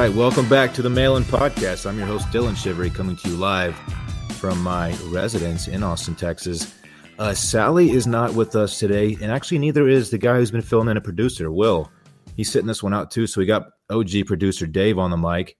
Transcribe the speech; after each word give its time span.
right, 0.00 0.14
welcome 0.14 0.48
back 0.48 0.72
to 0.72 0.80
the 0.80 0.88
Mail-In 0.88 1.24
Podcast. 1.24 1.84
I'm 1.84 1.98
your 1.98 2.06
host 2.06 2.30
Dillon 2.32 2.54
Shivery, 2.54 2.88
coming 2.88 3.16
to 3.16 3.28
you 3.28 3.36
live 3.36 3.76
from 4.38 4.58
my 4.62 4.96
residence 5.08 5.68
in 5.68 5.82
Austin, 5.82 6.14
Texas. 6.14 6.74
Uh, 7.18 7.34
Sally 7.34 7.90
is 7.90 8.06
not 8.06 8.32
with 8.32 8.56
us 8.56 8.78
today, 8.78 9.18
and 9.20 9.30
actually, 9.30 9.58
neither 9.58 9.90
is 9.90 10.08
the 10.08 10.16
guy 10.16 10.36
who's 10.36 10.50
been 10.50 10.62
filling 10.62 10.88
in 10.88 10.96
a 10.96 11.02
producer, 11.02 11.52
Will. 11.52 11.92
He's 12.34 12.50
sitting 12.50 12.66
this 12.66 12.82
one 12.82 12.94
out 12.94 13.10
too. 13.10 13.26
So 13.26 13.42
we 13.42 13.46
got 13.46 13.66
OG 13.90 14.24
producer 14.24 14.66
Dave 14.66 14.98
on 14.98 15.10
the 15.10 15.18
mic, 15.18 15.58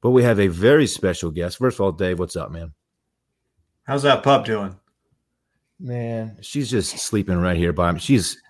but 0.00 0.10
we 0.10 0.24
have 0.24 0.40
a 0.40 0.48
very 0.48 0.88
special 0.88 1.30
guest. 1.30 1.58
First 1.58 1.76
of 1.76 1.82
all, 1.82 1.92
Dave, 1.92 2.18
what's 2.18 2.34
up, 2.34 2.50
man? 2.50 2.72
How's 3.84 4.02
that 4.02 4.24
pup 4.24 4.46
doing? 4.46 4.74
Man, 5.78 6.38
she's 6.40 6.68
just 6.68 6.98
sleeping 6.98 7.38
right 7.38 7.56
here 7.56 7.72
by 7.72 7.92
me. 7.92 8.00
She's 8.00 8.42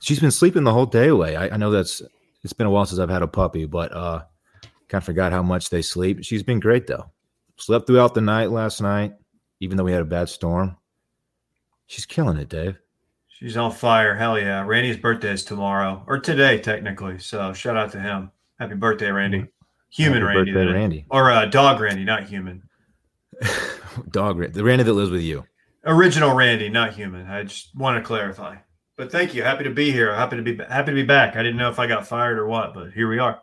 she's 0.00 0.20
been 0.20 0.30
sleeping 0.30 0.64
the 0.64 0.74
whole 0.74 0.84
day 0.84 1.08
away. 1.08 1.36
I, 1.36 1.54
I 1.54 1.56
know 1.56 1.70
that's 1.70 2.02
it's 2.42 2.52
been 2.52 2.66
a 2.66 2.70
while 2.70 2.84
since 2.84 2.98
I've 2.98 3.08
had 3.08 3.22
a 3.22 3.26
puppy, 3.26 3.64
but 3.64 3.90
uh 3.96 4.24
kind 4.94 5.00
of 5.00 5.06
forgot 5.06 5.32
how 5.32 5.42
much 5.42 5.70
they 5.70 5.82
sleep. 5.82 6.22
She's 6.22 6.44
been 6.44 6.60
great 6.60 6.86
though. 6.86 7.10
Slept 7.56 7.88
throughout 7.88 8.14
the 8.14 8.20
night 8.20 8.52
last 8.52 8.80
night, 8.80 9.14
even 9.58 9.76
though 9.76 9.82
we 9.82 9.90
had 9.90 10.02
a 10.02 10.04
bad 10.04 10.28
storm. 10.28 10.76
She's 11.86 12.06
killing 12.06 12.36
it, 12.36 12.48
Dave. 12.48 12.78
She's 13.26 13.56
on 13.56 13.72
fire. 13.72 14.14
Hell 14.14 14.38
yeah. 14.38 14.64
Randy's 14.64 14.96
birthday 14.96 15.32
is 15.32 15.44
tomorrow 15.44 16.04
or 16.06 16.20
today, 16.20 16.58
technically. 16.58 17.18
So 17.18 17.52
shout 17.52 17.76
out 17.76 17.90
to 17.92 18.00
him. 18.00 18.30
Happy 18.60 18.76
birthday, 18.76 19.10
Randy. 19.10 19.46
Human 19.90 20.22
Happy 20.22 20.36
Randy. 20.36 20.52
birthday. 20.52 20.72
Randy. 20.72 21.06
Or 21.10 21.32
uh, 21.32 21.46
dog 21.46 21.80
Randy, 21.80 22.04
not 22.04 22.24
human. 22.24 22.62
Dog, 24.12 24.38
Ra- 24.38 24.46
the 24.52 24.62
Randy 24.62 24.84
that 24.84 24.92
lives 24.92 25.10
with 25.10 25.22
you. 25.22 25.44
Original 25.84 26.34
Randy, 26.36 26.68
not 26.68 26.92
human. 26.94 27.26
I 27.26 27.42
just 27.42 27.74
want 27.74 28.00
to 28.00 28.06
clarify. 28.06 28.56
But 28.96 29.10
thank 29.10 29.34
you. 29.34 29.42
Happy 29.42 29.64
to 29.64 29.70
be 29.70 29.90
here. 29.90 30.14
Happy 30.14 30.36
to 30.36 30.42
be 30.42 30.56
happy 30.56 30.92
to 30.92 30.94
be 30.94 31.02
back. 31.02 31.34
I 31.34 31.42
didn't 31.42 31.56
know 31.56 31.68
if 31.68 31.80
I 31.80 31.88
got 31.88 32.06
fired 32.06 32.38
or 32.38 32.46
what, 32.46 32.74
but 32.74 32.92
here 32.92 33.08
we 33.08 33.18
are. 33.18 33.40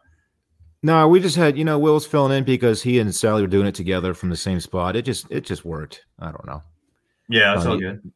No, 0.84 1.08
we 1.08 1.20
just 1.20 1.36
had, 1.36 1.58
you 1.58 1.64
know, 1.64 1.78
Will's 1.78 2.08
filling 2.08 2.36
in 2.36 2.44
because 2.44 2.82
he 2.82 2.98
and 3.00 3.14
Sally 3.14 3.42
were 3.44 3.48
doing 3.48 3.68
it 3.68 3.76
together 3.76 4.14
from 4.16 4.30
the 4.30 4.36
same 4.36 4.60
spot. 4.60 4.96
It 4.96 5.04
just 5.04 5.28
it 5.30 5.42
just 5.46 5.64
worked. 5.64 6.06
I 6.20 6.26
don't 6.32 6.46
know. 6.48 6.64
Yeah, 7.30 7.56
it's 7.56 7.66
Uh, 7.66 7.70
all 7.72 7.78
good. 7.78 8.12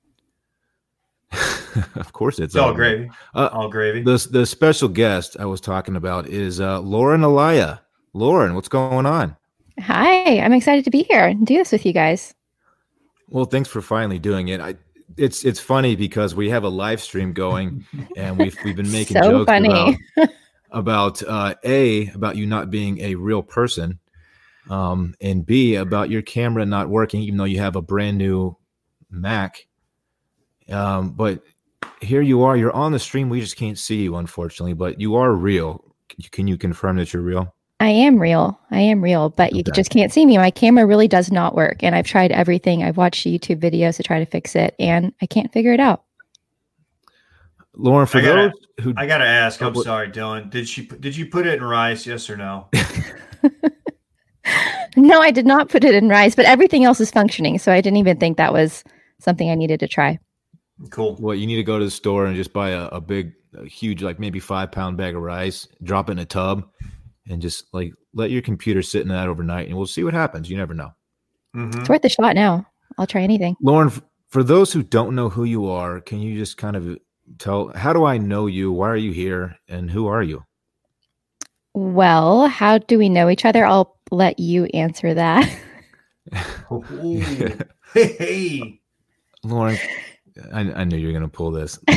of 1.95 2.13
course 2.13 2.39
it's 2.39 2.55
It's 2.55 2.55
all 2.55 2.71
good. 2.71 2.75
gravy. 2.77 3.11
Uh, 3.33 3.49
All 3.51 3.69
gravy. 3.69 4.01
The 4.01 4.27
the 4.31 4.45
special 4.45 4.87
guest 4.87 5.35
I 5.39 5.45
was 5.45 5.61
talking 5.61 5.95
about 5.95 6.27
is 6.27 6.59
uh, 6.59 6.79
Lauren 6.79 7.21
Olaya. 7.21 7.79
Lauren, 8.13 8.55
what's 8.55 8.69
going 8.69 9.05
on? 9.05 9.35
Hi, 9.81 10.39
I'm 10.39 10.53
excited 10.53 10.85
to 10.85 10.89
be 10.91 11.03
here 11.03 11.25
and 11.25 11.45
do 11.45 11.57
this 11.57 11.71
with 11.71 11.85
you 11.85 11.91
guys. 11.93 12.33
Well, 13.29 13.45
thanks 13.45 13.67
for 13.69 13.81
finally 13.81 14.19
doing 14.19 14.47
it. 14.47 14.61
I 14.61 14.75
it's 15.17 15.43
it's 15.45 15.59
funny 15.59 15.95
because 15.95 16.33
we 16.33 16.49
have 16.49 16.63
a 16.63 16.69
live 16.69 17.01
stream 17.01 17.33
going 17.33 17.85
and 18.15 18.37
we've 18.37 18.57
we've 18.63 18.75
been 18.75 18.91
making 18.91 19.21
So 19.21 19.29
jokes 19.31 19.51
funny. 19.51 19.97
about 20.17 20.29
about 20.75 21.23
uh, 21.23 21.55
a 21.63 22.09
about 22.09 22.35
you 22.35 22.45
not 22.45 22.69
being 22.69 22.99
a 22.99 23.15
real 23.15 23.41
person, 23.41 23.99
um, 24.69 25.15
and 25.19 25.45
b 25.45 25.75
about 25.75 26.11
your 26.11 26.21
camera 26.21 26.65
not 26.65 26.89
working 26.89 27.21
even 27.21 27.37
though 27.37 27.45
you 27.45 27.59
have 27.59 27.75
a 27.75 27.81
brand 27.81 28.19
new 28.19 28.55
Mac. 29.09 29.65
Um, 30.69 31.11
but 31.11 31.41
here 32.01 32.21
you 32.21 32.43
are. 32.43 32.57
You're 32.57 32.75
on 32.75 32.91
the 32.91 32.99
stream. 32.99 33.29
We 33.29 33.39
just 33.41 33.55
can't 33.55 33.77
see 33.77 34.03
you, 34.03 34.15
unfortunately. 34.17 34.73
But 34.73 34.99
you 34.99 35.15
are 35.15 35.31
real. 35.33 35.83
Can 36.31 36.47
you 36.47 36.57
confirm 36.57 36.97
that 36.97 37.13
you're 37.13 37.23
real? 37.23 37.53
I 37.79 37.89
am 37.89 38.19
real. 38.19 38.57
I 38.71 38.79
am 38.79 39.03
real, 39.03 39.29
but 39.29 39.53
you 39.53 39.59
Okay. 39.59 39.71
just 39.73 39.91
can't 39.91 40.11
see 40.11 40.25
me. 40.25 40.37
My 40.37 40.49
camera 40.49 40.85
really 40.85 41.09
does 41.09 41.29
not 41.31 41.55
work. 41.55 41.83
And 41.83 41.93
I've 41.93 42.07
tried 42.07 42.31
everything. 42.31 42.83
I've 42.83 42.97
watched 42.97 43.27
YouTube 43.27 43.59
videos 43.59 43.97
to 43.97 44.03
try 44.03 44.19
to 44.19 44.25
fix 44.25 44.55
it, 44.55 44.75
and 44.79 45.13
I 45.21 45.25
can't 45.25 45.51
figure 45.51 45.73
it 45.73 45.79
out. 45.81 46.04
Lauren, 47.77 48.07
for 48.07 48.17
I 48.19 48.21
gotta- 48.21 48.51
those 48.77 48.83
who 48.85 48.93
I 48.97 49.05
gotta 49.05 49.25
ask. 49.25 49.61
I'm 49.61 49.73
What- 49.73 49.83
sorry, 49.85 50.09
Dillon. 50.09 50.49
Did 50.49 50.67
she 50.67 50.85
did 50.85 51.15
you 51.15 51.25
put 51.27 51.45
it 51.47 51.55
in 51.55 51.63
rice? 51.63 52.05
Yes 52.05 52.29
or 52.29 52.37
no? 52.37 52.67
No, 54.97 55.19
I 55.19 55.29
did 55.31 55.45
not 55.45 55.67
put 55.67 55.83
it 55.83 55.93
in 55.93 56.07
rice, 56.07 56.35
but 56.35 56.45
everything 56.45 56.85
else 56.85 57.01
is 57.01 57.11
functioning. 57.11 57.59
So 57.59 57.73
I 57.73 57.81
didn't 57.81 57.97
even 57.97 58.15
think 58.17 58.37
that 58.37 58.53
was 58.53 58.81
something 59.19 59.49
I 59.51 59.55
needed 59.55 59.81
to 59.81 59.89
try. 59.89 60.17
Cool. 60.89 61.17
Well, 61.19 61.35
you 61.35 61.45
need 61.45 61.57
to 61.57 61.63
go 61.63 61.77
to 61.77 61.83
the 61.83 61.91
store 61.91 62.25
and 62.25 62.35
just 62.35 62.53
buy 62.53 62.69
a, 62.69 62.85
a 62.87 63.01
big, 63.01 63.33
a 63.57 63.65
huge, 63.65 64.01
like 64.01 64.19
maybe 64.19 64.39
five 64.39 64.71
pound 64.71 64.95
bag 64.95 65.13
of 65.15 65.21
rice, 65.21 65.67
drop 65.83 66.07
it 66.09 66.13
in 66.13 66.19
a 66.19 66.25
tub, 66.25 66.65
and 67.27 67.41
just 67.41 67.65
like 67.73 67.91
let 68.13 68.31
your 68.31 68.41
computer 68.41 68.81
sit 68.81 69.01
in 69.01 69.09
that 69.09 69.27
overnight, 69.27 69.67
and 69.67 69.75
we'll 69.75 69.85
see 69.85 70.03
what 70.05 70.13
happens. 70.13 70.49
You 70.49 70.55
never 70.55 70.73
know. 70.73 70.91
Mhm. 71.53 71.77
It's 71.77 71.89
worth 71.89 72.05
a 72.05 72.09
shot 72.09 72.35
now. 72.35 72.65
I'll 72.97 73.07
try 73.07 73.21
anything. 73.21 73.57
Lauren, 73.61 73.91
for 74.29 74.43
those 74.43 74.71
who 74.71 74.81
don't 74.81 75.13
know 75.13 75.27
who 75.27 75.43
you 75.43 75.67
are, 75.67 75.99
can 75.99 76.19
you 76.21 76.37
just 76.37 76.55
kind 76.55 76.77
of 76.77 76.97
tell 77.37 77.69
how 77.75 77.93
do 77.93 78.05
I 78.05 78.17
know 78.17 78.47
you? 78.47 78.71
Why 78.71 78.89
are 78.89 78.97
you 78.97 79.11
here? 79.11 79.57
And 79.67 79.89
who 79.89 80.07
are 80.07 80.23
you? 80.23 80.43
Well, 81.73 82.47
how 82.47 82.77
do 82.77 82.97
we 82.97 83.09
know 83.09 83.29
each 83.29 83.45
other? 83.45 83.65
I'll 83.65 83.97
let 84.11 84.39
you 84.39 84.65
answer 84.65 85.13
that. 85.13 85.43
Hey, 86.31 87.55
hey. 88.17 88.81
Lauren, 89.43 89.77
I, 90.53 90.61
I 90.71 90.83
knew 90.85 90.97
you 90.97 91.07
were 91.07 91.13
going 91.13 91.23
to 91.23 91.27
pull 91.27 91.51
this. 91.51 91.77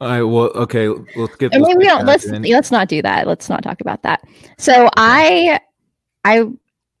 All 0.00 0.08
right. 0.08 0.22
Well, 0.22 0.50
okay. 0.54 0.88
Let's 1.16 1.36
get. 1.36 1.54
I 1.54 1.58
mean, 1.58 1.78
we 1.78 1.84
don't. 1.84 2.06
Let's 2.06 2.26
in. 2.26 2.42
let's 2.42 2.70
not 2.70 2.88
do 2.88 3.02
that. 3.02 3.26
Let's 3.26 3.48
not 3.48 3.62
talk 3.62 3.80
about 3.80 4.02
that. 4.02 4.22
So 4.58 4.88
I, 4.96 5.58
I, 6.24 6.44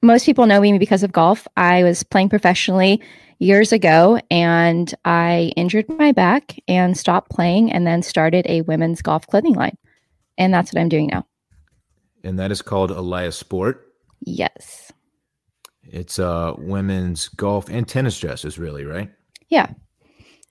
most 0.02 0.24
people 0.24 0.46
know 0.46 0.60
me 0.60 0.76
because 0.78 1.02
of 1.02 1.12
golf. 1.12 1.46
I 1.56 1.82
was 1.84 2.02
playing 2.02 2.30
professionally 2.30 3.02
years 3.38 3.72
ago, 3.72 4.20
and 4.30 4.92
I 5.04 5.52
injured 5.56 5.88
my 5.88 6.12
back 6.12 6.58
and 6.68 6.96
stopped 6.96 7.30
playing, 7.30 7.72
and 7.72 7.86
then 7.86 8.02
started 8.02 8.46
a 8.48 8.62
women's 8.62 9.02
golf 9.02 9.26
clothing 9.26 9.54
line, 9.54 9.76
and 10.38 10.52
that's 10.52 10.72
what 10.72 10.80
I'm 10.80 10.88
doing 10.88 11.08
now. 11.12 11.26
and 12.24 12.38
that 12.38 12.50
is 12.50 12.62
called 12.62 12.90
Elias 12.90 13.36
Sport. 13.36 13.86
Yes. 14.20 14.90
It's 15.84 16.18
uh 16.18 16.54
women's 16.58 17.28
golf 17.28 17.68
and 17.68 17.86
tennis 17.86 18.18
dresses, 18.18 18.58
really, 18.58 18.84
right? 18.84 19.10
Yeah. 19.48 19.68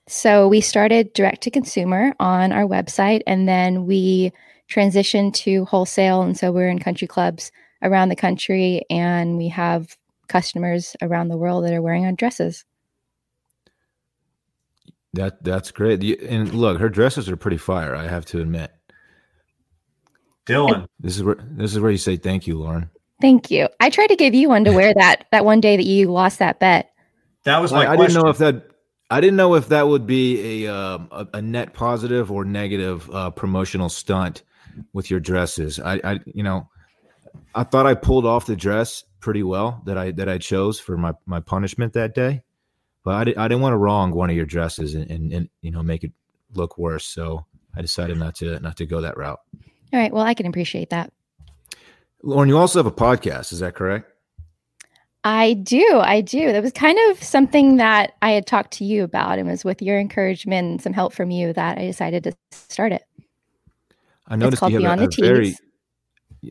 So 0.08 0.48
we 0.48 0.60
started 0.62 1.12
direct 1.12 1.42
to 1.42 1.50
consumer 1.50 2.14
on 2.20 2.52
our 2.52 2.62
website 2.64 3.22
and 3.26 3.46
then 3.46 3.84
we 3.84 4.32
transitioned 4.70 5.34
to 5.34 5.64
wholesale. 5.66 6.22
And 6.22 6.38
so 6.38 6.52
we're 6.52 6.68
in 6.68 6.78
country 6.78 7.06
clubs 7.08 7.50
around 7.82 8.08
the 8.08 8.16
country 8.16 8.82
and 8.88 9.36
we 9.36 9.48
have 9.48 9.96
customers 10.28 10.96
around 11.02 11.28
the 11.28 11.36
world 11.36 11.64
that 11.64 11.74
are 11.74 11.82
wearing 11.82 12.06
our 12.06 12.12
dresses. 12.12 12.64
That 15.16 15.42
that's 15.42 15.70
great. 15.70 16.02
And 16.22 16.52
look, 16.54 16.78
her 16.78 16.88
dresses 16.88 17.28
are 17.28 17.36
pretty 17.36 17.56
fire. 17.56 17.94
I 17.94 18.06
have 18.06 18.24
to 18.26 18.40
admit. 18.40 18.72
Dillon. 20.46 20.86
This 21.00 21.16
is 21.16 21.22
where 21.22 21.36
this 21.40 21.72
is 21.72 21.80
where 21.80 21.90
you 21.90 21.98
say 21.98 22.16
thank 22.16 22.46
you, 22.46 22.58
Lauren. 22.58 22.90
Thank 23.20 23.50
you. 23.50 23.68
I 23.80 23.90
tried 23.90 24.08
to 24.08 24.16
give 24.16 24.34
you 24.34 24.48
one 24.48 24.64
to 24.64 24.72
wear 24.72 24.94
that 24.96 25.26
that 25.32 25.44
one 25.44 25.60
day 25.60 25.76
that 25.76 25.84
you 25.84 26.10
lost 26.10 26.38
that 26.38 26.60
bet. 26.60 26.92
That 27.44 27.60
was 27.60 27.72
my 27.72 27.84
I, 27.84 27.92
I 27.92 27.96
question. 27.96 28.14
didn't 28.14 28.24
know 28.24 28.30
if 28.30 28.38
that 28.38 28.70
I 29.10 29.20
didn't 29.20 29.36
know 29.36 29.54
if 29.54 29.68
that 29.68 29.88
would 29.88 30.06
be 30.06 30.64
a 30.64 30.74
um, 30.74 31.08
a, 31.10 31.26
a 31.34 31.42
net 31.42 31.72
positive 31.74 32.30
or 32.30 32.44
negative 32.44 33.10
uh, 33.10 33.30
promotional 33.30 33.88
stunt 33.88 34.42
with 34.92 35.10
your 35.10 35.20
dresses. 35.20 35.80
I, 35.80 36.00
I 36.04 36.20
you 36.26 36.42
know 36.42 36.68
I 37.54 37.64
thought 37.64 37.86
I 37.86 37.94
pulled 37.94 38.26
off 38.26 38.46
the 38.46 38.56
dress 38.56 39.04
pretty 39.20 39.42
well 39.42 39.82
that 39.86 39.96
I 39.96 40.12
that 40.12 40.28
I 40.28 40.38
chose 40.38 40.78
for 40.78 40.96
my 40.96 41.12
my 41.24 41.40
punishment 41.40 41.92
that 41.94 42.14
day, 42.14 42.42
but 43.06 43.14
I, 43.14 43.24
di- 43.24 43.36
I 43.36 43.46
didn't 43.46 43.62
want 43.62 43.72
to 43.72 43.76
wrong 43.76 44.10
one 44.10 44.30
of 44.30 44.36
your 44.36 44.46
dresses 44.46 44.96
and, 44.96 45.08
and 45.08 45.32
and 45.32 45.48
you 45.62 45.70
know 45.70 45.80
make 45.80 46.02
it 46.02 46.10
look 46.54 46.76
worse. 46.76 47.06
So 47.06 47.46
I 47.76 47.80
decided 47.80 48.18
not 48.18 48.34
to 48.36 48.58
not 48.58 48.76
to 48.78 48.84
go 48.84 49.00
that 49.00 49.16
route. 49.16 49.38
All 49.92 50.00
right. 50.00 50.12
Well, 50.12 50.24
I 50.24 50.34
can 50.34 50.46
appreciate 50.46 50.90
that. 50.90 51.12
Lauren, 52.24 52.48
you 52.48 52.58
also 52.58 52.80
have 52.80 52.86
a 52.86 52.90
podcast, 52.90 53.52
is 53.52 53.60
that 53.60 53.76
correct? 53.76 54.10
I 55.22 55.52
do. 55.54 56.00
I 56.00 56.20
do. 56.20 56.50
That 56.50 56.64
was 56.64 56.72
kind 56.72 56.98
of 57.08 57.22
something 57.22 57.76
that 57.76 58.14
I 58.22 58.32
had 58.32 58.44
talked 58.44 58.72
to 58.74 58.84
you 58.84 59.04
about 59.04 59.38
and 59.38 59.48
was 59.48 59.64
with 59.64 59.80
your 59.82 60.00
encouragement 60.00 60.68
and 60.68 60.82
some 60.82 60.92
help 60.92 61.12
from 61.12 61.30
you 61.30 61.52
that 61.52 61.78
I 61.78 61.82
decided 61.86 62.24
to 62.24 62.32
start 62.50 62.90
it. 62.90 63.04
I 64.26 64.34
noticed 64.34 64.62
you 64.62 64.70
have 64.70 64.80
Beyond 64.80 65.00
a, 65.00 65.06
the 65.06 65.22
a 65.22 65.28
very. 65.28 65.56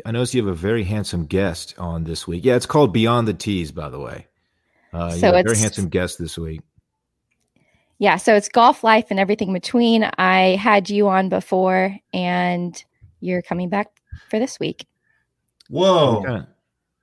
I 0.06 0.12
noticed 0.12 0.34
you 0.34 0.46
have 0.46 0.54
a 0.54 0.58
very 0.58 0.86
handsome 0.86 1.26
guest 1.26 1.76
on 1.78 2.06
this 2.06 2.26
week. 2.26 2.46
Yeah, 2.46 2.56
it's 2.56 2.66
called 2.66 2.94
Beyond 2.94 3.28
the 3.28 3.34
Tees, 3.34 3.74
by 3.74 3.90
the 3.90 4.00
way. 4.00 4.28
Uh, 4.96 5.10
So 5.12 5.28
have 5.28 5.36
a 5.36 5.44
very 5.44 5.58
handsome 5.58 5.90
guest 5.90 6.18
this 6.20 6.38
week. 6.38 6.62
Yeah, 7.98 8.18
so 8.18 8.36
it's 8.36 8.50
golf 8.50 8.84
life 8.84 9.08
and 9.10 9.20
everything 9.20 9.54
between. 9.54 10.10
I 10.18 10.56
had 10.56 10.90
you 10.90 11.08
on 11.08 11.30
before 11.30 11.96
and 12.14 12.82
you're 13.22 13.42
coming 13.42 13.70
back 13.70 13.88
for 14.30 14.40
this 14.40 14.60
week. 14.60 14.86
Whoa. 15.70 16.22
Kinda- 16.24 16.48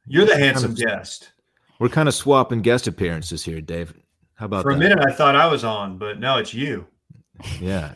You're 0.06 0.24
the 0.26 0.32
kind 0.32 0.44
handsome 0.44 0.70
of- 0.72 0.76
guest. 0.78 1.32
We're 1.78 1.88
kind 1.88 2.08
of 2.08 2.14
swapping 2.14 2.62
guest 2.62 2.86
appearances 2.86 3.44
here, 3.44 3.60
Dave. 3.60 3.92
How 4.34 4.46
about 4.46 4.62
For 4.62 4.70
a 4.70 4.74
that? 4.74 4.78
minute, 4.78 4.98
I 5.06 5.12
thought 5.12 5.34
I 5.36 5.46
was 5.46 5.64
on, 5.64 5.98
but 5.98 6.18
now 6.20 6.38
it's 6.38 6.54
you. 6.54 6.86
Yeah, 7.60 7.94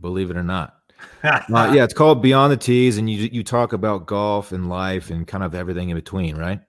believe 0.00 0.30
it 0.30 0.36
or 0.36 0.42
not. 0.44 0.76
Uh, 1.24 1.72
yeah, 1.74 1.82
it's 1.84 1.94
called 1.94 2.20
Beyond 2.22 2.52
the 2.52 2.56
Tees, 2.56 2.96
and 2.98 3.08
you 3.10 3.28
you 3.32 3.42
talk 3.44 3.72
about 3.72 4.06
golf 4.06 4.52
and 4.52 4.68
life 4.68 5.10
and 5.10 5.26
kind 5.26 5.42
of 5.44 5.54
everything 5.54 5.88
in 5.90 5.96
between, 5.96 6.36
right? 6.36 6.60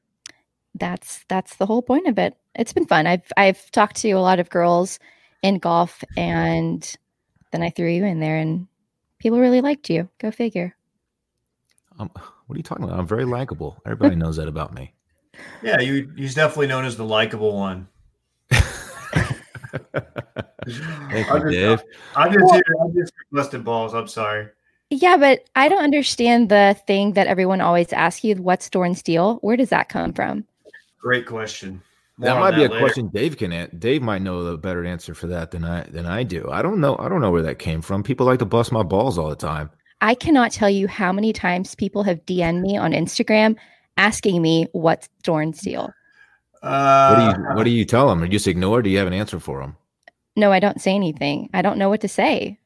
That's 0.76 1.24
that's 1.28 1.56
the 1.58 1.66
whole 1.66 1.82
point 1.82 2.08
of 2.08 2.18
it. 2.18 2.36
It's 2.56 2.74
been 2.74 2.88
fun. 2.88 3.08
I've 3.08 3.32
I've 3.38 3.70
talked 3.72 3.98
to 3.98 4.12
a 4.12 4.20
lot 4.20 4.40
of 4.40 4.50
girls 4.50 5.00
in 5.42 5.60
golf 5.60 6.04
and 6.18 6.96
then 7.52 7.62
I 7.62 7.70
threw 7.70 7.90
you 7.90 8.06
in 8.06 8.20
there 8.20 8.38
and 8.38 8.68
people 9.20 9.40
really 9.40 9.62
liked 9.62 9.90
you. 9.90 10.10
Go 10.20 10.32
figure. 10.32 10.76
Um, 12.00 12.10
what 12.14 12.56
are 12.56 12.58
you 12.58 12.64
talking 12.64 12.86
about? 12.86 13.00
I'm 13.00 13.08
very 13.08 13.26
likable. 13.26 13.82
Everybody 13.86 14.16
knows 14.16 14.38
that 14.38 14.48
about 14.48 14.74
me. 14.74 14.94
Yeah, 15.62 15.80
you 15.80 16.12
he's 16.16 16.36
definitely 16.36 16.68
known 16.68 16.86
as 16.86 16.98
the 16.98 17.06
likable 17.06 17.56
one. 17.56 17.88
Thank 18.52 18.66
I'm 21.32 21.50
you, 21.50 21.52
just- 21.52 21.84
Dave. 21.84 21.94
I 22.16 22.30
just 22.30 22.54
here, 22.54 22.64
I 22.84 22.88
just 22.96 23.14
busted 23.32 23.64
balls. 23.64 23.94
I'm 23.94 24.08
sorry. 24.08 24.48
Yeah, 24.90 25.18
but 25.18 25.46
I 25.56 25.70
don't 25.70 25.84
understand 25.84 26.50
the 26.50 26.78
thing 26.86 27.14
that 27.14 27.26
everyone 27.28 27.62
always 27.62 27.92
asks 27.94 28.24
you 28.24 28.36
what's 28.36 28.70
Dorn's 28.70 29.02
deal? 29.02 29.38
Where 29.38 29.58
does 29.58 29.70
that 29.70 29.90
come 29.90 30.14
from? 30.14 30.46
Great 31.04 31.26
question. 31.26 31.82
More 32.18 32.28
That 32.30 32.36
on 32.36 32.40
might 32.40 32.52
be 32.56 32.64
a 32.64 32.70
later. 32.70 32.80
question 32.80 33.10
Dave 33.14 33.38
can 33.38 33.52
an- 33.52 33.76
Dave 33.78 34.02
might 34.02 34.22
know 34.22 34.44
the 34.44 34.58
better 34.58 34.86
answer 34.86 35.14
for 35.14 35.28
that 35.28 35.52
than 35.52 35.66
I 35.66 35.84
than 35.84 36.06
I 36.06 36.24
do. 36.24 36.50
I 36.50 36.62
don't 36.62 36.80
know. 36.80 36.96
I 36.98 37.10
don't 37.10 37.20
know 37.22 37.30
where 37.32 37.42
that 37.42 37.60
came 37.60 37.82
from. 37.82 38.04
People 38.04 38.26
like 38.26 38.40
to 38.40 38.46
bust 38.46 38.72
my 38.72 38.84
balls 38.84 39.18
all 39.18 39.30
the 39.30 39.36
time. 39.36 39.70
I 40.00 40.16
cannot 40.16 40.52
tell 40.52 40.70
you 40.70 40.88
how 40.88 41.12
many 41.12 41.34
times 41.34 41.76
people 41.76 42.04
have 42.04 42.26
DM'd 42.26 42.62
me 42.62 42.78
on 42.78 42.92
Instagram 42.94 43.58
asking 43.98 44.42
me 44.42 44.68
what's 44.72 45.10
Dorn's 45.24 45.60
deal. 45.62 45.92
Uh, 46.62 47.10
What 47.10 47.18
do 47.18 47.24
you 47.42 47.56
What 47.58 47.64
do 47.66 47.70
you 47.72 47.84
tell 47.86 48.08
them? 48.08 48.24
Or 48.24 48.28
just 48.28 48.48
ignore? 48.48 48.82
Do 48.82 48.90
you 48.90 48.98
have 49.00 49.08
an 49.08 49.14
answer 49.14 49.40
for 49.40 49.60
them? 49.60 49.76
No, 50.38 50.52
I 50.54 50.60
don't 50.60 50.82
say 50.82 50.96
anything. 50.96 51.50
I 51.54 51.62
don't 51.62 51.78
know 51.78 51.90
what 51.90 52.02
to 52.02 52.08
say. 52.08 52.58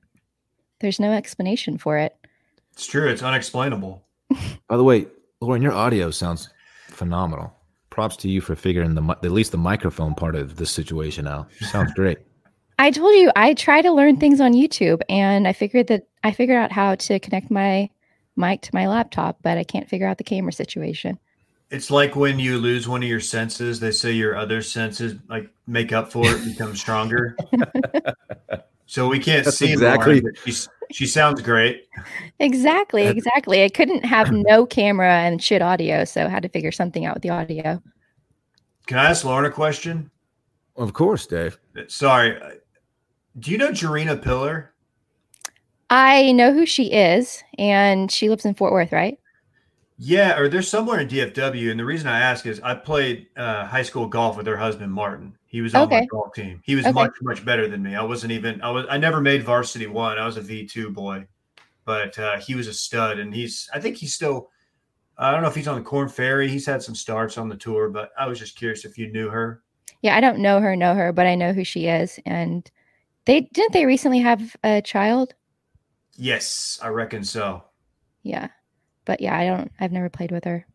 There's 0.80 1.00
no 1.00 1.12
explanation 1.14 1.78
for 1.80 1.98
it. 1.98 2.16
It's 2.74 2.86
true. 2.86 3.10
It's 3.10 3.24
unexplainable. 3.24 4.04
By 4.70 4.78
the 4.78 4.84
way, 4.84 5.08
Lauren, 5.42 5.62
your 5.64 5.74
audio 5.74 6.12
sounds 6.12 6.50
phenomenal. 6.90 7.54
Props 7.98 8.16
to 8.18 8.30
you 8.30 8.42
for 8.42 8.56
figuring 8.56 8.94
the 8.94 9.18
at 9.24 9.32
least 9.32 9.52
the 9.52 9.58
microphone 9.58 10.14
part 10.14 10.36
of 10.36 10.58
this 10.58 10.70
situation 10.70 11.26
out. 11.26 11.52
Sounds 11.62 11.92
great. 11.96 12.20
I 12.78 12.92
told 12.92 13.16
you 13.16 13.32
I 13.36 13.56
try 13.56 13.82
to 13.82 13.92
learn 13.92 14.18
things 14.18 14.40
on 14.40 14.54
YouTube 14.54 15.02
and 15.10 15.48
I 15.48 15.54
figured 15.54 15.88
that 15.88 16.04
I 16.24 16.32
figured 16.32 16.58
out 16.60 16.72
how 16.72 16.94
to 16.94 17.20
connect 17.20 17.50
my 17.50 17.90
mic 18.36 18.62
to 18.62 18.70
my 18.72 18.86
laptop, 18.88 19.40
but 19.42 19.58
I 19.58 19.64
can't 19.64 19.90
figure 19.90 20.06
out 20.06 20.20
the 20.20 20.24
camera 20.24 20.52
situation. 20.54 21.18
It's 21.72 21.90
like 21.90 22.16
when 22.16 22.38
you 22.38 22.60
lose 22.60 22.88
one 22.88 23.02
of 23.02 23.10
your 23.10 23.20
senses. 23.20 23.80
They 23.80 23.90
say 23.90 24.12
your 24.12 24.36
other 24.36 24.62
senses 24.62 25.16
like 25.28 25.50
make 25.66 25.92
up 25.92 26.12
for 26.12 26.24
it, 26.28 26.46
become 26.46 26.76
stronger. 26.76 27.36
so 28.86 29.08
we 29.08 29.18
can't 29.18 29.44
That's 29.44 29.58
see 29.58 29.72
exactly- 29.72 30.22
Lauren, 30.22 30.34
but 30.36 30.44
she's, 30.46 30.70
she 30.92 31.06
sounds 31.06 31.42
great. 31.42 31.86
Exactly, 32.40 33.08
exactly. 33.08 33.64
I 33.64 33.70
couldn't 33.70 34.06
have 34.06 34.32
no 34.32 34.66
camera 34.66 35.12
and 35.14 35.42
shit 35.42 35.62
audio, 35.62 36.06
so 36.06 36.26
I 36.26 36.30
had 36.30 36.44
to 36.44 36.50
figure 36.50 36.72
something 36.72 37.06
out 37.06 37.16
with 37.16 37.24
the 37.24 37.30
audio. 37.30 37.82
Can 38.86 38.98
I 38.98 39.10
ask 39.10 39.26
Lauren 39.26 39.46
a 39.46 39.52
question? 39.52 40.10
Of 40.76 40.94
course, 40.94 41.26
Dave. 41.26 41.58
Sorry. 41.88 42.40
uh, 42.42 42.52
Do 43.40 43.52
you 43.52 43.58
know 43.58 43.72
Gerina 43.72 44.22
Piller? 44.22 44.74
I 45.90 46.32
know 46.34 46.54
who 46.54 46.66
she 46.66 46.92
is, 46.92 47.44
and 47.58 48.12
she 48.12 48.30
lives 48.30 48.46
in 48.46 48.54
Fort 48.54 48.74
Worth, 48.74 48.92
right? 48.92 49.18
Yeah, 49.98 50.38
or 50.38 50.48
there's 50.50 50.68
somewhere 50.68 51.00
in 51.00 51.08
DFW. 51.08 51.72
And 51.72 51.80
the 51.80 51.86
reason 51.86 52.08
I 52.08 52.20
ask 52.20 52.46
is 52.46 52.60
I 52.60 52.76
played 52.76 53.28
uh, 53.36 53.66
high 53.66 53.82
school 53.84 54.08
golf 54.08 54.38
with 54.38 54.46
her 54.46 54.58
husband 54.58 54.92
Martin. 54.94 55.37
He 55.58 55.62
was 55.62 55.74
on 55.74 55.90
my 55.90 55.98
Okay. 55.98 56.06
golf 56.06 56.36
team. 56.36 56.62
He 56.64 56.76
was 56.76 56.86
Okay. 56.86 56.94
much 56.94 57.14
much 57.24 57.44
better 57.44 57.68
than 57.68 57.82
me. 57.82 57.96
I 57.96 58.04
wasn't 58.04 58.32
even. 58.32 58.62
I 58.62 58.70
was. 58.70 58.86
I 58.92 59.00
never 59.00 59.20
made 59.20 59.42
varsity 59.42 59.88
one. 59.88 60.20
I 60.20 60.26
was 60.28 60.38
a 60.38 60.42
V 60.42 60.68
two 60.68 60.92
boy, 60.92 61.26
but 61.84 62.20
uh, 62.20 62.38
he 62.38 62.54
was 62.54 62.68
a 62.68 62.74
stud, 62.76 63.18
and 63.18 63.34
he's. 63.34 63.68
I 63.74 63.80
think 63.80 63.98
he's 63.98 64.14
still. 64.14 64.52
I 65.18 65.32
don't 65.32 65.42
know 65.42 65.48
if 65.48 65.56
he's 65.56 65.68
on 65.68 65.74
the 65.80 65.84
Korn 65.84 66.10
Ferry. 66.10 66.48
He's 66.48 66.68
had 66.68 66.84
some 66.84 66.94
starts 66.94 67.40
on 67.40 67.50
the 67.50 67.56
tour, 67.58 67.90
but 67.90 68.12
I 68.20 68.28
was 68.28 68.38
just 68.38 68.56
curious 68.56 68.86
if 68.86 69.00
you 69.00 69.12
knew 69.12 69.30
her. 69.30 69.64
Yeah, 70.04 70.16
I 70.16 70.22
don't 70.22 70.38
know 70.38 70.60
her, 70.62 70.76
know 70.76 70.94
her, 70.94 71.12
but 71.12 71.26
I 71.26 71.34
know 71.34 71.54
who 71.54 71.64
she 71.64 71.88
is. 71.88 72.20
And 72.28 72.70
they 73.26 73.42
didn't 73.52 73.74
they 73.74 73.88
recently 73.88 74.20
have 74.20 74.56
a 74.64 74.80
child? 74.84 75.34
Yes, 76.18 76.80
I 76.84 76.90
reckon 76.90 77.24
so. 77.24 77.64
Yeah, 78.22 78.50
but 79.06 79.22
yeah, 79.22 79.36
I 79.36 79.48
don't. 79.48 79.72
I've 79.80 79.92
never 79.92 80.08
played 80.10 80.32
with 80.32 80.44
her, 80.44 80.68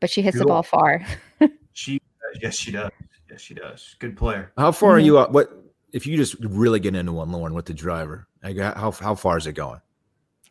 but 0.00 0.10
she 0.10 0.20
hits 0.20 0.36
the 0.36 0.44
ball 0.44 0.62
far. 0.62 1.02
She. 1.72 2.02
Yes, 2.42 2.56
she 2.56 2.72
does. 2.72 2.90
Yes, 3.30 3.40
she 3.40 3.54
does. 3.54 3.96
Good 3.98 4.16
player. 4.16 4.52
How 4.58 4.72
far 4.72 4.96
are 4.96 5.00
Mhm. 5.00 5.04
you 5.04 5.18
out? 5.18 5.32
What 5.32 5.52
if 5.92 6.06
you 6.06 6.16
just 6.16 6.34
really 6.40 6.80
get 6.80 6.94
into 6.94 7.12
one, 7.12 7.30
Lauren, 7.30 7.54
with 7.54 7.66
the 7.66 7.74
driver? 7.74 8.26
Like, 8.42 8.58
how 8.58 8.90
how 8.90 9.14
far 9.14 9.38
is 9.38 9.46
it 9.46 9.52
going? 9.52 9.80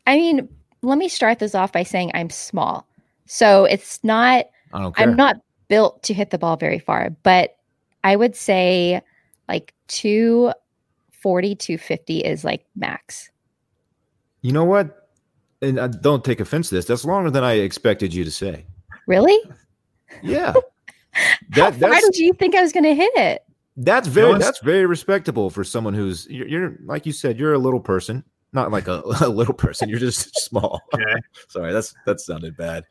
I 0.07 0.15
mean, 0.15 0.47
let 0.81 0.97
me 0.97 1.09
start 1.09 1.39
this 1.39 1.55
off 1.55 1.71
by 1.71 1.83
saying 1.83 2.11
I'm 2.13 2.29
small, 2.29 2.87
so 3.25 3.65
it's 3.65 4.03
not. 4.03 4.45
I 4.73 4.81
don't 4.81 4.95
care. 4.95 5.07
I'm 5.07 5.15
not 5.15 5.37
built 5.67 6.03
to 6.03 6.13
hit 6.13 6.29
the 6.29 6.37
ball 6.37 6.57
very 6.57 6.79
far, 6.79 7.09
but 7.23 7.57
I 8.03 8.15
would 8.15 8.35
say 8.35 9.01
like 9.47 9.73
240, 9.87 11.55
250 11.55 12.19
is 12.19 12.43
like 12.43 12.65
max. 12.75 13.29
You 14.41 14.53
know 14.53 14.63
what? 14.63 15.09
And 15.61 15.77
uh, 15.77 15.87
don't 15.87 16.23
take 16.23 16.39
offense 16.39 16.69
to 16.69 16.75
this. 16.75 16.85
That's 16.85 17.03
longer 17.03 17.29
than 17.29 17.43
I 17.43 17.53
expected 17.53 18.13
you 18.13 18.23
to 18.23 18.31
say. 18.31 18.65
Really? 19.05 19.37
Yeah. 20.21 20.53
How 21.53 21.71
far 21.71 21.91
did 22.01 22.17
you 22.17 22.33
think 22.33 22.55
I 22.55 22.61
was 22.61 22.71
going 22.71 22.83
to 22.85 22.95
hit 22.95 23.11
it? 23.15 23.43
that's 23.81 24.07
very 24.09 24.29
one's- 24.31 24.43
that's 24.43 24.59
very 24.59 24.85
respectable 24.85 25.49
for 25.49 25.63
someone 25.63 25.93
who's 25.93 26.27
you're, 26.29 26.47
you're 26.47 26.75
like 26.83 27.05
you 27.05 27.13
said 27.13 27.39
you're 27.39 27.53
a 27.53 27.57
little 27.59 27.79
person, 27.79 28.23
not 28.51 28.71
like 28.71 28.87
a, 28.89 29.01
a 29.21 29.29
little 29.29 29.53
person. 29.53 29.87
You're 29.89 29.99
just 29.99 30.37
small. 30.47 30.81
Okay. 30.93 31.15
Sorry, 31.47 31.71
that's 31.71 31.93
that 32.05 32.19
sounded 32.19 32.57
bad. 32.57 32.83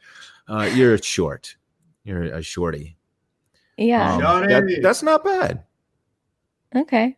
Uh, 0.48 0.70
you're 0.74 0.96
short. 0.98 1.56
You're 2.04 2.22
a 2.22 2.42
shorty. 2.42 2.96
Yeah. 3.76 4.14
Um, 4.14 4.48
that- 4.48 4.80
that's 4.82 5.02
not 5.02 5.22
bad. 5.24 5.62
okay. 6.74 7.16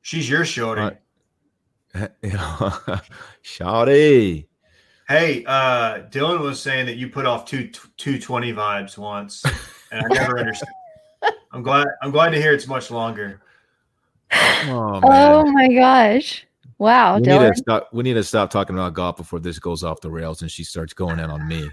She's 0.00 0.28
your 0.28 0.44
shorty. 0.44 0.96
Uh, 1.94 2.08
Shawty. 3.44 4.46
Hey, 5.08 5.44
uh, 5.46 5.98
Dillon 6.10 6.40
was 6.40 6.60
saying 6.60 6.86
that 6.86 6.96
you 6.96 7.08
put 7.08 7.26
off 7.26 7.44
two 7.44 7.70
two 7.96 8.18
twenty 8.18 8.52
vibes 8.52 8.96
once, 8.96 9.44
and 9.92 10.04
I 10.04 10.14
never 10.14 10.38
understood. 10.38 10.68
I'm 11.52 11.62
glad. 11.62 11.86
I'm 12.02 12.10
glad 12.10 12.30
to 12.30 12.40
hear 12.40 12.52
it's 12.52 12.66
much 12.66 12.90
longer. 12.90 13.40
Oh, 14.32 15.00
Oh 15.02 15.44
my 15.52 15.68
gosh. 15.68 16.46
Wow, 16.78 17.16
we, 17.16 17.20
need 17.20 17.38
to 17.38 17.54
stop, 17.54 17.88
we 17.92 18.02
need 18.02 18.14
to 18.14 18.24
stop 18.24 18.50
talking 18.50 18.74
about 18.74 18.92
golf 18.94 19.16
before 19.16 19.38
this 19.38 19.60
goes 19.60 19.84
off 19.84 20.00
the 20.00 20.10
rails 20.10 20.42
and 20.42 20.50
she 20.50 20.64
starts 20.64 20.92
going 20.92 21.20
in 21.20 21.30
on 21.30 21.46
me 21.46 21.70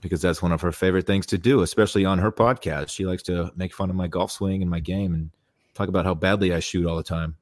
because 0.00 0.22
that's 0.22 0.40
one 0.40 0.50
of 0.50 0.62
her 0.62 0.72
favorite 0.72 1.06
things 1.06 1.26
to 1.26 1.36
do, 1.36 1.60
especially 1.60 2.06
on 2.06 2.18
her 2.18 2.32
podcast. 2.32 2.88
She 2.88 3.04
likes 3.04 3.22
to 3.24 3.52
make 3.54 3.74
fun 3.74 3.90
of 3.90 3.96
my 3.96 4.06
golf 4.06 4.32
swing 4.32 4.62
and 4.62 4.70
my 4.70 4.80
game 4.80 5.12
and 5.12 5.28
talk 5.74 5.88
about 5.88 6.06
how 6.06 6.14
badly 6.14 6.54
I 6.54 6.60
shoot 6.60 6.86
all 6.86 6.96
the 6.96 7.02
time. 7.02 7.36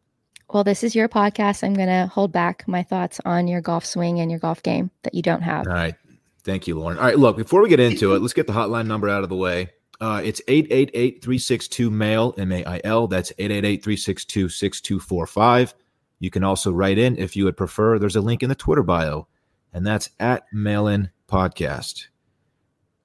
Well, 0.53 0.65
this 0.65 0.83
is 0.83 0.95
your 0.95 1.09
podcast. 1.09 1.63
I'm 1.63 1.75
going 1.75 1.87
to 1.87 2.09
hold 2.13 2.33
back 2.33 2.67
my 2.67 2.83
thoughts 2.83 3.21
on 3.25 3.47
your 3.47 3.61
golf 3.61 3.87
swing 3.87 4.19
and 4.19 4.29
your 4.29 4.41
golf 4.41 4.61
game 4.63 4.91
that 5.03 5.15
you 5.15 5.23
don't 5.23 5.43
have. 5.43 5.69
All 5.69 5.73
right. 5.73 5.95
Thank 6.47 6.67
you, 6.69 6.79
Lauren. 6.79 6.97
All 6.97 7.05
right. 7.05 7.19
Look, 7.19 7.37
before 7.37 7.61
we 7.61 7.69
get 7.69 7.81
into 7.81 8.15
it, 8.15 8.23
let's 8.23 8.33
get 8.33 8.47
the 8.47 8.53
hotline 8.53 8.87
number 8.87 9.09
out 9.09 9.25
of 9.25 9.29
the 9.29 9.35
way. 9.37 9.71
Uh, 10.01 10.23
it's 10.25 10.41
888 10.47 11.21
362 11.23 11.91
MAIL, 11.91 12.35
M 12.39 12.53
A 12.53 12.65
I 12.65 12.81
L. 12.85 13.09
That's 13.09 13.33
888 13.37 13.83
362 13.83 14.49
6245. 14.49 15.75
You 16.21 16.31
can 16.31 16.45
also 16.45 16.71
write 16.73 16.99
in 16.99 17.17
if 17.19 17.35
you 17.35 17.45
would 17.45 17.57
prefer. 17.57 17.99
There's 17.99 18.15
a 18.17 18.21
link 18.21 18.43
in 18.45 18.49
the 18.49 18.55
Twitter 18.55 18.85
bio, 18.85 19.27
and 19.73 19.85
that's 19.85 20.09
at 20.21 20.45
Mail 20.53 20.87
In 20.87 21.11
Podcast. 21.29 22.07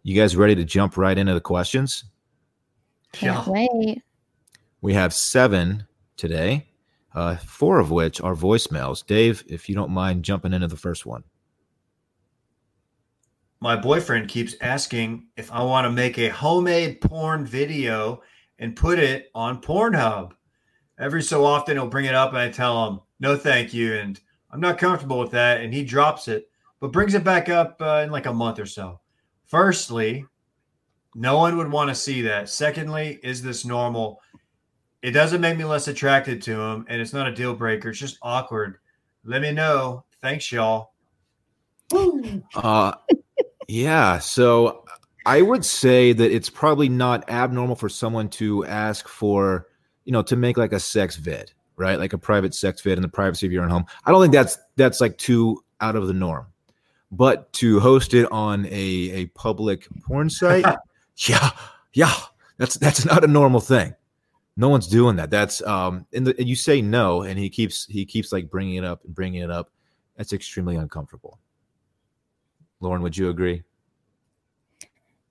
You 0.04 0.16
guys 0.16 0.36
ready 0.38 0.54
to 0.56 0.64
jump 0.64 0.96
right 0.96 1.18
into 1.18 1.34
the 1.34 1.42
questions? 1.42 2.04
Can't 3.12 3.48
Yeah. 3.48 3.68
wait. 3.68 4.04
We 4.82 4.94
have 4.94 5.14
seven 5.14 5.88
today, 6.16 6.68
uh, 7.16 7.38
four 7.38 7.80
of 7.80 7.90
which 7.90 8.22
are 8.22 8.36
voicemails. 8.36 9.06
Dave, 9.06 9.44
if 9.48 9.68
you 9.68 9.74
don't 9.76 9.92
mind 9.92 10.24
jumping 10.24 10.54
into 10.54 10.68
the 10.68 10.78
first 10.78 11.06
one. 11.08 11.24
My 13.64 13.76
boyfriend 13.76 14.28
keeps 14.28 14.56
asking 14.60 15.28
if 15.38 15.52
I 15.52 15.62
want 15.62 15.86
to 15.86 15.92
make 15.92 16.18
a 16.18 16.30
homemade 16.30 17.00
porn 17.00 17.46
video 17.46 18.24
and 18.58 18.76
put 18.76 18.98
it 18.98 19.30
on 19.36 19.62
Pornhub. 19.62 20.32
Every 20.98 21.22
so 21.22 21.46
often, 21.46 21.78
he'll 21.78 21.88
bring 21.88 22.06
it 22.06 22.16
up, 22.16 22.30
and 22.30 22.40
I 22.40 22.50
tell 22.50 22.88
him, 22.88 23.00
"No, 23.20 23.38
thank 23.38 23.72
you," 23.72 23.94
and 23.94 24.20
I'm 24.50 24.60
not 24.60 24.80
comfortable 24.80 25.20
with 25.20 25.30
that, 25.32 25.62
and 25.62 25.72
he 25.72 25.84
drops 25.84 26.28
it, 26.28 26.50
but 26.80 26.92
brings 26.92 27.14
it 27.14 27.24
back 27.24 27.50
up 27.50 27.80
uh, 27.82 28.02
in 28.04 28.10
like 28.10 28.26
a 28.26 28.34
month 28.34 28.58
or 28.58 28.66
so. 28.66 29.00
Firstly, 29.46 30.26
no 31.14 31.38
one 31.38 31.56
would 31.58 31.72
want 31.72 31.90
to 31.90 31.96
see 31.96 32.24
that. 32.24 32.50
Secondly, 32.50 33.20
is 33.22 33.44
this 33.44 33.64
normal? 33.64 34.22
It 35.04 35.12
doesn't 35.12 35.42
make 35.42 35.58
me 35.58 35.66
less 35.66 35.88
attracted 35.88 36.42
to 36.44 36.60
him, 36.60 36.86
and 36.90 37.00
it's 37.00 37.14
not 37.14 37.28
a 37.28 37.34
deal 37.34 37.54
breaker. 37.54 37.90
It's 37.90 38.00
just 38.00 38.18
awkward. 38.24 38.80
Let 39.24 39.44
me 39.44 39.52
know. 39.52 40.04
Thanks, 40.20 40.52
y'all. 40.52 40.94
Uh, 42.56 42.94
yeah. 43.72 44.20
So 44.20 44.84
I 45.26 45.42
would 45.42 45.64
say 45.64 46.12
that 46.12 46.32
it's 46.32 46.50
probably 46.50 46.90
not 46.90 47.30
abnormal 47.30 47.78
for 47.78 47.88
someone 47.88 48.28
to 48.32 48.66
ask 48.66 49.08
for, 49.08 49.68
you 50.04 50.12
know, 50.12 50.22
to 50.24 50.36
make 50.36 50.58
like 50.58 50.74
a 50.74 50.80
sex 50.80 51.16
vid, 51.16 51.54
right? 51.78 51.98
Like 51.98 52.12
a 52.12 52.18
private 52.18 52.54
sex 52.54 52.82
vid 52.82 52.98
in 52.98 53.02
the 53.02 53.08
privacy 53.08 53.46
of 53.46 53.54
your 53.54 53.64
own 53.64 53.70
home. 53.70 53.86
I 54.06 54.12
don't 54.12 54.22
think 54.22 54.34
that's 54.34 54.58
that's 54.76 55.00
like 55.00 55.18
too 55.18 55.64
out 55.80 55.96
of 55.96 56.08
the 56.08 56.14
norm. 56.14 56.48
But 57.14 57.52
to 57.54 57.80
host 57.80 58.14
it 58.14 58.30
on 58.30 58.66
a 58.66 58.70
a 58.70 59.26
public 59.28 59.88
porn 60.06 60.30
site, 60.30 60.66
yeah, 61.16 61.52
yeah, 61.94 62.14
that's 62.58 62.76
that's 62.76 63.06
not 63.06 63.24
a 63.24 63.28
normal 63.28 63.62
thing. 63.62 63.96
No 64.58 64.68
one's 64.68 64.88
doing 64.88 65.16
that. 65.16 65.30
That's 65.30 65.62
um, 65.64 66.06
and, 66.12 66.28
the, 66.28 66.36
and 66.38 66.48
you 66.50 66.58
say 66.58 66.82
no, 66.82 67.22
and 67.22 67.40
he 67.40 67.50
keeps 67.50 67.86
he 67.86 68.06
keeps 68.06 68.34
like 68.34 68.50
bringing 68.50 68.76
it 68.76 68.84
up 68.84 69.06
and 69.06 69.16
bringing 69.16 69.42
it 69.42 69.50
up. 69.50 69.72
That's 70.18 70.34
extremely 70.34 70.76
uncomfortable. 70.76 71.40
Lauren, 72.82 73.02
would 73.04 73.16
you 73.16 73.30
agree? 73.30 73.64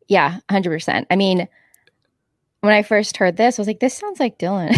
Yeah, 0.08 0.38
100%. 0.48 1.06
I 1.10 1.16
mean, 1.16 1.48
when 2.60 2.72
I 2.72 2.82
first 2.82 3.16
heard 3.16 3.36
this, 3.36 3.58
I 3.58 3.62
was 3.62 3.66
like, 3.66 3.80
this 3.80 3.94
sounds 3.94 4.20
like 4.20 4.38
Dillon. 4.38 4.74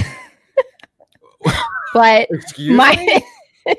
but 1.95 2.29
Excuse 2.31 2.77
my 2.77 3.23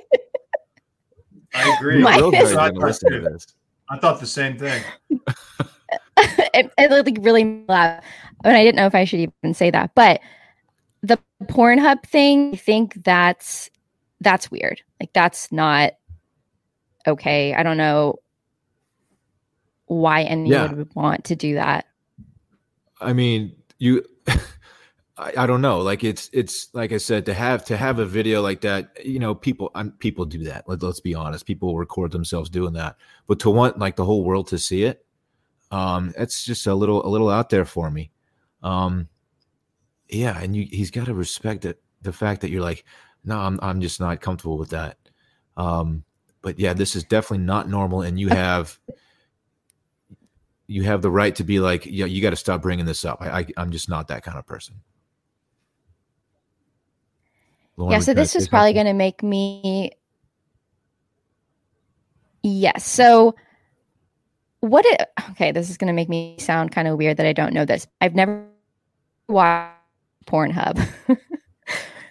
I 1.56 1.78
agree. 1.78 2.02
My- 2.02 2.18
Will 2.18 2.32
Yes. 2.32 2.54
Guy's 2.54 2.58
I, 2.58 2.72
gonna 2.72 3.30
this. 3.30 3.48
I 3.90 3.98
thought 3.98 4.20
the 4.20 4.26
same 4.26 4.58
thing. 4.58 4.82
it, 6.18 6.72
it 6.78 7.06
like 7.06 7.18
really 7.22 7.64
laugh. 7.68 8.04
And 8.44 8.58
I 8.58 8.64
didn't 8.64 8.76
know 8.76 8.88
if 8.88 8.96
I 8.96 9.06
should 9.06 9.20
even 9.20 9.54
say 9.54 9.72
that, 9.72 9.92
but 9.96 10.22
the 11.02 11.20
Pornhub 11.44 12.04
thing, 12.06 12.54
I 12.54 12.58
think 12.58 13.04
that's 13.04 13.70
that's 14.22 14.50
weird. 14.50 14.82
Like 15.00 15.14
that's 15.14 15.52
not 15.52 15.94
okay. 17.06 17.54
I 17.54 17.62
don't 17.64 17.78
know 17.78 18.20
why 19.94 20.24
anyone 20.24 20.50
Yeah. 20.52 20.74
would 20.74 20.94
want 20.96 21.26
to 21.26 21.36
do 21.36 21.56
that. 21.56 21.86
I 23.02 23.14
mean, 23.14 23.56
you. 23.80 24.04
I, 25.18 25.32
I 25.38 25.46
don't 25.46 25.62
know. 25.62 25.80
Like 25.80 26.04
it's 26.04 26.30
it's 26.34 26.70
like 26.74 26.92
I 26.92 26.98
said 26.98 27.26
to 27.28 27.34
have 27.36 27.64
to 27.66 27.78
have 27.78 28.00
a 28.00 28.06
video 28.06 28.42
like 28.42 28.62
that. 28.62 29.06
You 29.06 29.20
know, 29.20 29.36
people 29.36 29.70
I'm, 29.76 29.92
people 29.92 30.26
do 30.26 30.44
that. 30.46 30.68
Let, 30.68 30.82
let's 30.82 31.00
be 31.02 31.14
honest. 31.14 31.46
People 31.46 31.78
record 31.78 32.12
themselves 32.12 32.50
doing 32.50 32.74
that. 32.74 32.96
But 33.28 33.40
to 33.42 33.52
want 33.52 33.78
like 33.78 33.96
the 33.96 34.06
whole 34.06 34.24
world 34.24 34.48
to 34.48 34.58
see 34.58 34.84
it, 34.84 35.06
um, 35.70 36.14
that's 36.18 36.44
just 36.44 36.66
a 36.66 36.74
little 36.74 37.06
a 37.06 37.10
little 37.10 37.30
out 37.30 37.50
there 37.52 37.66
for 37.66 37.92
me. 37.92 38.12
Um, 38.64 39.08
yeah, 40.10 40.40
and 40.40 40.56
you 40.56 40.68
he's 40.72 40.90
got 40.92 41.06
to 41.06 41.14
respect 41.14 41.66
it. 41.66 41.80
The 42.02 42.14
fact 42.14 42.42
that 42.42 42.50
you're 42.50 42.62
like, 42.64 42.84
no, 43.24 43.38
I'm 43.38 43.60
I'm 43.62 43.82
just 43.82 44.00
not 44.00 44.20
comfortable 44.20 44.58
with 44.58 44.72
that. 44.72 44.98
Um, 45.58 46.04
but 46.42 46.58
yeah, 46.60 46.74
this 46.74 46.96
is 46.96 47.04
definitely 47.04 47.46
not 47.46 47.70
normal, 47.70 48.02
and 48.02 48.20
you 48.20 48.30
have 48.30 48.80
you 50.68 50.84
have 50.84 51.02
the 51.02 51.12
right 51.12 51.36
to 51.36 51.44
be 51.44 51.60
like, 51.60 51.86
yeah, 51.86 52.06
you 52.06 52.22
got 52.22 52.30
to 52.32 52.36
stop 52.36 52.62
bringing 52.62 52.86
this 52.86 53.06
up. 53.06 53.22
I, 53.22 53.40
I 53.40 53.46
I'm 53.58 53.72
just 53.72 53.90
not 53.90 54.08
that 54.08 54.24
kind 54.24 54.38
of 54.38 54.46
person. 54.46 54.76
Lauren, 57.76 57.92
yeah, 57.94 58.00
so 58.00 58.14
this 58.14 58.36
is 58.36 58.48
probably 58.48 58.74
going 58.74 58.86
to 58.86 58.94
make 58.94 59.24
me. 59.24 59.92
Yes. 62.44 62.86
So, 62.86 63.36
what 64.60 64.86
it. 64.86 65.10
Okay, 65.32 65.52
this 65.52 65.70
is 65.70 65.78
going 65.78 65.88
to 65.88 65.94
make 65.94 66.10
me 66.10 66.36
sound 66.40 66.72
kind 66.72 66.88
of 66.88 66.98
weird 66.98 67.18
that 67.18 67.26
I 67.26 67.34
don't 67.34 67.54
know 67.54 67.66
this. 67.66 67.88
I've 68.00 68.16
never 68.16 68.46
watched 69.28 69.74
Pornhub. 70.28 70.88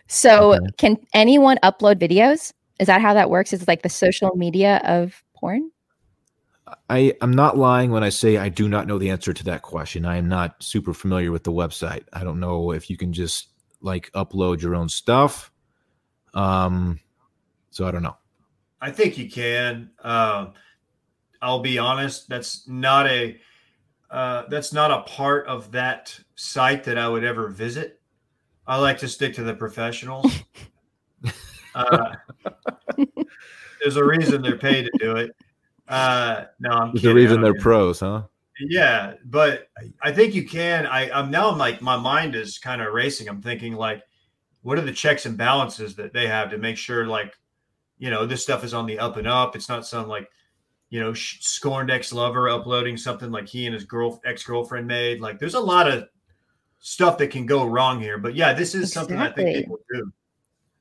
so, 0.08 0.54
Okay. 0.54 0.66
can 0.78 0.96
anyone 1.14 1.58
upload 1.62 1.96
videos? 1.96 2.52
Is 2.80 2.86
that 2.88 3.00
how 3.00 3.14
that 3.14 3.30
works? 3.30 3.52
Is 3.52 3.62
it 3.62 3.68
like 3.68 3.82
the 3.82 3.88
social 3.88 4.34
media 4.34 4.80
of 4.84 5.22
porn? 5.36 5.70
I 6.88 7.14
I'm 7.20 7.32
not 7.32 7.56
lying 7.56 7.90
when 7.90 8.04
I 8.04 8.08
say 8.08 8.36
I 8.36 8.48
do 8.48 8.68
not 8.68 8.86
know 8.86 8.98
the 8.98 9.10
answer 9.10 9.32
to 9.32 9.44
that 9.44 9.62
question. 9.62 10.04
I 10.04 10.16
am 10.16 10.28
not 10.28 10.62
super 10.62 10.94
familiar 10.94 11.32
with 11.32 11.44
the 11.44 11.52
website. 11.52 12.04
I 12.12 12.24
don't 12.24 12.40
know 12.40 12.72
if 12.72 12.90
you 12.90 12.96
can 12.96 13.12
just 13.12 13.48
like 13.80 14.10
upload 14.12 14.60
your 14.62 14.74
own 14.74 14.88
stuff. 14.88 15.50
Um, 16.34 17.00
so 17.70 17.86
I 17.86 17.90
don't 17.90 18.02
know. 18.02 18.16
I 18.80 18.90
think 18.90 19.18
you 19.18 19.30
can. 19.30 19.90
Um, 20.02 20.54
I'll 21.40 21.60
be 21.60 21.78
honest. 21.78 22.28
That's 22.28 22.66
not 22.68 23.06
a 23.06 23.38
uh, 24.10 24.44
that's 24.48 24.72
not 24.72 24.90
a 24.90 25.02
part 25.02 25.46
of 25.46 25.72
that 25.72 26.18
site 26.34 26.84
that 26.84 26.98
I 26.98 27.08
would 27.08 27.24
ever 27.24 27.48
visit. 27.48 28.00
I 28.66 28.78
like 28.78 28.98
to 28.98 29.08
stick 29.08 29.34
to 29.34 29.42
the 29.42 29.54
professionals. 29.54 30.30
uh, 31.74 32.14
there's 33.80 33.96
a 33.96 34.04
reason 34.04 34.42
they're 34.42 34.58
paid 34.58 34.84
to 34.84 34.92
do 34.98 35.16
it. 35.16 35.34
Uh, 35.88 36.44
no, 36.60 36.70
I'm 36.70 36.92
There's 36.92 37.02
the 37.02 37.14
reason 37.14 37.40
they're 37.42 37.52
get 37.52 37.60
it. 37.60 37.62
pros, 37.62 38.00
huh? 38.00 38.22
Yeah, 38.60 39.14
but 39.24 39.68
I 40.02 40.12
think 40.12 40.34
you 40.34 40.46
can. 40.46 40.86
I, 40.86 41.10
I'm 41.10 41.30
now. 41.30 41.50
I'm 41.50 41.58
like 41.58 41.82
my 41.82 41.96
mind 41.96 42.34
is 42.34 42.58
kind 42.58 42.80
of 42.80 42.92
racing. 42.92 43.28
I'm 43.28 43.42
thinking 43.42 43.74
like, 43.74 44.02
what 44.62 44.78
are 44.78 44.82
the 44.82 44.92
checks 44.92 45.26
and 45.26 45.36
balances 45.36 45.96
that 45.96 46.12
they 46.12 46.26
have 46.26 46.50
to 46.50 46.58
make 46.58 46.76
sure 46.76 47.06
like, 47.06 47.34
you 47.98 48.10
know, 48.10 48.26
this 48.26 48.42
stuff 48.42 48.64
is 48.64 48.74
on 48.74 48.86
the 48.86 48.98
up 48.98 49.16
and 49.16 49.26
up. 49.26 49.56
It's 49.56 49.68
not 49.68 49.86
some 49.86 50.06
like, 50.06 50.30
you 50.90 51.00
know, 51.00 51.12
scorned 51.14 51.90
ex 51.90 52.12
lover 52.12 52.48
uploading 52.48 52.96
something 52.96 53.30
like 53.30 53.48
he 53.48 53.66
and 53.66 53.74
his 53.74 53.84
girl 53.84 54.20
ex 54.24 54.44
girlfriend 54.44 54.86
made. 54.86 55.20
Like, 55.20 55.38
there's 55.38 55.54
a 55.54 55.60
lot 55.60 55.90
of 55.90 56.08
stuff 56.78 57.18
that 57.18 57.30
can 57.30 57.46
go 57.46 57.64
wrong 57.64 58.00
here. 58.00 58.18
But 58.18 58.34
yeah, 58.34 58.52
this 58.52 58.74
is 58.74 58.92
something 58.92 59.16
I 59.16 59.30
think 59.30 59.56
people 59.56 59.78
do. 59.92 60.12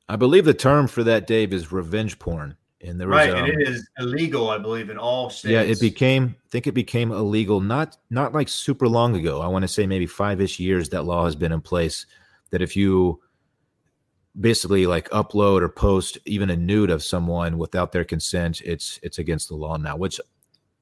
I 0.09 0.17
believe 0.17 0.45
the 0.45 0.53
term 0.53 0.87
for 0.87 1.03
that, 1.05 1.25
Dave, 1.25 1.53
is 1.53 1.71
revenge 1.71 2.19
porn. 2.19 2.57
And 2.83 2.99
there 2.99 3.07
was 3.07 3.15
Right, 3.15 3.29
um, 3.29 3.45
and 3.45 3.61
it 3.61 3.67
is 3.67 3.87
illegal, 3.99 4.49
I 4.49 4.57
believe, 4.57 4.89
in 4.89 4.97
all 4.97 5.29
states. 5.29 5.51
Yeah, 5.51 5.61
it 5.61 5.79
became. 5.79 6.35
I 6.45 6.49
think 6.49 6.67
it 6.67 6.73
became 6.73 7.11
illegal 7.11 7.61
not 7.61 7.97
not 8.09 8.33
like 8.33 8.49
super 8.49 8.87
long 8.87 9.15
ago. 9.15 9.41
I 9.41 9.47
want 9.47 9.63
to 9.63 9.67
say 9.67 9.85
maybe 9.85 10.07
five 10.07 10.41
ish 10.41 10.59
years. 10.59 10.89
That 10.89 11.03
law 11.03 11.25
has 11.25 11.35
been 11.35 11.51
in 11.51 11.61
place. 11.61 12.05
That 12.49 12.61
if 12.61 12.75
you 12.75 13.21
basically 14.39 14.87
like 14.87 15.09
upload 15.09 15.61
or 15.61 15.69
post 15.69 16.17
even 16.25 16.49
a 16.49 16.55
nude 16.55 16.89
of 16.89 17.03
someone 17.03 17.57
without 17.57 17.91
their 17.91 18.05
consent, 18.05 18.61
it's 18.61 18.99
it's 19.03 19.19
against 19.19 19.49
the 19.49 19.55
law 19.55 19.77
now. 19.77 19.95
Which 19.95 20.19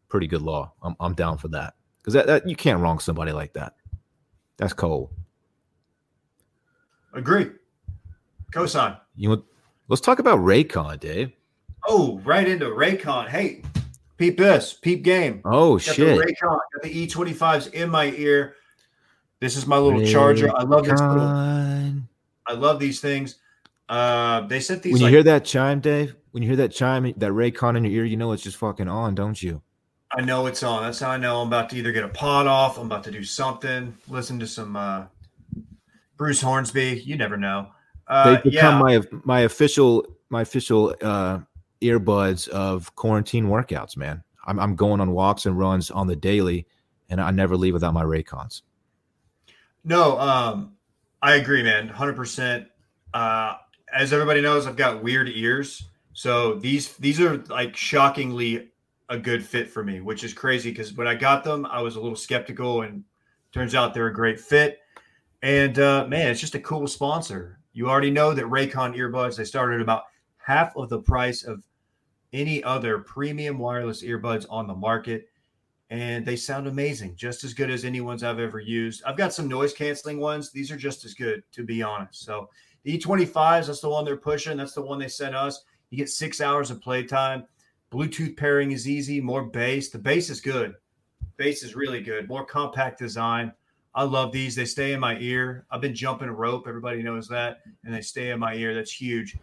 pretty 0.08 0.28
good 0.28 0.42
law. 0.42 0.74
I'm 0.82 0.96
I'm 1.00 1.14
down 1.14 1.38
for 1.38 1.50
that 1.50 1.74
because 2.00 2.14
that, 2.14 2.28
that 2.28 2.50
you 2.50 2.56
can't 2.56 2.82
wrong 2.82 3.00
somebody 3.00 3.32
like 3.32 3.54
that. 3.54 3.74
That's 4.58 4.74
cold. 4.74 5.10
Agree. 7.14 7.52
Cosign. 8.54 9.00
You 9.16 9.30
want, 9.30 9.46
let's 9.88 10.02
talk 10.02 10.20
about 10.20 10.40
Raycon, 10.40 11.00
Dave. 11.00 11.32
Oh, 11.88 12.20
right 12.24 12.48
into 12.48 12.66
Raycon. 12.66 13.28
Hey, 13.28 13.64
peep 14.18 14.38
this, 14.38 14.74
peep 14.74 15.04
game. 15.04 15.42
Oh 15.46 15.78
Got 15.78 15.82
shit! 15.82 16.18
the 16.18 16.24
Raycon, 16.24 16.60
got 16.74 16.84
the 16.84 17.08
E25s 17.08 17.74
in 17.74 17.90
my 17.90 18.12
ear. 18.12 18.56
This 19.40 19.56
is 19.56 19.66
my 19.66 19.78
little 19.78 20.06
charger. 20.06 20.52
I 20.56 20.64
love 20.64 20.84
this. 20.84 21.00
Little, 21.00 22.04
I 22.48 22.54
love 22.54 22.80
these 22.80 23.00
things. 23.00 23.36
Uh, 23.88 24.42
they 24.42 24.60
sent 24.60 24.84
these. 24.84 24.94
When 24.94 25.00
you 25.00 25.06
like, 25.06 25.14
hear 25.14 25.24
that 25.24 25.46
chime, 25.46 25.80
Dave, 25.80 26.16
when 26.32 26.44
you 26.44 26.50
hear 26.50 26.58
that 26.58 26.72
chime, 26.72 27.04
that 27.06 27.32
Raycon 27.32 27.78
in 27.78 27.86
your 27.86 27.94
ear, 27.94 28.06
you 28.06 28.18
know 28.18 28.32
it's 28.34 28.44
just 28.44 28.58
fucking 28.58 28.88
on, 28.88 29.16
don't 29.16 29.42
you? 29.42 29.62
I 30.12 30.22
know 30.22 30.48
it's 30.48 30.64
on. 30.64 30.84
That's 30.84 31.00
how 31.00 31.12
I 31.12 31.18
know 31.18 31.42
I'm 31.42 31.48
about 31.48 31.70
to 31.70 31.78
either 31.78 31.92
get 31.92 32.04
a 32.04 32.10
pod 32.10 32.48
off. 32.48 32.78
I'm 32.78 32.88
about 32.88 33.04
to 33.06 33.12
do 33.12 33.24
something. 33.24 33.96
Listen 34.08 34.40
to 34.40 34.48
some 34.48 34.76
uh, 34.76 35.06
Bruce 36.18 36.42
Hornsby. 36.42 37.04
You 37.06 37.16
never 37.16 37.38
know. 37.38 37.68
Uh, 38.08 38.34
They've 38.34 38.44
become 38.54 38.88
yeah, 38.90 39.00
my 39.00 39.20
my 39.24 39.40
official 39.42 40.06
my 40.30 40.42
official 40.42 40.96
uh, 41.02 41.40
earbuds 41.82 42.48
of 42.50 42.94
quarantine 42.96 43.46
workouts, 43.48 43.98
man. 43.98 44.24
I'm 44.46 44.60
I'm 44.60 44.76
going 44.76 45.02
on 45.02 45.12
walks 45.12 45.46
and 45.46 45.58
runs 45.58 45.92
on 45.92 46.08
the 46.08 46.16
daily, 46.16 46.68
and 47.10 47.22
I 47.22 47.32
never 47.32 47.56
leave 47.56 47.74
without 47.74 47.94
my 47.94 48.04
Raycons. 48.04 48.62
no. 49.84 50.20
Um, 50.20 50.74
I 51.22 51.36
agree, 51.36 51.64
man. 51.64 51.88
Hundred 51.88 52.16
percent. 52.16 52.68
Uh, 53.14 53.56
as 53.94 54.14
everybody 54.14 54.42
knows, 54.42 54.68
I've 54.68 54.76
got 54.76 55.04
weird 55.04 55.30
ears, 55.30 55.84
so 56.14 56.56
these 56.56 56.96
these 56.98 57.20
are 57.20 57.38
like 57.50 57.76
shockingly 57.76 58.70
a 59.10 59.18
good 59.18 59.44
fit 59.44 59.70
for 59.70 59.84
me, 59.84 60.02
which 60.02 60.24
is 60.24 60.34
crazy 60.34 60.70
because 60.70 60.94
when 60.94 61.08
I 61.08 61.16
got 61.16 61.44
them, 61.44 61.66
I 61.66 61.82
was 61.82 61.96
a 61.96 62.02
little 62.02 62.16
skeptical, 62.16 62.84
and 62.84 63.04
turns 63.52 63.76
out 63.76 63.94
they're 63.94 64.08
a 64.08 64.14
great 64.14 64.40
fit. 64.40 64.80
And 65.42 65.80
uh, 65.80 66.06
man, 66.08 66.30
it's 66.30 66.42
just 66.42 66.56
a 66.56 66.60
cool 66.60 66.88
sponsor. 66.88 67.60
You 67.74 67.90
already 67.90 68.12
know 68.12 68.34
that 68.34 68.46
Raycon 68.46 68.96
earbuds 68.96 69.38
they 69.38 69.46
started 69.46 69.76
at 69.76 69.82
about 69.82 70.04
half 70.38 70.76
of 70.76 70.90
the 70.90 71.00
price 71.02 71.44
of 71.44 71.64
any 72.34 72.64
other 72.64 73.00
premium 73.00 73.58
wireless 73.58 74.04
earbuds 74.04 74.46
on 74.50 74.68
the 74.68 74.74
market, 74.74 75.30
and 75.90 76.26
they 76.26 76.36
sound 76.36 76.68
amazing, 76.68 77.16
just 77.16 77.44
as 77.44 77.54
good 77.54 77.72
as 77.72 77.84
any 77.84 78.02
ones 78.02 78.24
I've 78.24 78.40
ever 78.40 78.60
used. 78.60 79.04
I've 79.04 79.18
got 79.18 79.34
some 79.34 79.48
noise 79.48 79.74
canceling 79.74 80.20
ones; 80.20 80.52
these 80.52 80.72
are 80.72 80.78
just 80.78 81.06
as 81.06 81.14
good, 81.14 81.44
to 81.54 81.64
be 81.64 81.82
honest. 81.82 82.24
So 82.24 82.50
the 82.84 82.98
E25s, 82.98 83.68
that's 83.68 83.82
the 83.82 83.90
one 83.90 84.06
they're 84.06 84.18
pushing. 84.18 84.58
That's 84.58 84.74
the 84.74 84.82
one 84.82 85.00
they 85.00 85.08
sent 85.08 85.36
us. 85.36 85.64
You 85.90 85.98
get 85.98 86.10
six 86.10 86.42
hours 86.42 86.72
of 86.72 86.82
playtime. 86.82 87.46
Bluetooth 87.92 88.38
pairing 88.38 88.72
is 88.72 88.88
easy. 88.88 89.20
More 89.20 89.44
bass. 89.44 89.90
The 89.90 89.98
bass 89.98 90.30
is 90.30 90.42
good. 90.42 90.76
Bass 91.38 91.64
is 91.64 91.76
really 91.76 92.02
good. 92.02 92.28
More 92.28 92.46
compact 92.46 93.00
design. 93.00 93.52
I 93.96 94.04
love 94.04 94.32
these. 94.32 94.56
They 94.56 94.66
stay 94.66 94.94
in 94.94 95.00
my 95.00 95.18
ear. 95.20 95.66
I've 95.72 95.82
been 95.82 95.96
jumping 95.96 96.30
a 96.30 96.34
rope. 96.34 96.66
Everybody 96.68 97.02
knows 97.02 97.28
that, 97.30 97.62
and 97.84 97.94
they 97.94 98.02
stay 98.02 98.30
in 98.30 98.40
my 98.40 98.54
ear. 98.54 98.76
That's 98.76 98.92
huge. 98.92 99.38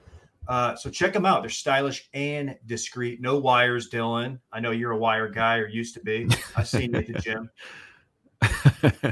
Uh, 0.48 0.76
so 0.76 0.90
check 0.90 1.12
them 1.12 1.26
out. 1.26 1.42
They're 1.42 1.50
stylish 1.50 2.08
and 2.14 2.56
discreet. 2.66 3.20
No 3.20 3.38
wires, 3.38 3.88
Dillon. 3.88 4.40
I 4.52 4.60
know 4.60 4.70
you're 4.70 4.92
a 4.92 4.98
wire 4.98 5.28
guy 5.28 5.56
or 5.56 5.66
used 5.68 5.94
to 5.94 6.00
be. 6.00 6.28
I've 6.56 6.68
seen 6.68 6.92
you 6.92 6.98
at 6.98 7.06
the 7.06 7.12
gym. 7.20 7.50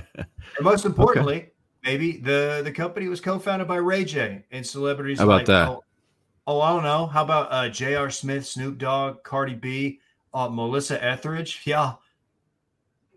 And 0.57 0.65
most 0.65 0.85
importantly, 0.85 1.51
maybe 1.83 2.19
the 2.19 2.63
the 2.65 2.73
company 2.73 3.09
was 3.09 3.21
co-founded 3.21 3.67
by 3.67 3.77
Ray 3.77 4.05
J 4.05 4.45
and 4.51 4.67
celebrities. 4.67 5.19
How 5.19 5.25
about 5.25 5.35
like, 5.37 5.47
that? 5.47 5.69
Oh, 5.69 5.85
oh, 6.47 6.61
I 6.61 6.71
don't 6.71 6.83
know. 6.83 7.07
How 7.07 7.25
about 7.25 7.53
uh, 7.53 7.69
J.R. 7.69 8.11
Smith, 8.11 8.47
Snoop 8.47 8.79
Dogg, 8.79 9.23
Cardi 9.23 9.55
B, 9.55 10.01
uh, 10.33 10.49
Melissa 10.49 11.03
Etheridge? 11.03 11.63
Yeah, 11.67 11.95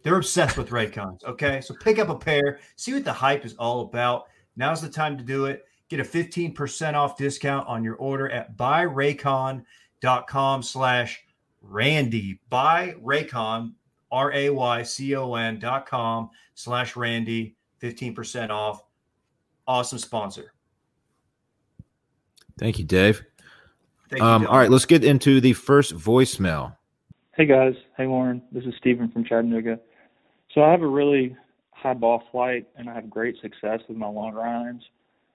they're 0.03 0.15
obsessed 0.15 0.57
with 0.57 0.69
Raycons. 0.69 1.23
Okay, 1.25 1.61
so 1.61 1.75
pick 1.75 1.99
up 1.99 2.09
a 2.09 2.15
pair, 2.15 2.59
see 2.75 2.93
what 2.93 3.03
the 3.03 3.13
hype 3.13 3.45
is 3.45 3.55
all 3.55 3.81
about. 3.81 4.27
Now's 4.55 4.81
the 4.81 4.89
time 4.89 5.17
to 5.17 5.23
do 5.23 5.45
it. 5.45 5.65
Get 5.89 5.99
a 5.99 6.03
15% 6.03 6.93
off 6.95 7.17
discount 7.17 7.67
on 7.67 7.83
your 7.83 7.95
order 7.95 8.29
at 8.29 8.57
buyraycon.com 8.57 10.63
slash 10.63 11.23
Randy 11.61 12.39
by 12.49 12.95
Raycon, 13.03 13.73
R 14.11 14.31
A 14.33 14.49
Y 14.49 14.83
C 14.83 15.15
O 15.15 15.35
N 15.35 15.59
dot 15.59 15.85
com 15.85 16.29
slash 16.55 16.95
Randy, 16.95 17.55
15% 17.81 18.49
off. 18.49 18.83
Awesome 19.67 19.99
sponsor. 19.99 20.53
Thank 22.57 22.79
you, 22.79 22.85
Dave. 22.85 23.23
Thank 24.09 24.21
you, 24.21 24.27
Um, 24.27 24.47
all 24.47 24.57
right, 24.57 24.69
let's 24.69 24.85
get 24.85 25.03
into 25.03 25.41
the 25.41 25.53
first 25.53 25.95
voicemail. 25.95 26.75
Hey 27.35 27.45
guys, 27.45 27.75
hey 27.97 28.07
Lauren, 28.07 28.41
this 28.51 28.63
is 28.63 28.73
Stephen 28.79 29.11
from 29.11 29.23
Chattanooga. 29.23 29.79
So 30.53 30.63
I 30.63 30.71
have 30.71 30.81
a 30.81 30.87
really 30.87 31.35
high 31.71 31.93
ball 31.93 32.23
flight 32.31 32.67
and 32.75 32.89
I 32.89 32.95
have 32.95 33.09
great 33.09 33.39
success 33.41 33.81
with 33.87 33.97
my 33.97 34.07
long 34.07 34.35
irons, 34.37 34.81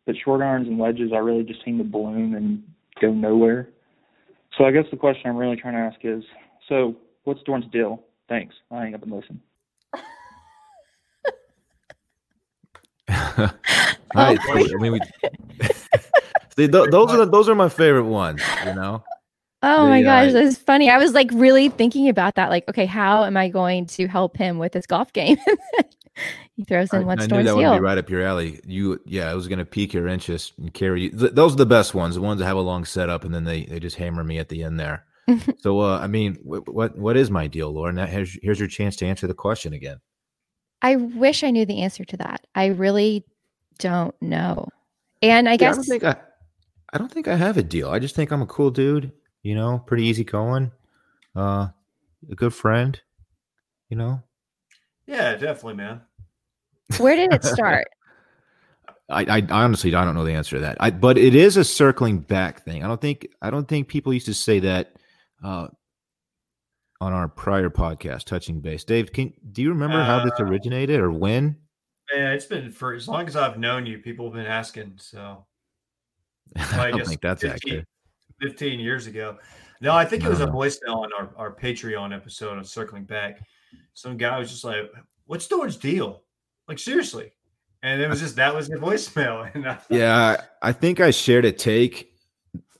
but 0.06 0.16
short 0.24 0.42
irons 0.42 0.68
and 0.68 0.78
wedges 0.78 1.10
I 1.12 1.18
really 1.18 1.44
just 1.44 1.64
seem 1.64 1.78
to 1.78 1.84
bloom 1.84 2.34
and 2.34 2.62
go 3.00 3.12
nowhere. 3.12 3.68
So 4.58 4.64
I 4.64 4.70
guess 4.70 4.84
the 4.90 4.96
question 4.96 5.30
I'm 5.30 5.36
really 5.36 5.56
trying 5.56 5.74
to 5.74 5.80
ask 5.80 5.98
is, 6.02 6.22
so 6.68 6.96
what's 7.24 7.42
Dorn's 7.42 7.66
deal? 7.72 8.02
Thanks. 8.28 8.54
I 8.70 8.82
hang 8.82 8.94
up 8.94 9.02
and 9.02 9.12
listen. 9.12 9.40
All 13.08 13.48
right, 14.14 14.40
so, 14.42 14.52
I 14.52 14.76
mean, 14.80 14.92
we, 14.92 15.00
See, 16.56 16.68
th- 16.68 16.90
those 16.90 17.10
are 17.10 17.18
the, 17.18 17.26
those 17.26 17.48
are 17.48 17.54
my 17.54 17.68
favorite 17.70 18.04
ones. 18.04 18.42
You 18.66 18.74
know, 18.74 19.02
Oh 19.62 19.88
my 19.88 20.02
The, 20.02 20.08
uh, 20.08 20.24
gosh, 20.24 20.32
that's 20.32 20.58
funny. 20.58 20.90
I 20.90 20.98
was 20.98 21.14
like 21.14 21.30
really 21.32 21.68
thinking 21.68 22.08
about 22.08 22.34
that. 22.34 22.50
Like, 22.50 22.68
okay, 22.68 22.86
how 22.86 23.24
am 23.24 23.36
I 23.36 23.48
going 23.48 23.86
to 23.86 24.08
help 24.08 24.36
him 24.36 24.58
with 24.58 24.74
his 24.74 24.86
golf 24.86 25.12
game? 25.12 25.38
he 26.56 26.64
throws 26.64 26.92
I, 26.92 26.98
in 26.98 27.06
what's 27.06 27.22
I 27.22 27.26
knew 27.26 27.42
that 27.42 27.54
would 27.56 27.70
be 27.72 27.78
right 27.78 27.98
up 27.98 28.10
your 28.10 28.22
alley. 28.22 28.60
You, 28.66 29.00
yeah, 29.06 29.30
it 29.30 29.34
was 29.34 29.48
going 29.48 29.58
to 29.58 29.64
pique 29.64 29.94
your 29.94 30.08
interest 30.08 30.52
and 30.58 30.72
carry 30.72 31.02
you. 31.04 31.10
Th- 31.10 31.32
those 31.32 31.54
are 31.54 31.58
the 31.58 31.66
best 31.66 31.94
ones. 31.94 32.14
The 32.14 32.20
ones 32.20 32.40
that 32.40 32.46
have 32.46 32.56
a 32.56 32.60
long 32.60 32.84
setup 32.84 33.24
and 33.24 33.34
then 33.34 33.44
they 33.44 33.64
they 33.64 33.80
just 33.80 33.96
hammer 33.96 34.24
me 34.24 34.38
at 34.38 34.48
the 34.48 34.62
end 34.62 34.78
there. 34.78 35.04
so, 35.58 35.80
uh, 35.80 35.98
I 35.98 36.06
mean, 36.06 36.36
wh- 36.36 36.66
what 36.68 36.96
what 36.98 37.16
is 37.16 37.30
my 37.30 37.46
deal, 37.46 37.70
Lauren? 37.72 37.96
That 37.96 38.08
here's, 38.10 38.38
here's 38.42 38.58
your 38.58 38.68
chance 38.68 38.96
to 38.96 39.06
answer 39.06 39.26
the 39.26 39.34
question 39.34 39.72
again. 39.72 40.00
I 40.82 40.96
wish 40.96 41.44
I 41.44 41.50
knew 41.50 41.64
the 41.64 41.82
answer 41.82 42.04
to 42.04 42.16
that. 42.18 42.46
I 42.54 42.66
really 42.66 43.24
don't 43.78 44.14
know. 44.20 44.68
And 45.22 45.48
I 45.48 45.56
Yeah, 45.56 45.68
guess 45.68 45.72
I 45.72 45.76
don't 45.76 45.84
think 45.84 46.04
I, 46.04 46.16
I 46.92 46.98
don't 46.98 47.10
think 47.12 47.28
I 47.28 47.36
have 47.36 47.56
a 47.56 47.62
deal. 47.62 47.88
I 47.90 47.98
just 47.98 48.16
think 48.16 48.30
I'm 48.32 48.42
a 48.42 48.46
cool 48.46 48.70
dude. 48.70 49.12
You 49.42 49.54
know, 49.54 49.78
pretty 49.86 50.04
easy 50.04 50.24
going, 50.24 50.70
uh, 51.36 51.68
a 52.30 52.34
good 52.34 52.54
friend. 52.54 53.00
You 53.88 53.96
know, 53.96 54.22
yeah, 55.06 55.34
definitely, 55.34 55.74
man. 55.74 56.00
where 56.98 57.16
did 57.16 57.32
it 57.32 57.44
start? 57.44 57.86
I, 59.08 59.24
I 59.24 59.36
I 59.50 59.62
honestly 59.64 59.94
I 59.94 60.04
don't 60.04 60.14
know 60.14 60.24
the 60.24 60.32
answer 60.32 60.56
to 60.56 60.62
that. 60.62 60.76
I 60.80 60.90
but 60.90 61.18
it 61.18 61.34
is 61.34 61.56
a 61.56 61.64
circling 61.64 62.18
back 62.20 62.64
thing. 62.64 62.82
I 62.82 62.88
don't 62.88 63.00
think 63.00 63.26
I 63.42 63.50
don't 63.50 63.68
think 63.68 63.88
people 63.88 64.12
used 64.14 64.26
to 64.26 64.34
say 64.34 64.60
that 64.60 64.94
uh, 65.44 65.68
on 67.00 67.12
our 67.12 67.28
prior 67.28 67.68
podcast, 67.68 68.24
touching 68.24 68.60
base. 68.60 68.84
Dave, 68.84 69.12
can 69.12 69.32
do 69.52 69.60
you 69.60 69.70
remember 69.70 70.02
how 70.02 70.24
this 70.24 70.32
Uh, 70.40 70.44
originated 70.44 71.00
or 71.00 71.10
when? 71.10 71.56
Yeah, 72.14 72.32
it's 72.32 72.46
been 72.46 72.70
for 72.70 72.94
as 72.94 73.06
long 73.08 73.26
as 73.26 73.36
I've 73.36 73.58
known 73.58 73.84
you, 73.86 73.98
people 73.98 74.26
have 74.26 74.34
been 74.34 74.46
asking. 74.46 74.94
So 74.98 75.44
I 76.56 76.90
don't 76.90 77.06
think 77.06 77.20
that's 77.20 77.42
15 77.42 77.54
accurate. 77.54 77.88
15 78.40 78.80
years 78.80 79.06
ago. 79.06 79.36
No, 79.80 79.92
I 79.94 80.04
think 80.04 80.24
it 80.24 80.28
was 80.28 80.40
a 80.40 80.46
No. 80.46 80.52
voicemail 80.52 80.96
on 80.96 81.10
our, 81.18 81.30
our 81.36 81.54
Patreon 81.54 82.14
episode 82.14 82.56
of 82.56 82.66
Circling 82.68 83.04
Back. 83.04 83.40
Some 83.94 84.16
guy 84.16 84.38
was 84.38 84.50
just 84.50 84.64
like, 84.64 84.90
What's 85.26 85.46
Dorn's 85.46 85.76
deal? 85.76 86.22
Like, 86.68 86.78
seriously. 86.78 87.32
And 87.82 88.00
it 88.00 88.08
was 88.08 88.20
just 88.20 88.36
that 88.36 88.54
was 88.54 88.68
the 88.68 88.76
voicemail. 88.76 89.50
And 89.54 89.66
I 89.66 89.74
thought, 89.74 89.96
Yeah, 89.96 90.36
I 90.62 90.68
I 90.68 90.72
think 90.72 91.00
I 91.00 91.10
shared 91.10 91.44
a 91.44 91.52
take. 91.52 92.10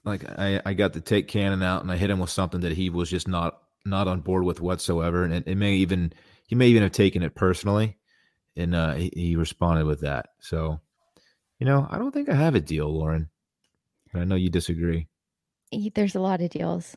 Like 0.04 0.28
I, 0.38 0.60
I 0.64 0.74
got 0.74 0.92
the 0.92 1.00
take 1.00 1.28
cannon 1.28 1.62
out 1.62 1.82
and 1.82 1.92
I 1.92 1.96
hit 1.96 2.10
him 2.10 2.18
with 2.18 2.30
something 2.30 2.60
that 2.62 2.72
he 2.72 2.90
was 2.90 3.08
just 3.08 3.28
not 3.28 3.58
not 3.84 4.08
on 4.08 4.20
board 4.20 4.44
with 4.44 4.60
whatsoever, 4.60 5.24
and 5.24 5.32
it, 5.32 5.44
it 5.46 5.56
may 5.56 5.74
even 5.74 6.12
he 6.46 6.54
may 6.54 6.68
even 6.68 6.82
have 6.82 6.92
taken 6.92 7.22
it 7.22 7.34
personally, 7.34 7.96
and 8.56 8.74
uh, 8.74 8.94
he, 8.94 9.12
he 9.14 9.36
responded 9.36 9.86
with 9.86 10.00
that. 10.00 10.30
So, 10.40 10.80
you 11.58 11.66
know, 11.66 11.86
I 11.90 11.98
don't 11.98 12.12
think 12.12 12.28
I 12.28 12.34
have 12.34 12.54
a 12.54 12.60
deal, 12.60 12.92
Lauren. 12.92 13.28
But 14.12 14.20
I 14.20 14.24
know 14.24 14.34
you 14.34 14.50
disagree. 14.50 15.08
There's 15.94 16.14
a 16.14 16.20
lot 16.20 16.42
of 16.42 16.50
deals. 16.50 16.96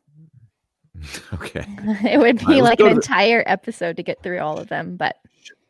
okay. 1.33 1.65
it 2.05 2.19
would 2.19 2.39
be 2.39 2.45
right, 2.45 2.63
like 2.63 2.79
an 2.79 2.85
to 2.87 2.89
the- 2.95 2.95
entire 3.01 3.43
episode 3.45 3.97
to 3.97 4.03
get 4.03 4.21
through 4.23 4.39
all 4.39 4.57
of 4.59 4.67
them, 4.69 4.95
but 4.97 5.15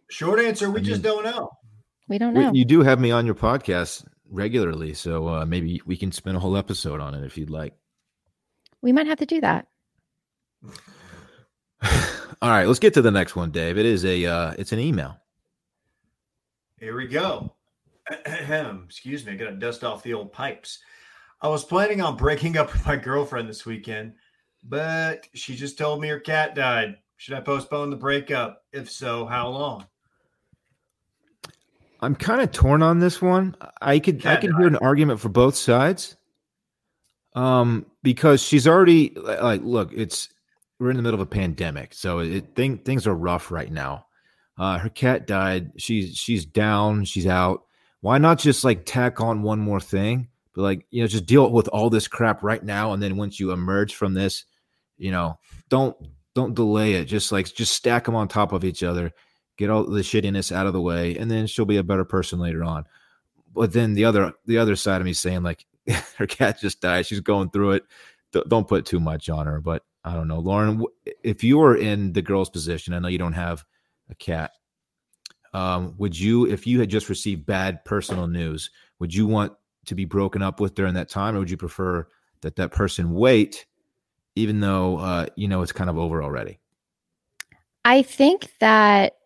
short 0.09 0.39
answer, 0.39 0.69
we 0.69 0.79
I 0.81 0.83
just 0.83 1.03
mean- 1.03 1.13
don't 1.13 1.23
know. 1.25 1.51
we 2.07 2.17
don't 2.17 2.33
We- 2.33 2.41
know. 2.43 2.53
You 2.53 2.65
do 2.65 2.81
have 2.81 2.99
me 2.99 3.11
on 3.11 3.25
your 3.25 3.35
podcast 3.35 4.05
regularly, 4.29 4.93
so 4.93 5.27
uh, 5.27 5.45
maybe 5.45 5.81
we 5.85 5.97
can 5.97 6.11
spend 6.11 6.37
a 6.37 6.39
whole 6.39 6.57
episode 6.57 6.99
on 6.99 7.13
it 7.13 7.23
if 7.23 7.37
you'd 7.37 7.49
like. 7.49 7.73
we 8.81 8.91
might 8.91 9.07
have 9.07 9.19
to 9.19 9.25
do 9.25 9.41
that. 9.41 9.67
All 12.41 12.49
right, 12.49 12.65
let's 12.67 12.79
get 12.79 12.93
to 12.95 13.01
the 13.01 13.11
next 13.11 13.35
one, 13.35 13.51
Dave. 13.51 13.77
It 13.77 13.85
is 13.85 14.03
a 14.05 14.25
uh, 14.25 14.53
it's 14.57 14.71
an 14.71 14.79
email. 14.79 15.17
Here 16.79 16.95
we 16.95 17.07
go. 17.07 17.55
Ahem. 18.25 18.83
Excuse 18.85 19.25
me. 19.25 19.33
I 19.33 19.35
got 19.35 19.45
to 19.49 19.55
dust 19.55 19.83
off 19.83 20.03
the 20.03 20.13
old 20.13 20.31
pipes. 20.33 20.79
I 21.41 21.47
was 21.47 21.63
planning 21.63 22.01
on 22.01 22.17
breaking 22.17 22.57
up 22.57 22.71
with 22.73 22.85
my 22.85 22.95
girlfriend 22.97 23.47
this 23.49 23.65
weekend, 23.65 24.13
but 24.67 25.27
she 25.33 25.55
just 25.55 25.77
told 25.77 26.01
me 26.01 26.07
her 26.07 26.19
cat 26.19 26.55
died. 26.55 26.97
Should 27.17 27.35
I 27.35 27.41
postpone 27.41 27.91
the 27.91 27.95
breakup? 27.95 28.63
If 28.73 28.91
so, 28.91 29.25
how 29.25 29.49
long? 29.49 29.85
I'm 32.01 32.15
kind 32.15 32.41
of 32.41 32.51
torn 32.51 32.83
on 32.83 32.99
this 32.99 33.21
one. 33.21 33.55
I 33.81 33.99
could 33.99 34.17
I 34.17 34.35
Cat 34.35 34.41
could 34.41 34.55
hear 34.57 34.67
an 34.67 34.75
argument 34.77 35.19
for 35.19 35.29
both 35.29 35.55
sides. 35.55 36.17
Um, 37.33 37.85
because 38.01 38.41
she's 38.41 38.67
already 38.67 39.13
like, 39.15 39.61
look, 39.63 39.91
it's 39.93 40.29
we're 40.79 40.89
in 40.89 40.97
the 40.97 41.03
middle 41.03 41.19
of 41.19 41.25
a 41.25 41.29
pandemic, 41.29 41.93
so 41.93 42.19
it 42.19 42.55
thing 42.55 42.79
things 42.79 43.07
are 43.07 43.15
rough 43.15 43.51
right 43.51 43.71
now. 43.71 44.05
Uh, 44.57 44.77
her 44.77 44.89
cat 44.89 45.27
died. 45.27 45.71
She's 45.77 46.15
she's 46.15 46.45
down. 46.45 47.05
She's 47.05 47.27
out. 47.27 47.63
Why 48.01 48.17
not 48.17 48.39
just 48.39 48.63
like 48.63 48.85
tack 48.85 49.19
on 49.19 49.41
one 49.41 49.59
more 49.59 49.79
thing? 49.79 50.29
But 50.53 50.61
like 50.61 50.85
you 50.91 51.01
know, 51.01 51.07
just 51.07 51.25
deal 51.25 51.49
with 51.51 51.67
all 51.69 51.89
this 51.89 52.07
crap 52.07 52.43
right 52.43 52.63
now, 52.63 52.93
and 52.93 53.01
then 53.01 53.17
once 53.17 53.39
you 53.39 53.51
emerge 53.51 53.95
from 53.95 54.13
this, 54.13 54.45
you 54.97 55.11
know, 55.11 55.39
don't 55.69 55.95
don't 56.33 56.55
delay 56.55 56.93
it. 56.93 57.05
Just 57.05 57.31
like 57.31 57.53
just 57.53 57.73
stack 57.73 58.05
them 58.05 58.15
on 58.15 58.27
top 58.27 58.51
of 58.51 58.63
each 58.63 58.83
other 58.83 59.13
get 59.57 59.69
all 59.69 59.83
the 59.83 60.01
shittiness 60.01 60.51
out 60.51 60.67
of 60.67 60.73
the 60.73 60.81
way, 60.81 61.15
and 61.17 61.29
then 61.29 61.47
she'll 61.47 61.65
be 61.65 61.77
a 61.77 61.83
better 61.83 62.05
person 62.05 62.39
later 62.39 62.63
on. 62.63 62.85
But 63.53 63.73
then 63.73 63.93
the 63.93 64.05
other 64.05 64.33
the 64.45 64.57
other 64.57 64.75
side 64.75 65.01
of 65.01 65.05
me 65.05 65.13
saying 65.13 65.43
like 65.43 65.65
her 66.17 66.27
cat 66.27 66.59
just 66.59 66.81
died, 66.81 67.05
she's 67.05 67.19
going 67.21 67.49
through 67.49 67.71
it. 67.71 67.83
Don't 68.47 68.67
put 68.67 68.85
too 68.85 68.99
much 68.99 69.29
on 69.29 69.45
her. 69.45 69.61
But 69.61 69.83
I 70.03 70.13
don't 70.13 70.27
know, 70.27 70.39
Lauren. 70.39 70.83
If 71.23 71.43
you 71.43 71.57
were 71.57 71.75
in 71.75 72.13
the 72.13 72.21
girl's 72.21 72.49
position, 72.49 72.93
I 72.93 72.99
know 72.99 73.07
you 73.07 73.17
don't 73.17 73.33
have 73.33 73.63
a 74.09 74.15
cat. 74.15 74.51
Um, 75.53 75.95
would 75.97 76.19
you, 76.19 76.45
if 76.47 76.67
you 76.67 76.81
had 76.81 76.89
just 76.89 77.07
received 77.07 77.45
bad 77.45 77.85
personal 77.85 78.27
news, 78.27 78.71
would 78.99 79.13
you 79.13 79.25
want 79.25 79.53
to 79.85 79.95
be 79.95 80.03
broken 80.03 80.41
up 80.41 80.59
with 80.59 80.75
during 80.75 80.95
that 80.95 81.07
time, 81.07 81.33
or 81.33 81.39
would 81.39 81.49
you 81.49 81.55
prefer 81.55 82.05
that 82.41 82.57
that 82.57 82.71
person 82.71 83.13
wait, 83.13 83.65
even 84.35 84.59
though 84.59 84.97
uh, 84.97 85.25
you 85.35 85.47
know 85.47 85.61
it's 85.61 85.71
kind 85.71 85.89
of 85.89 85.97
over 85.97 86.21
already? 86.23 86.59
I 87.83 88.01
think 88.01 88.51
that 88.59 89.17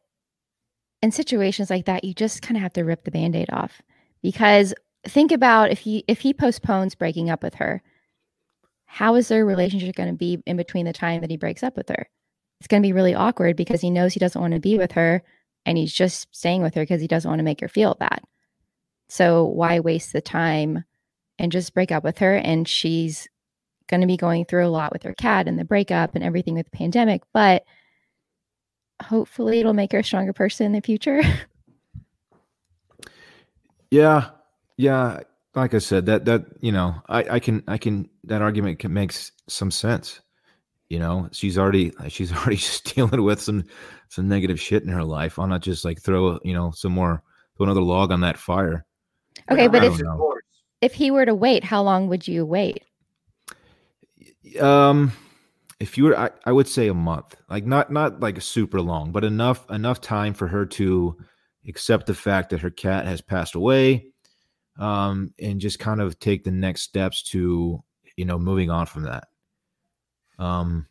in 1.02 1.12
situations 1.12 1.70
like 1.70 1.86
that, 1.86 2.04
you 2.04 2.14
just 2.14 2.42
kind 2.42 2.58
of 2.58 2.62
have 2.62 2.74
to 2.74 2.84
rip 2.84 3.06
the 3.06 3.12
band-aid 3.12 3.50
off 3.52 3.82
because 4.22 4.74
think 5.06 5.32
about 5.32 5.72
if 5.72 5.80
he 5.80 6.04
if 6.08 6.20
he 6.20 6.34
postpones 6.34 6.96
breaking 6.96 7.30
up 7.30 7.44
with 7.44 7.56
her, 7.56 7.82
how 8.86 9.16
is 9.16 9.28
their 9.28 9.46
relationship 9.46 9.96
going 9.96 10.10
to 10.10 10.16
be 10.16 10.42
in 10.46 10.58
between 10.58 10.86
the 10.86 10.94
time 10.94 11.22
that 11.22 11.30
he 11.30 11.38
breaks 11.38 11.64
up 11.64 11.78
with 11.78 11.90
her? 11.90 12.10
It's 12.60 12.68
going 12.68 12.82
to 12.82 12.88
be 12.88 12.94
really 12.94 13.16
awkward 13.16 13.56
because 13.56 13.82
he 13.82 13.90
knows 13.90 14.14
he 14.14 14.20
doesn't 14.20 14.42
want 14.42 14.54
to 14.54 14.60
be 14.60 14.78
with 14.78 14.92
her 14.94 15.24
and 15.66 15.78
he's 15.78 15.94
just 15.94 16.28
staying 16.36 16.62
with 16.62 16.76
her 16.76 16.82
because 16.82 17.00
he 17.00 17.08
doesn't 17.08 17.30
want 17.30 17.40
to 17.40 17.44
make 17.44 17.62
her 17.62 17.68
feel 17.68 17.96
bad. 17.96 18.22
So 19.08 19.46
why 19.46 19.80
waste 19.80 20.12
the 20.12 20.22
time 20.22 20.84
and 21.38 21.52
just 21.52 21.74
break 21.74 21.92
up 21.92 22.04
with 22.04 22.18
her 22.20 22.36
and 22.36 22.68
she's 22.68 23.28
going 23.90 24.02
to 24.02 24.08
be 24.08 24.18
going 24.18 24.46
through 24.46 24.66
a 24.66 24.70
lot 24.70 24.94
with 24.94 25.04
her 25.04 25.14
cat 25.14 25.48
and 25.48 25.60
the 25.60 25.66
breakup 25.66 26.16
and 26.16 26.24
everything 26.24 26.54
with 26.54 26.70
the 26.70 26.78
pandemic, 26.78 27.22
but 27.34 27.64
hopefully 29.04 29.60
it'll 29.60 29.74
make 29.74 29.92
her 29.92 30.00
a 30.00 30.04
stronger 30.04 30.34
person 30.34 30.66
in 30.66 30.72
the 30.72 30.82
future. 30.82 31.22
Yeah, 33.92 34.30
yeah. 34.78 35.22
Like 35.56 35.74
I 35.74 35.80
said, 35.80 36.06
that 36.06 36.26
that 36.26 36.46
you 36.62 36.72
know, 36.72 36.96
I 37.08 37.24
I 37.36 37.40
can 37.40 37.64
I 37.68 37.78
can 37.78 38.10
that 38.26 38.42
argument 38.42 38.80
can 38.80 38.94
makes 38.94 39.32
some 39.48 39.72
sense. 39.72 40.22
You 40.90 41.00
know, 41.00 41.30
she's 41.32 41.58
already 41.58 41.92
she's 42.08 42.32
already 42.32 42.58
just 42.58 42.84
dealing 42.96 43.24
with 43.24 43.42
some 43.42 43.64
some 44.10 44.28
negative 44.28 44.60
shit 44.60 44.84
in 44.84 44.90
her 44.90 45.04
life. 45.04 45.38
Why 45.38 45.48
not 45.48 45.62
just 45.62 45.86
like 45.86 46.02
throw 46.02 46.40
you 46.44 46.54
know 46.54 46.72
some 46.72 46.92
more 46.92 47.24
throw 47.58 47.66
another 47.66 47.82
log 47.82 48.12
on 48.12 48.22
that 48.22 48.38
fire? 48.38 48.86
Okay, 49.52 49.68
but 49.68 49.84
if 49.84 50.00
know. 50.00 50.36
If 50.82 50.94
he 50.94 51.12
were 51.12 51.26
to 51.26 51.36
wait, 51.36 51.66
how 51.66 51.84
long 51.84 52.08
would 52.08 52.26
you 52.26 52.46
wait? 52.46 52.84
Um, 54.60 55.12
if 55.80 55.98
you 55.98 56.06
were, 56.06 56.18
I, 56.18 56.32
I 56.46 56.52
would 56.52 56.68
say 56.68 56.88
a 56.88 56.94
month. 56.94 57.36
Like 57.50 57.66
not 57.66 57.92
not 57.92 58.20
like 58.20 58.42
super 58.42 58.82
long, 58.82 59.12
but 59.12 59.24
enough 59.24 59.70
enough 59.70 60.02
time 60.02 60.34
for 60.34 60.48
her 60.48 60.66
to 60.66 61.18
accept 61.68 62.06
the 62.06 62.14
fact 62.14 62.50
that 62.50 62.62
her 62.62 62.70
cat 62.70 63.06
has 63.06 63.22
passed 63.22 63.56
away, 63.56 64.08
um, 64.78 65.34
and 65.40 65.62
just 65.62 65.80
kind 65.80 66.02
of 66.02 66.20
take 66.20 66.44
the 66.44 66.52
next 66.52 66.82
steps 66.84 67.24
to 67.32 67.84
you 68.18 68.26
know 68.26 68.40
moving 68.40 68.70
on 68.70 68.86
from 68.86 69.04
that. 69.04 69.28
Um, 70.38 70.88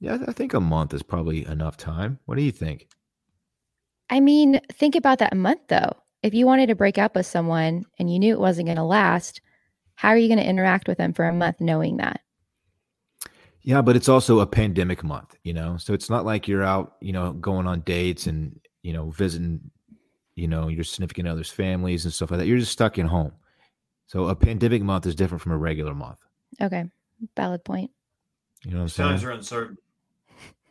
Yeah, 0.00 0.18
I 0.26 0.32
think 0.32 0.54
a 0.54 0.60
month 0.60 0.94
is 0.94 1.02
probably 1.02 1.44
enough 1.46 1.76
time. 1.76 2.18
What 2.26 2.36
do 2.36 2.42
you 2.42 2.52
think? 2.52 2.88
I 4.10 4.20
mean, 4.20 4.60
think 4.72 4.94
about 4.96 5.18
that 5.18 5.36
month 5.36 5.60
though. 5.68 5.92
If 6.22 6.34
you 6.34 6.46
wanted 6.46 6.68
to 6.68 6.74
break 6.74 6.98
up 6.98 7.14
with 7.14 7.26
someone 7.26 7.84
and 7.98 8.12
you 8.12 8.18
knew 8.18 8.32
it 8.32 8.40
wasn't 8.40 8.66
going 8.66 8.76
to 8.76 8.84
last, 8.84 9.40
how 9.94 10.08
are 10.10 10.16
you 10.16 10.28
going 10.28 10.38
to 10.38 10.48
interact 10.48 10.88
with 10.88 10.98
them 10.98 11.12
for 11.12 11.26
a 11.26 11.32
month 11.32 11.60
knowing 11.60 11.98
that? 11.98 12.20
Yeah, 13.62 13.82
but 13.82 13.96
it's 13.96 14.08
also 14.08 14.40
a 14.40 14.46
pandemic 14.46 15.04
month, 15.04 15.36
you 15.42 15.52
know. 15.52 15.76
So 15.76 15.92
it's 15.92 16.08
not 16.08 16.24
like 16.24 16.48
you're 16.48 16.62
out, 16.62 16.96
you 17.00 17.12
know, 17.12 17.32
going 17.32 17.66
on 17.66 17.80
dates 17.80 18.26
and, 18.26 18.58
you 18.82 18.92
know, 18.92 19.10
visiting, 19.10 19.70
you 20.36 20.48
know, 20.48 20.68
your 20.68 20.84
significant 20.84 21.28
others' 21.28 21.50
families 21.50 22.04
and 22.04 22.14
stuff 22.14 22.30
like 22.30 22.40
that. 22.40 22.46
You're 22.46 22.58
just 22.58 22.72
stuck 22.72 22.98
in 22.98 23.06
home. 23.06 23.32
So 24.06 24.28
a 24.28 24.36
pandemic 24.36 24.82
month 24.82 25.06
is 25.06 25.14
different 25.14 25.42
from 25.42 25.52
a 25.52 25.58
regular 25.58 25.94
month. 25.94 26.18
Okay. 26.60 26.84
Valid 27.36 27.64
point. 27.64 27.90
You 28.64 28.72
know 28.72 28.78
what 28.78 28.82
I'm 28.84 28.88
saying? 28.88 29.10
Times 29.10 29.24
are 29.24 29.30
uncertain. 29.32 29.78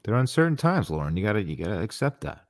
They're 0.04 0.16
uncertain 0.16 0.56
times, 0.56 0.90
Lauren. 0.90 1.18
You 1.18 1.24
gotta 1.24 1.44
you 1.44 1.56
gotta 1.56 1.82
accept 1.82 2.22
that. 2.22 2.46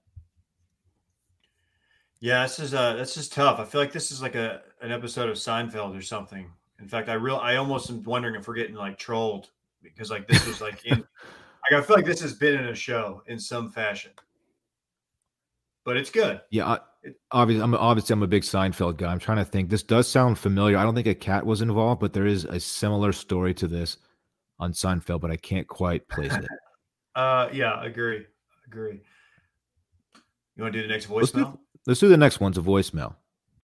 Yeah, 2.19 2.43
this 2.43 2.59
is 2.59 2.73
uh 2.73 2.93
this 2.93 3.17
is 3.17 3.27
tough. 3.27 3.59
I 3.59 3.65
feel 3.65 3.81
like 3.81 3.91
this 3.91 4.11
is 4.11 4.21
like 4.21 4.35
a 4.35 4.61
an 4.81 4.91
episode 4.91 5.29
of 5.29 5.37
Seinfeld 5.37 5.97
or 5.97 6.01
something. 6.01 6.51
In 6.79 6.87
fact, 6.87 7.09
I 7.09 7.13
real 7.13 7.37
I 7.37 7.55
almost 7.55 7.89
am 7.89 8.03
wondering 8.03 8.35
if 8.35 8.47
we're 8.47 8.55
getting 8.55 8.75
like 8.75 8.97
trolled 8.97 9.49
because 9.93 10.11
like 10.11 10.27
this 10.27 10.45
was 10.45 10.61
like 10.61 10.85
in 10.85 10.99
like 11.71 11.81
I 11.81 11.81
feel 11.81 11.95
like 11.95 12.05
this 12.05 12.21
has 12.21 12.33
been 12.33 12.59
in 12.59 12.67
a 12.67 12.75
show 12.75 13.23
in 13.27 13.39
some 13.39 13.71
fashion. 13.71 14.11
But 15.85 15.95
it's 15.95 16.09
good. 16.09 16.41
Yeah, 16.49 16.67
I, 16.67 16.79
obviously, 17.31 17.63
I'm 17.63 17.73
obviously 17.73 18.13
I'm 18.13 18.23
a 18.23 18.27
big 18.27 18.43
Seinfeld 18.43 18.97
guy. 18.97 19.11
I'm 19.11 19.19
trying 19.19 19.37
to 19.37 19.45
think. 19.45 19.69
This 19.69 19.83
does 19.83 20.07
sound 20.07 20.37
familiar. 20.37 20.77
I 20.77 20.83
don't 20.83 20.95
think 20.95 21.07
a 21.07 21.15
cat 21.15 21.45
was 21.45 21.61
involved, 21.61 22.01
but 22.01 22.13
there 22.13 22.25
is 22.25 22.43
a 22.45 22.59
similar 22.59 23.13
story 23.13 23.53
to 23.55 23.67
this 23.67 23.97
on 24.59 24.73
Seinfeld, 24.73 25.21
but 25.21 25.31
I 25.31 25.37
can't 25.37 25.67
quite 25.67 26.07
place 26.09 26.33
it. 26.33 26.47
uh, 27.15 27.49
yeah, 27.53 27.83
agree, 27.83 28.25
agree. 28.65 29.01
You 30.55 30.63
want 30.63 30.73
to 30.73 30.81
do 30.81 30.87
the 30.87 30.93
next 30.93 31.09
Let's 31.09 31.31
do, 31.31 31.45
voicemail? 31.45 31.57
let's 31.85 31.99
do 31.99 32.09
the 32.09 32.17
next 32.17 32.39
one's 32.39 32.57
a 32.57 32.61
voicemail. 32.61 33.15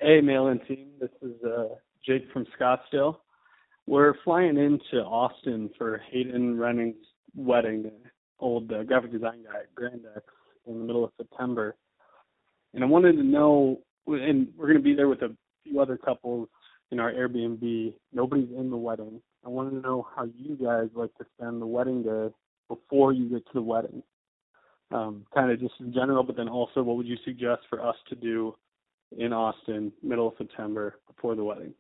Hey, 0.01 0.21
mail 0.21 0.49
in 0.49 0.59
team. 0.61 0.91
This 1.01 1.11
is 1.23 1.43
uh, 1.45 1.69
Jake 2.05 2.31
from 2.33 2.45
Scottsdale. 2.59 3.19
We're 3.87 4.15
flying 4.25 4.57
into 4.57 5.05
Austin 5.05 5.71
for 5.77 6.01
Hayden 6.11 6.59
Renning's 6.59 7.05
wedding, 7.35 7.91
old 8.39 8.73
uh, 8.73 8.85
graphic 8.85 9.13
design 9.13 9.45
guy 9.45 9.61
at 9.61 10.23
in 10.67 10.79
the 10.79 10.85
middle 10.85 11.05
of 11.05 11.11
September. 11.17 11.75
And 12.75 12.85
I 12.85 12.87
wanted 12.87 13.17
to 13.17 13.25
know, 13.25 13.81
and 14.07 14.49
we're 14.57 14.67
going 14.67 14.79
to 14.79 14.83
be 14.83 14.95
there 14.95 15.09
with 15.09 15.23
a 15.23 15.35
few 15.65 15.81
other 15.81 15.97
couples 15.97 16.49
in 16.91 17.01
our 17.01 17.13
Airbnb. 17.13 17.95
Nobody's 18.13 18.51
in 18.57 18.71
the 18.71 18.77
wedding. 18.77 19.21
I 19.45 19.49
wanted 19.49 19.71
to 19.71 19.81
know 19.81 20.07
how 20.15 20.25
you 20.37 20.57
guys 20.57 20.89
like 20.95 21.15
to 21.19 21.27
spend 21.37 21.61
the 21.61 21.67
wedding 21.67 22.03
day 22.03 22.29
before 22.69 23.13
you 23.13 23.29
get 23.29 23.45
to 23.47 23.53
the 23.55 23.63
wedding. 23.63 24.03
Um, 24.93 25.25
kind 25.35 25.51
of 25.51 25.59
just 25.59 25.75
in 25.81 25.93
general, 25.93 26.23
but 26.23 26.37
then 26.37 26.49
also 26.49 26.83
what 26.83 26.97
would 26.97 27.07
you 27.07 27.17
suggest 27.25 27.63
for 27.71 27.85
us 27.85 27.97
to 28.11 28.15
do 28.15 28.55
in 29.17 29.33
Austin, 29.33 29.91
middle 30.03 30.29
of 30.29 30.35
September, 30.37 30.99
before 31.07 31.35
the 31.35 31.43
wedding? 31.43 31.73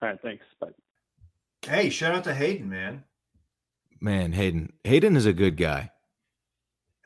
All 0.00 0.08
right, 0.08 0.18
thanks. 0.22 0.44
Bye. 0.60 0.68
Hey, 1.62 1.90
shout 1.90 2.14
out 2.14 2.24
to 2.24 2.34
Hayden, 2.34 2.68
man. 2.70 3.04
Man, 4.00 4.32
Hayden. 4.32 4.72
Hayden 4.84 5.16
is 5.16 5.26
a 5.26 5.32
good 5.32 5.56
guy. 5.56 5.90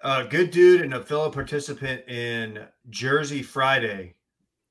A 0.03 0.25
good 0.25 0.51
dude 0.51 0.83
and 0.83 0.95
a 0.95 1.03
fellow 1.03 1.31
participant 1.31 2.07
in 2.09 2.65
Jersey 2.91 3.43
Friday, 3.43 4.15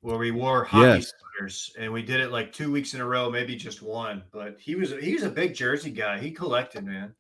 where 0.02 0.18
we 0.18 0.32
wore 0.32 0.64
hockey 0.64 1.00
Yes. 1.00 1.12
sweaters, 1.20 1.76
and 1.78 1.92
we 1.92 2.02
did 2.04 2.22
it 2.22 2.32
like 2.32 2.54
two 2.54 2.72
weeks 2.72 2.94
in 2.94 3.02
a 3.02 3.06
row, 3.06 3.30
maybe 3.30 3.56
just 3.56 3.82
one. 3.82 4.24
But 4.32 4.58
he 4.60 4.76
was 4.76 4.92
he 5.02 5.14
was 5.14 5.24
a 5.24 5.30
big 5.30 5.54
Jersey 5.54 5.90
guy. 5.90 6.20
He 6.20 6.32
collected, 6.32 6.86
man. 6.86 7.14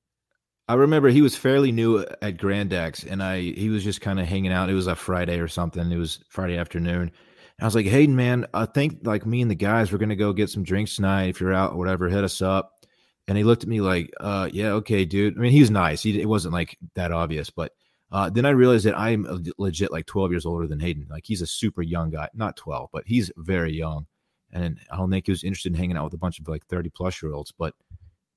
I 0.70 0.76
remember 0.76 1.10
he 1.10 1.22
was 1.22 1.36
fairly 1.36 1.72
new 1.74 2.06
at 2.22 2.38
Grand 2.38 2.72
X, 2.72 3.04
and 3.04 3.22
I 3.22 3.42
he 3.42 3.70
was 3.70 3.84
just 3.84 4.00
kind 4.00 4.20
of 4.20 4.28
hanging 4.28 4.54
out. 4.54 4.70
It 4.70 4.74
was 4.76 4.88
a 4.88 4.96
Friday 4.96 5.40
or 5.40 5.48
something. 5.50 5.92
It 5.92 5.98
was 5.98 6.24
Friday 6.30 6.58
afternoon. 6.58 7.12
And 7.60 7.66
I 7.66 7.68
was 7.68 7.76
like, 7.76 7.86
Hayden, 7.86 8.16
man, 8.16 8.48
I 8.54 8.66
think 8.66 9.00
like 9.04 9.26
me 9.26 9.42
and 9.42 9.52
the 9.52 9.56
guys, 9.56 9.92
we're 9.92 10.00
gonna 10.00 10.16
go 10.16 10.34
get 10.34 10.50
some 10.50 10.64
drinks 10.64 10.96
tonight. 10.96 11.30
If 11.30 11.40
you're 11.40 11.54
out 11.54 11.74
or 11.74 11.78
whatever, 11.78 12.10
hit 12.10 12.24
us 12.24 12.42
up. 12.42 12.86
And 13.28 13.38
he 13.38 13.44
looked 13.44 13.64
at 13.64 13.70
me 13.70 13.80
like, 13.80 14.12
uh, 14.20 14.50
yeah, 14.52 14.72
okay, 14.72 15.06
dude. 15.06 15.38
I 15.38 15.42
mean, 15.42 15.52
he 15.52 15.62
was 15.62 15.72
nice. 15.72 16.04
He 16.04 16.20
it 16.22 16.28
wasn't 16.28 16.54
like 16.54 16.78
that 16.96 17.12
obvious, 17.12 17.50
but 17.50 17.72
uh, 18.12 18.30
then 18.30 18.46
I 18.46 18.50
realized 18.50 18.86
that 18.86 18.98
I'm 18.98 19.26
legit 19.58 19.92
like 19.92 20.06
12 20.06 20.32
years 20.32 20.46
older 20.46 20.68
than 20.68 20.80
Hayden. 20.80 21.08
Like 21.10 21.26
he's 21.26 21.42
a 21.42 21.48
super 21.48 21.82
young 21.82 22.12
guy, 22.12 22.30
not 22.36 22.56
12, 22.58 22.90
but 22.94 23.04
he's 23.08 23.32
very 23.38 23.74
young. 23.74 24.06
And 24.52 24.80
I 24.92 24.98
don't 24.98 25.10
think 25.10 25.26
he 25.26 25.32
was 25.32 25.44
interested 25.44 25.72
in 25.72 25.80
hanging 25.80 25.98
out 25.98 26.04
with 26.04 26.14
a 26.14 26.20
bunch 26.20 26.40
of 26.40 26.48
like 26.48 26.64
30 26.68 26.90
plus 26.90 27.24
year 27.24 27.34
olds, 27.34 27.52
but 27.58 27.74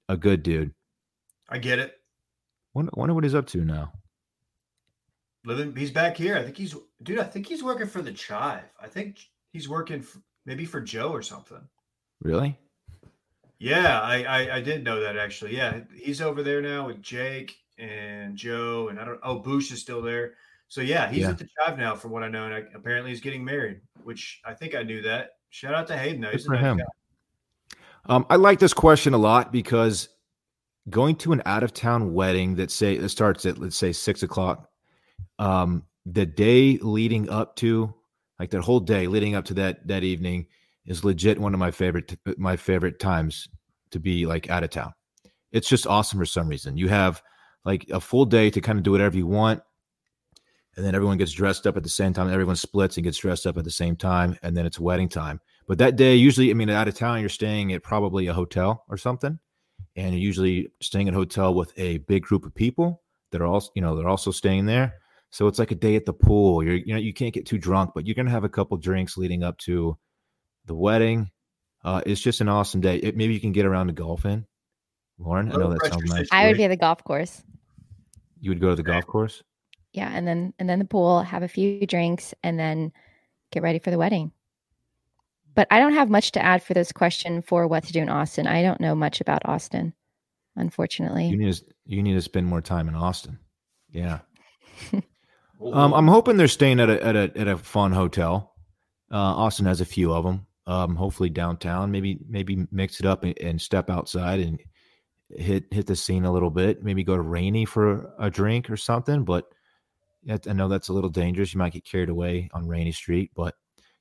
a 0.09 0.17
good 0.17 0.43
dude. 0.43 0.73
I 1.51 1.59
get 1.59 1.79
it. 1.79 1.95
Wonder, 2.73 2.91
wonder 2.95 3.15
what 3.15 3.25
he's 3.25 3.35
up 3.35 3.47
to 3.49 3.65
now. 3.65 3.93
Living, 5.47 5.75
he's 5.77 5.91
back 5.93 6.17
here. 6.17 6.37
I 6.37 6.43
think 6.43 6.57
he's 6.57 6.75
dude. 7.03 7.19
I 7.21 7.25
think 7.25 7.47
he's 7.47 7.63
working 7.63 7.87
for 7.87 8.03
the 8.03 8.13
Chive. 8.13 8.65
I 8.81 8.89
think 8.89 9.19
he's 9.53 9.69
working 9.69 10.01
f 10.01 10.17
maybe 10.45 10.65
for 10.65 10.81
Joe 10.81 11.11
or 11.11 11.23
something. 11.23 11.61
Really? 12.21 12.59
Yeah, 13.59 14.01
I, 14.03 14.25
I 14.25 14.57
I 14.57 14.61
didn't 14.61 14.83
know 14.83 15.01
that 15.01 15.17
actually. 15.17 15.57
Yeah, 15.57 15.81
he's 15.95 16.21
over 16.21 16.43
there 16.43 16.61
now 16.61 16.87
with 16.89 17.01
Jake 17.01 17.57
and 17.79 18.37
Joe, 18.37 18.89
and 18.89 18.99
I 19.01 19.05
don't. 19.05 19.21
Oh, 19.23 19.39
Bush 19.39 19.71
is 19.73 19.81
still 19.81 20.03
there. 20.03 20.35
So 20.69 20.81
yeah, 20.81 21.09
he's 21.09 21.21
Yeah. 21.21 21.31
at 21.31 21.39
the 21.39 21.49
Chive 21.65 21.79
now, 21.79 21.95
from 21.95 22.11
what 22.11 22.25
I 22.25 22.29
know, 22.29 22.45
and 22.47 22.55
I, 22.55 22.65
apparently 22.75 23.13
he's 23.13 23.21
getting 23.21 23.45
married, 23.45 23.81
which 24.03 24.41
I 24.45 24.53
think 24.53 24.75
I 24.75 24.83
knew 24.83 25.01
that. 25.03 25.31
Shout 25.51 25.75
out 25.75 25.87
to 25.87 25.97
Hayden. 25.97 26.21
Though. 26.21 26.29
Good 26.33 26.39
He's 26.41 26.47
for 26.47 26.55
nice 26.55 26.63
him. 26.63 26.79
guy. 26.79 26.85
Um, 28.09 28.27
I 28.29 28.37
like 28.37 28.59
this 28.59 28.75
question 28.75 29.15
a 29.15 29.19
lot 29.19 29.53
because 29.53 30.09
going 30.91 31.17
to 31.17 31.33
an 31.33 31.43
out 31.47 31.63
of 31.63 31.73
town 31.73 32.15
wedding 32.15 32.57
that 32.57 32.71
say 32.71 32.97
that 32.99 33.09
starts 33.11 33.47
at 33.47 33.59
let's 33.59 33.77
say 33.77 33.93
six 33.93 34.23
o'clock, 34.23 34.69
um, 35.39 35.85
the 36.05 36.27
day 36.27 36.79
leading 36.79 37.29
up 37.29 37.57
to 37.57 37.95
like 38.39 38.51
that 38.51 38.63
whole 38.63 38.81
day 38.81 39.07
leading 39.07 39.35
up 39.35 39.47
to 39.47 39.55
that 39.55 39.87
that 39.89 40.05
evening 40.05 40.47
is 40.87 41.05
legit 41.05 41.39
one 41.39 41.55
of 41.55 41.61
my 41.61 41.71
favorite 41.71 42.17
my 42.37 42.57
favorite 42.57 42.99
times 43.01 43.49
to 43.91 43.99
be 43.99 44.27
like 44.27 44.51
out 44.51 44.65
of 44.65 44.71
town. 44.71 44.93
It's 45.53 45.69
just 45.69 45.87
awesome 45.87 46.19
for 46.19 46.27
some 46.27 46.49
reason. 46.49 46.77
You 46.77 46.89
have 46.89 47.23
like 47.65 47.87
a 47.91 48.01
full 48.01 48.25
day 48.25 48.51
to 48.51 48.61
kind 48.61 48.79
of 48.79 48.85
do 48.85 48.93
whatever 48.93 49.17
you 49.17 49.27
want. 49.27 49.63
And 50.77 50.85
then 50.85 50.95
everyone 50.95 51.17
gets 51.17 51.33
dressed 51.33 51.67
up 51.67 51.77
at 51.77 51.83
the 51.83 51.89
same 51.89 52.13
time. 52.13 52.31
Everyone 52.31 52.57
splits 52.57 52.97
and 52.97 53.05
gets 53.05 53.17
dressed 53.17 53.47
up 53.47 53.57
at 53.57 53.65
the 53.65 53.71
same 53.71 53.97
time. 53.97 54.39
And 54.43 54.55
then 54.57 54.67
it's 54.67 54.79
wedding 54.79 55.09
time. 55.09 55.41
But 55.67 55.79
that 55.79 55.97
day, 55.97 56.15
usually, 56.15 56.51
I 56.51 56.55
mean, 56.55 56.71
out 56.71 56.87
of 56.87 56.95
town, 56.95 57.21
you're 57.21 57.29
staying 57.29 57.73
at 57.73 57.83
probably 57.83 58.27
a 58.29 58.35
hotel 58.35 58.85
or 58.89 58.97
something, 58.97 59.39
and 59.97 60.13
you're 60.13 60.23
usually 60.23 60.69
staying 60.81 61.09
at 61.09 61.15
a 61.15 61.17
hotel 61.17 61.55
with 61.55 61.73
a 61.77 61.99
big 61.99 62.23
group 62.23 62.45
of 62.45 62.55
people 62.55 63.03
that 63.33 63.41
are 63.41 63.47
also, 63.47 63.71
you 63.75 63.83
know, 63.83 63.97
they're 63.97 64.09
also 64.09 64.31
staying 64.31 64.67
there. 64.67 64.95
So 65.37 65.49
it's 65.49 65.59
like 65.59 65.71
a 65.71 65.75
day 65.75 65.97
at 65.97 66.07
the 66.07 66.15
pool. 66.15 66.63
You're, 66.63 66.77
you 66.77 66.95
know, 66.95 66.99
you 66.99 67.13
can't 67.13 67.35
get 67.35 67.45
too 67.45 67.59
drunk, 67.59 67.91
but 67.95 68.07
you're 68.07 68.15
gonna 68.15 68.31
have 68.31 68.45
a 68.45 68.49
couple 68.49 68.75
drinks 68.79 69.19
leading 69.19 69.43
up 69.43 69.59
to 69.59 69.99
the 70.65 70.75
wedding. 70.75 71.31
Uh, 71.85 72.01
it's 72.07 72.23
just 72.23 72.41
an 72.41 72.49
awesome 72.49 72.81
day. 72.81 72.97
It, 72.97 73.19
maybe 73.19 73.35
you 73.35 73.41
can 73.41 73.53
get 73.53 73.67
around 73.67 73.89
to 73.89 73.93
golfing, 73.93 74.47
Lauren. 75.19 75.53
I 75.53 75.57
know 75.57 75.69
that 75.69 75.93
sounds 75.93 76.11
nice. 76.11 76.27
I 76.33 76.47
would 76.47 76.57
be 76.57 76.65
at 76.65 76.69
the 76.69 76.77
golf 76.79 77.05
course. 77.05 77.43
You 78.41 78.51
would 78.51 78.63
go 78.63 78.71
to 78.71 78.77
the 78.77 78.83
golf 78.83 79.07
course. 79.07 79.43
Yeah, 79.93 80.11
and 80.11 80.27
then 80.27 80.55
and 80.59 80.71
then 80.71 80.79
the 80.79 80.87
pool, 80.87 81.21
have 81.21 81.43
a 81.43 81.49
few 81.49 81.87
drinks, 81.87 82.33
and 82.43 82.59
then 82.59 82.91
get 83.53 83.63
ready 83.63 83.79
for 83.79 83.91
the 83.91 83.99
wedding. 83.99 84.33
But 85.55 85.69
I 85.71 85.81
don't 85.81 85.93
have 85.93 86.09
much 86.09 86.33
to 86.33 86.43
add 86.43 86.63
for 86.63 86.73
this 86.73 86.93
question 86.93 87.43
for 87.43 87.67
what 87.67 87.85
to 87.85 87.93
do 87.93 88.01
in 88.01 88.09
Austin. 88.09 88.47
I 88.47 88.63
don't 88.63 88.81
know 88.81 88.95
much 88.95 89.21
about 89.21 89.43
Austin, 89.45 89.93
unfortunately. 90.57 91.27
You 91.27 91.37
need 91.37 91.53
to 91.53 91.63
you 91.85 92.03
need 92.03 92.15
to 92.15 92.23
spend 92.23 92.47
more 92.47 92.63
time 92.63 92.89
in 92.89 92.95
Austin. 92.95 93.39
Yeah. 93.91 94.21
Well, 95.59 95.75
Um, 95.75 95.95
I'm 95.95 96.09
hoping 96.09 96.37
they're 96.37 96.49
staying 96.49 96.81
at 96.81 96.91
a 96.91 97.05
at 97.05 97.17
a 97.17 97.33
at 97.37 97.49
a 97.49 97.57
fun 97.57 97.93
hotel. 97.93 98.55
Uh, 99.11 99.17
Austin 99.17 99.67
has 99.67 99.81
a 99.81 99.85
few 99.87 100.13
of 100.13 100.25
them. 100.25 100.47
Um, 100.67 100.97
hopefully 100.97 101.31
downtown. 101.31 101.91
Maybe 101.91 102.19
maybe 102.29 102.67
mix 102.73 103.01
it 103.01 103.07
up 103.07 103.23
and, 103.25 103.39
and 103.41 103.61
step 103.61 103.89
outside 103.89 104.41
and 104.41 104.61
hit 105.31 105.65
hit 105.71 105.87
the 105.87 105.97
scene 105.97 106.25
a 106.25 106.33
little 106.33 106.51
bit. 106.51 106.83
Maybe 106.83 107.05
go 107.05 107.17
to 107.17 107.23
Rainy 107.23 107.65
for 107.65 108.13
a 108.19 108.31
drink 108.31 108.69
or 108.69 108.77
something. 108.77 109.25
But 109.25 109.45
I 110.29 110.53
know 110.53 110.69
that's 110.69 110.89
a 110.89 110.93
little 110.93 111.11
dangerous. 111.11 111.55
You 111.55 111.59
might 111.59 111.73
get 111.73 111.85
carried 111.85 112.09
away 112.09 112.49
on 112.53 112.67
Rainy 112.67 112.91
Street, 112.93 113.31
but 113.37 113.55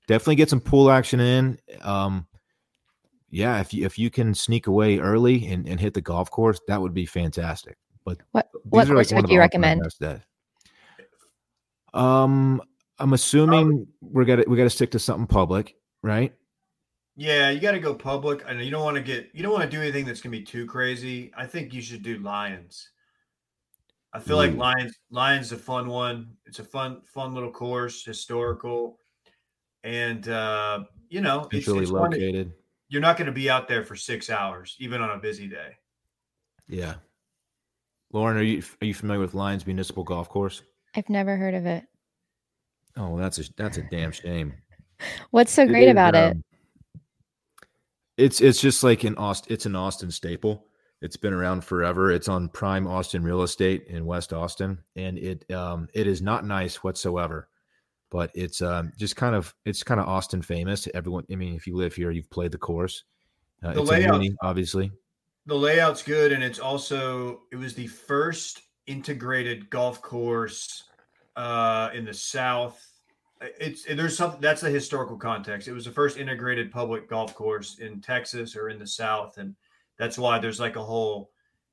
definitely 0.08 0.36
get 0.36 0.50
some 0.50 0.60
pool 0.62 0.90
action 0.90 1.20
in. 1.20 1.60
Um, 1.82 2.26
yeah, 3.30 3.60
if 3.60 3.74
you 3.74 3.86
if 3.86 4.00
you 4.00 4.10
can 4.10 4.34
sneak 4.34 4.66
away 4.68 4.98
early 4.98 5.46
and, 5.48 5.68
and 5.68 5.80
hit 5.80 5.94
the 5.94 6.02
golf 6.02 6.32
course, 6.32 6.60
that 6.68 6.82
would 6.82 6.94
be 6.96 7.06
fantastic. 7.06 7.78
But 8.04 8.18
What 8.32 8.50
what 8.64 8.88
course 8.88 9.12
one 9.12 9.20
of 9.20 9.24
would 9.24 9.30
you 9.34 9.40
recommend? 9.40 9.82
best 9.84 10.00
days. 10.00 10.20
Um, 11.96 12.62
I'm 13.00 13.14
assuming 13.14 13.88
we're 14.02 14.26
gonna 14.26 14.44
we 14.48 14.58
got 14.58 14.64
to 14.64 14.70
stick 14.70 14.92
to 14.92 15.00
something 15.00 15.28
public, 15.28 15.76
right? 16.04 16.34
yeah, 17.16 17.50
you 17.50 17.62
got 17.62 17.72
to 17.72 17.80
go 17.80 17.94
public. 17.94 18.44
I 18.46 18.54
know 18.54 18.62
you 18.62 18.72
don't 18.72 18.84
want 18.84 18.98
to 18.98 19.04
get 19.04 19.30
you 19.34 19.42
don't 19.42 19.54
want 19.54 19.70
to 19.70 19.76
do 19.76 19.82
anything 19.82 20.06
that's 20.06 20.22
gonna 20.22 20.32
be 20.32 20.44
too 20.44 20.66
crazy. 20.66 21.32
I 21.36 21.46
think 21.46 21.74
you 21.74 21.82
should 21.82 22.04
do 22.04 22.18
Lions. 22.20 22.90
I 24.14 24.20
feel 24.20 24.38
like 24.38 24.56
Lions 24.56 24.98
Lions 25.10 25.48
is 25.48 25.52
a 25.54 25.58
fun 25.58 25.88
one. 25.88 26.36
It's 26.46 26.60
a 26.60 26.64
fun 26.64 27.02
fun 27.06 27.34
little 27.34 27.52
course, 27.52 28.04
historical, 28.04 29.00
and 29.84 30.28
uh, 30.28 30.84
you 31.10 31.22
know 31.22 31.48
it's, 31.52 31.68
it's 31.68 31.92
located. 31.92 32.52
you're 32.90 33.02
not 33.02 33.18
to 33.18 33.32
be 33.32 33.50
out 33.50 33.68
there 33.68 33.84
for 33.84 33.96
six 33.96 34.30
hours, 34.30 34.76
even 34.80 35.02
on 35.02 35.12
a 35.12 35.18
busy 35.18 35.48
day. 35.48 35.78
Yeah. 36.68 36.96
Lauren, 38.12 38.38
are 38.38 38.44
you 38.44 38.62
are 38.82 38.86
you 38.86 38.94
familiar 38.94 39.22
with 39.22 39.34
Lions 39.34 39.66
Municipal 39.66 40.04
Golf 40.04 40.28
Course? 40.28 40.62
I've 40.96 41.10
never 41.10 41.36
heard 41.38 41.54
of 41.54 41.66
it. 41.66 41.84
Oh, 42.98 43.10
well, 43.10 43.18
that's 43.18 43.40
a 43.40 43.44
that's 43.58 43.78
a 43.78 43.82
damn 43.84 44.12
shame. 44.12 44.54
What's 45.32 45.52
so 45.52 45.66
great 45.68 45.88
is, 45.88 45.92
about 45.92 46.16
it? 46.16 46.32
um, 46.32 46.44
It's 48.18 48.40
it's 48.42 48.62
just 48.62 48.84
like 48.84 49.04
an 49.04 49.16
Austin. 49.18 49.54
It's 49.54 49.66
an 49.66 49.76
Austin 49.76 50.10
staple. 50.12 50.68
It's 51.02 51.18
been 51.18 51.34
around 51.34 51.64
forever. 51.66 52.12
It's 52.12 52.30
on 52.30 52.48
prime 52.50 52.88
Austin 52.88 53.24
real 53.24 53.44
estate 53.44 53.88
in 53.90 54.06
West 54.06 54.32
Austin, 54.32 54.80
and 54.96 55.18
it 55.18 55.50
um 55.52 55.88
it 55.94 56.08
is 56.08 56.22
not 56.22 56.46
nice 56.46 56.84
whatsoever. 56.84 57.50
But 58.12 58.32
it's 58.34 58.62
um 58.62 58.94
just 58.98 59.18
kind 59.18 59.36
of 59.36 59.54
it's 59.66 59.84
kind 59.84 60.00
of 60.00 60.08
Austin 60.08 60.42
famous. 60.42 60.88
Everyone, 60.94 61.26
I 61.30 61.36
mean, 61.36 61.56
if 61.56 61.68
you 61.68 61.76
live 61.76 61.94
here, 61.94 62.12
you've 62.12 62.30
played 62.30 62.52
the 62.52 62.58
course. 62.58 63.04
Uh, 63.62 63.74
The 63.74 63.82
it's 63.82 63.90
a 63.90 63.94
layout- 63.94 64.20
mini, 64.22 64.36
obviously. 64.42 64.92
The 65.48 65.56
layout's 65.56 66.02
good, 66.02 66.32
and 66.32 66.44
it's 66.44 66.60
also 66.60 67.42
it 67.52 67.58
was 67.58 67.76
the 67.76 67.88
first 67.88 68.62
integrated 68.88 69.70
golf 69.70 70.02
course 70.02 70.84
uh, 71.36 71.90
in 71.94 72.06
the 72.06 72.14
South. 72.14 72.86
It's 73.42 73.84
there's 73.84 74.18
something 74.18 74.40
that's 74.42 74.62
the 74.62 74.70
historical 74.70 75.18
context. 75.18 75.68
It 75.68 75.74
was 75.74 75.86
the 75.86 75.92
first 75.92 76.18
integrated 76.18 76.72
public 76.72 77.10
golf 77.10 77.36
course 77.36 77.80
in 77.80 78.02
Texas 78.02 78.56
or 78.56 78.70
in 78.70 78.80
the 78.80 78.88
South, 78.88 79.38
and 79.38 79.56
that's 79.98 80.18
why 80.18 80.40
there's 80.40 80.60
like 80.60 80.78
a 80.78 80.84
whole. 80.84 81.32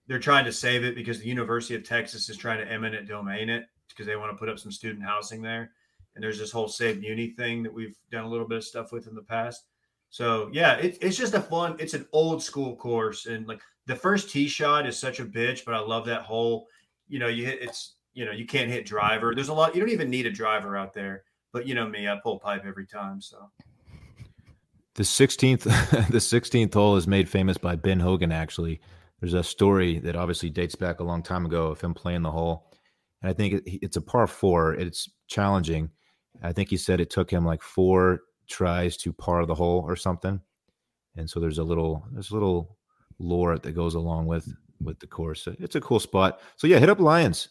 They're 0.08 0.18
trying 0.18 0.44
to 0.44 0.52
save 0.52 0.84
it 0.84 0.96
because 0.96 1.20
the 1.20 1.28
University 1.28 1.74
of 1.74 1.84
Texas 1.84 2.28
is 2.28 2.36
trying 2.36 2.58
to 2.58 2.70
eminent 2.70 3.08
domain 3.08 3.48
it 3.48 3.66
because 3.88 4.06
they 4.06 4.16
want 4.16 4.32
to 4.32 4.36
put 4.36 4.48
up 4.48 4.58
some 4.58 4.72
student 4.72 5.04
housing 5.04 5.40
there, 5.40 5.70
and 6.14 6.22
there's 6.22 6.38
this 6.38 6.50
whole 6.50 6.68
Save 6.68 7.00
Muni 7.00 7.28
thing 7.28 7.62
that 7.62 7.72
we've 7.72 7.96
done 8.10 8.24
a 8.24 8.28
little 8.28 8.48
bit 8.48 8.58
of 8.58 8.64
stuff 8.64 8.90
with 8.90 9.06
in 9.06 9.14
the 9.14 9.22
past. 9.22 9.66
So 10.10 10.50
yeah, 10.52 10.74
it, 10.74 10.98
it's 11.00 11.16
just 11.16 11.34
a 11.34 11.40
fun. 11.40 11.76
It's 11.78 11.94
an 11.94 12.06
old 12.12 12.42
school 12.42 12.76
course, 12.76 13.26
and 13.26 13.46
like 13.46 13.62
the 13.86 13.96
first 13.96 14.30
tee 14.30 14.48
shot 14.48 14.86
is 14.86 14.98
such 14.98 15.20
a 15.20 15.24
bitch, 15.24 15.64
but 15.64 15.74
I 15.74 15.78
love 15.78 16.04
that 16.06 16.22
whole. 16.22 16.66
You 17.08 17.18
know, 17.18 17.28
you 17.28 17.44
hit 17.44 17.62
it's 17.62 17.94
you 18.14 18.24
know 18.24 18.32
you 18.32 18.46
can't 18.46 18.70
hit 18.70 18.86
driver. 18.86 19.34
There's 19.34 19.48
a 19.48 19.54
lot. 19.54 19.74
You 19.74 19.80
don't 19.80 19.90
even 19.90 20.10
need 20.10 20.26
a 20.26 20.30
driver 20.30 20.76
out 20.76 20.92
there, 20.92 21.24
but 21.52 21.66
you 21.66 21.74
know 21.74 21.88
me, 21.88 22.08
I 22.08 22.18
pull 22.22 22.38
pipe 22.38 22.64
every 22.66 22.86
time. 22.86 23.20
So 23.20 23.50
The 24.94 25.04
sixteenth, 25.04 25.64
the 26.10 26.20
sixteenth 26.20 26.74
hole 26.74 26.96
is 26.96 27.06
made 27.06 27.28
famous 27.28 27.58
by 27.58 27.76
Ben 27.76 28.00
Hogan. 28.00 28.32
Actually, 28.32 28.80
there's 29.20 29.34
a 29.34 29.42
story 29.42 29.98
that 30.00 30.16
obviously 30.16 30.50
dates 30.50 30.74
back 30.74 31.00
a 31.00 31.04
long 31.04 31.22
time 31.22 31.46
ago 31.46 31.68
of 31.68 31.80
him 31.80 31.94
playing 31.94 32.22
the 32.22 32.30
hole, 32.30 32.72
and 33.22 33.30
I 33.30 33.34
think 33.34 33.54
it, 33.54 33.78
it's 33.82 33.96
a 33.96 34.02
par 34.02 34.26
four. 34.26 34.74
It's 34.74 35.08
challenging. 35.28 35.90
I 36.42 36.52
think 36.52 36.70
he 36.70 36.76
said 36.76 37.00
it 37.00 37.10
took 37.10 37.30
him 37.30 37.44
like 37.44 37.62
four 37.62 38.20
tries 38.48 38.96
to 38.98 39.12
par 39.12 39.46
the 39.46 39.54
hole 39.54 39.84
or 39.86 39.96
something, 39.96 40.40
and 41.16 41.28
so 41.28 41.40
there's 41.40 41.58
a 41.58 41.64
little 41.64 42.06
there's 42.12 42.30
a 42.30 42.34
little 42.34 42.76
lore 43.18 43.58
that 43.58 43.72
goes 43.72 43.94
along 43.94 44.26
with 44.26 44.52
with 44.84 44.98
the 45.00 45.06
course. 45.06 45.46
It's 45.58 45.74
a 45.76 45.80
cool 45.80 46.00
spot. 46.00 46.40
So 46.56 46.66
yeah, 46.66 46.78
hit 46.78 46.88
up 46.90 47.00
Lions. 47.00 47.48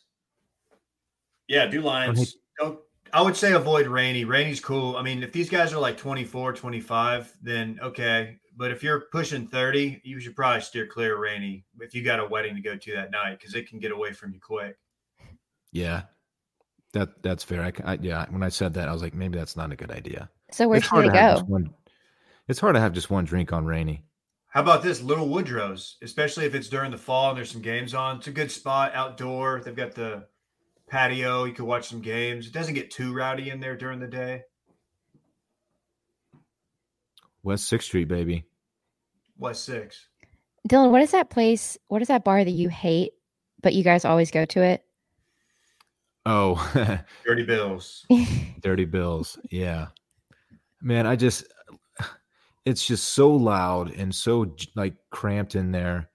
yeah, 1.48 1.66
do 1.66 1.82
Lions. 1.82 2.36
Don't. 2.60 2.80
I 3.14 3.22
would 3.22 3.36
say 3.36 3.52
avoid 3.54 3.88
Rainy. 3.88 4.24
Rainy's 4.24 4.62
cool. 4.62 4.96
I 4.96 5.02
mean, 5.04 5.22
if 5.22 5.34
these 5.34 5.50
guys 5.50 5.74
are 5.74 5.80
like 5.80 5.98
24, 5.98 6.54
25, 6.54 7.34
then 7.42 7.78
okay. 7.84 8.38
But 8.56 8.72
if 8.72 8.84
you're 8.84 9.02
pushing 9.12 9.48
30, 9.48 10.02
you 10.06 10.20
should 10.22 10.36
probably 10.36 10.62
steer 10.62 10.88
clear 10.88 11.16
of 11.16 11.20
Rainy 11.20 11.66
if 11.82 11.94
you 11.94 12.04
got 12.04 12.20
a 12.20 12.26
wedding 12.26 12.56
to 12.56 12.62
go 12.62 12.76
to 12.78 12.94
that 12.94 13.12
night 13.12 13.38
because 13.40 13.54
it 13.56 13.68
can 13.68 13.80
get 13.80 13.92
away 13.92 14.14
from 14.14 14.34
you 14.34 14.40
quick. 14.40 14.78
Yeah, 15.74 16.04
that 16.94 17.22
that's 17.24 17.44
fair. 17.44 17.64
I 17.86 17.98
yeah, 18.02 18.26
when 18.30 18.44
I 18.44 18.50
said 18.50 18.74
that, 18.76 18.88
I 18.88 18.94
was 18.94 19.02
like, 19.02 19.14
maybe 19.14 19.38
that's 19.38 19.58
not 19.58 19.72
a 19.72 19.76
good 19.76 19.92
idea. 19.92 20.30
So 20.52 20.68
where 20.70 20.78
It's 20.78 20.86
should 20.86 20.92
hard 20.92 21.06
they 21.08 21.14
go? 21.14 21.40
one- 21.48 21.74
it's 22.48 22.60
hard 22.60 22.76
to 22.76 22.82
have 22.82 22.92
just 22.94 23.10
one 23.10 23.24
drink 23.24 23.54
on 23.54 23.66
rainy. 23.66 24.04
How 24.52 24.62
about 24.62 24.84
this 24.84 25.02
Little 25.02 25.30
Woodrow's, 25.30 25.96
especially 26.02 26.46
if 26.46 26.54
it's 26.54 26.68
during 26.68 26.92
the 26.92 26.98
fall 26.98 27.30
and 27.30 27.38
there's 27.38 27.50
some 27.50 27.62
games 27.62 27.94
on? 27.94 28.18
It's 28.18 28.28
a 28.28 28.32
good 28.32 28.52
spot 28.52 28.92
outdoor. 28.94 29.62
They've 29.62 29.74
got 29.74 29.96
the 29.96 30.26
patio. 30.90 31.46
You 31.46 31.54
could 31.54 31.64
watch 31.64 31.88
some 31.88 32.02
games. 32.02 32.48
It 32.48 32.54
doesn't 32.54 32.74
get 32.74 32.92
too 32.92 33.14
rowdy 33.14 33.50
in 33.50 33.62
there 33.62 33.78
during 33.78 34.00
the 34.00 34.08
day. 34.08 34.44
West 37.44 37.70
Sixth 37.70 37.88
Street, 37.88 38.10
baby. 38.10 38.44
West 39.38 39.64
Six. 39.64 40.08
Dillon, 40.68 40.92
what 40.92 41.02
is 41.02 41.12
that 41.12 41.30
place? 41.30 41.78
What 41.88 42.02
is 42.02 42.10
that 42.10 42.26
bar 42.26 42.44
that 42.44 42.52
you 42.52 42.68
hate, 42.68 43.14
but 43.62 43.74
you 43.74 43.86
guys 43.86 44.04
always 44.04 44.32
go 44.32 44.44
to 44.44 44.62
it? 44.62 44.84
Oh, 46.26 47.00
Dirty 47.26 47.44
Bills. 47.44 48.06
Dirty 48.62 48.86
Bills. 48.86 49.40
Yeah. 49.50 49.88
Man, 50.82 51.08
I 51.08 51.16
just 51.16 51.46
it's 52.66 52.86
just 52.86 53.10
so 53.10 53.32
loud 53.32 53.92
and 53.94 54.14
so 54.14 54.56
like 54.76 54.96
cramped 55.10 55.56
in 55.56 55.72
there. 55.72 56.10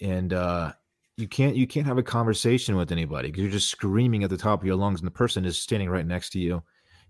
And 0.00 0.32
uh 0.32 0.72
you 1.16 1.26
can't 1.26 1.56
you 1.56 1.66
can't 1.66 1.86
have 1.86 1.98
a 1.98 2.02
conversation 2.02 2.76
with 2.76 2.92
anybody 2.92 3.28
because 3.28 3.42
you're 3.42 3.52
just 3.52 3.70
screaming 3.70 4.24
at 4.24 4.30
the 4.30 4.36
top 4.36 4.60
of 4.60 4.66
your 4.66 4.76
lungs 4.76 5.00
and 5.00 5.06
the 5.06 5.12
person 5.12 5.44
is 5.44 5.60
standing 5.60 5.88
right 5.88 6.06
next 6.06 6.30
to 6.30 6.38
you. 6.38 6.62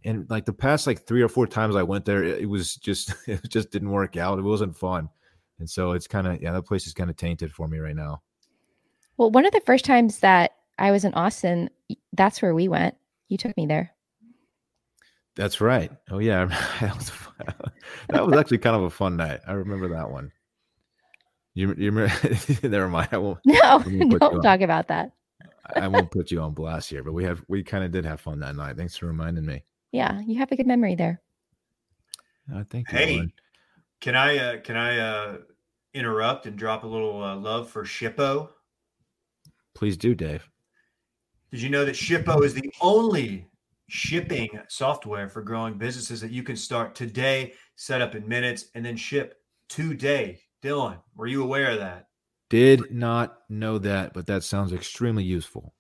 And 0.05 0.29
like 0.31 0.44
the 0.44 0.52
past 0.52 0.87
like 0.87 1.07
three 1.07 1.22
or 1.22 1.29
four 1.29 1.46
times 1.46 1.74
I 1.74 1.83
went 1.83 2.05
there, 2.05 2.22
it, 2.22 2.42
it 2.42 2.46
was 2.46 2.76
just 2.76 3.14
it 3.26 3.48
just 3.48 3.70
didn't 3.70 3.90
work 3.90 4.16
out. 4.16 4.38
It 4.38 4.42
wasn't 4.42 4.76
fun. 4.76 5.09
And 5.59 5.68
so 5.68 5.92
it's 5.92 6.07
kind 6.07 6.26
of 6.26 6.40
yeah, 6.40 6.52
that 6.52 6.62
place 6.62 6.87
is 6.87 6.94
kind 6.94 7.11
of 7.11 7.16
tainted 7.16 7.52
for 7.52 7.66
me 7.66 7.79
right 7.79 7.96
now. 7.96 8.22
Well, 9.16 9.31
one 9.31 9.46
of 9.46 9.52
the 9.52 9.62
first 9.62 9.85
times 9.85 10.20
that 10.20 10.52
I 10.79 10.90
was 10.90 11.05
in 11.05 11.14
Austin, 11.14 11.70
that's 12.12 12.42
where 12.42 12.55
we 12.55 12.68
went. 12.68 12.94
You 13.29 13.38
took 13.38 13.57
me 13.57 13.66
there. 13.66 13.95
That's 15.37 15.61
right. 15.61 15.90
Oh 16.11 16.18
yeah, 16.18 16.46
that 16.81 16.96
was, 16.96 17.12
that 18.09 18.27
was 18.27 18.37
actually 18.38 18.59
kind 18.59 18.75
of 18.77 18.83
a 18.83 18.90
fun 18.90 19.16
night. 19.16 19.40
I 19.46 19.53
remember 19.53 19.88
that 19.88 20.11
one. 20.11 20.33
You, 21.55 21.68
you 21.79 21.90
remember? 21.90 22.12
never 22.68 22.88
mind. 22.88 23.09
I 23.12 23.18
won't. 23.18 23.38
No, 23.46 23.79
We 23.87 23.92
didn't 23.99 24.18
don't 24.18 24.37
on. 24.37 24.42
talk 24.42 24.61
about 24.61 24.88
that. 24.88 25.12
I 25.75 25.88
won't 25.88 26.11
put 26.11 26.31
you 26.31 26.40
on 26.40 26.53
blast 26.55 26.90
here. 26.90 27.03
But 27.03 27.12
we 27.12 27.25
have 27.25 27.42
we 27.49 27.62
kind 27.62 27.83
of 27.85 27.90
did 27.90 28.05
have 28.05 28.20
fun 28.20 28.40
that 28.40 28.57
night. 28.57 28.77
Thanks 28.77 28.96
for 28.96 29.07
reminding 29.07 29.44
me. 29.46 29.62
Yeah, 29.92 30.20
you 30.27 30.38
have 30.38 30.53
a 30.53 30.57
good 30.57 30.66
memory 30.66 30.94
there. 30.94 31.20
Uh, 32.55 32.62
thank 32.70 32.90
you. 32.92 32.99
Hey, 32.99 33.12
Lauren. 33.14 33.33
can 34.01 34.14
I 34.16 34.37
uh, 34.38 34.61
can 34.61 34.77
I 34.77 34.99
uh, 34.99 35.37
interrupt 35.94 36.46
and 36.46 36.57
drop 36.57 36.85
a 36.85 36.87
little 36.87 37.22
uh, 37.22 37.37
love 37.37 37.68
for 37.70 37.85
Shippo? 37.85 38.51
Please 39.75 39.96
do, 39.96 40.14
Dave. 40.14 40.49
Did 41.53 41.62
you 41.62 41.68
know 41.70 41.85
that 41.85 41.94
Shippo 41.94 42.42
is 42.44 42.55
the 42.55 42.70
only 42.81 43.46
shipping 43.88 44.49
software 44.68 45.29
for 45.29 45.42
growing 45.42 45.79
businesses 45.79 46.20
that 46.20 46.31
you 46.31 46.42
can 46.42 46.57
start 46.57 46.94
today, 46.94 47.53
set 47.77 48.03
up 48.03 48.14
in 48.14 48.27
minutes, 48.27 48.66
and 48.75 48.85
then 48.85 48.96
ship 48.96 49.40
today? 49.68 50.40
Dillon, 50.62 50.99
were 51.14 51.27
you 51.27 51.42
aware 51.42 51.70
of 51.70 51.79
that? 51.79 52.09
Did 52.49 52.90
not 52.90 53.38
know 53.49 53.79
that, 53.79 54.12
but 54.14 54.27
that 54.27 54.44
sounds 54.44 54.72
extremely 54.72 55.25
useful. 55.25 55.75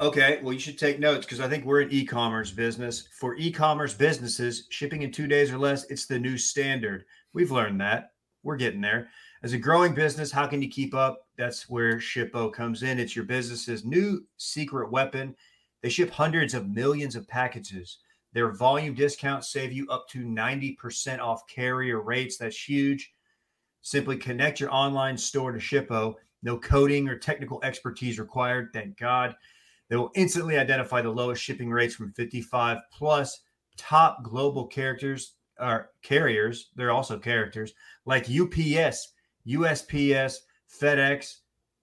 Okay, 0.00 0.40
well, 0.42 0.52
you 0.52 0.58
should 0.58 0.78
take 0.78 0.98
notes 0.98 1.24
because 1.24 1.40
I 1.40 1.48
think 1.48 1.64
we're 1.64 1.80
an 1.80 1.92
e-commerce 1.92 2.50
business. 2.50 3.08
For 3.18 3.36
e-commerce 3.36 3.94
businesses, 3.94 4.66
shipping 4.70 5.02
in 5.02 5.12
two 5.12 5.28
days 5.28 5.52
or 5.52 5.58
less, 5.58 5.84
it's 5.84 6.06
the 6.06 6.18
new 6.18 6.36
standard. 6.36 7.04
We've 7.32 7.52
learned 7.52 7.80
that. 7.80 8.10
We're 8.42 8.56
getting 8.56 8.80
there. 8.80 9.08
As 9.44 9.52
a 9.52 9.58
growing 9.58 9.94
business, 9.94 10.32
how 10.32 10.46
can 10.46 10.60
you 10.60 10.68
keep 10.68 10.94
up? 10.94 11.28
That's 11.38 11.68
where 11.68 11.98
Shippo 11.98 12.52
comes 12.52 12.82
in. 12.82 12.98
It's 12.98 13.14
your 13.14 13.24
business's 13.24 13.84
new 13.84 14.24
secret 14.36 14.90
weapon. 14.90 15.36
They 15.84 15.90
ship 15.90 16.08
hundreds 16.08 16.54
of 16.54 16.70
millions 16.70 17.14
of 17.14 17.28
packages. 17.28 17.98
Their 18.32 18.52
volume 18.52 18.94
discounts 18.94 19.52
save 19.52 19.70
you 19.70 19.86
up 19.90 20.08
to 20.12 20.24
90% 20.24 21.18
off 21.18 21.46
carrier 21.46 22.00
rates. 22.00 22.38
That's 22.38 22.56
huge. 22.56 23.12
Simply 23.82 24.16
connect 24.16 24.60
your 24.60 24.72
online 24.72 25.18
store 25.18 25.52
to 25.52 25.58
Shippo. 25.58 26.14
No 26.42 26.58
coding 26.58 27.06
or 27.06 27.18
technical 27.18 27.62
expertise 27.62 28.18
required. 28.18 28.70
Thank 28.72 28.98
God. 28.98 29.36
They 29.90 29.96
will 29.96 30.10
instantly 30.14 30.56
identify 30.56 31.02
the 31.02 31.10
lowest 31.10 31.42
shipping 31.42 31.68
rates 31.68 31.94
from 31.94 32.14
55 32.14 32.78
plus 32.90 33.42
top 33.76 34.24
global 34.24 34.66
characters 34.66 35.34
or 35.60 35.90
carriers. 36.00 36.70
They're 36.76 36.92
also 36.92 37.18
characters 37.18 37.74
like 38.06 38.30
UPS, 38.30 39.12
USPS, 39.46 40.36
FedEx, 40.80 41.40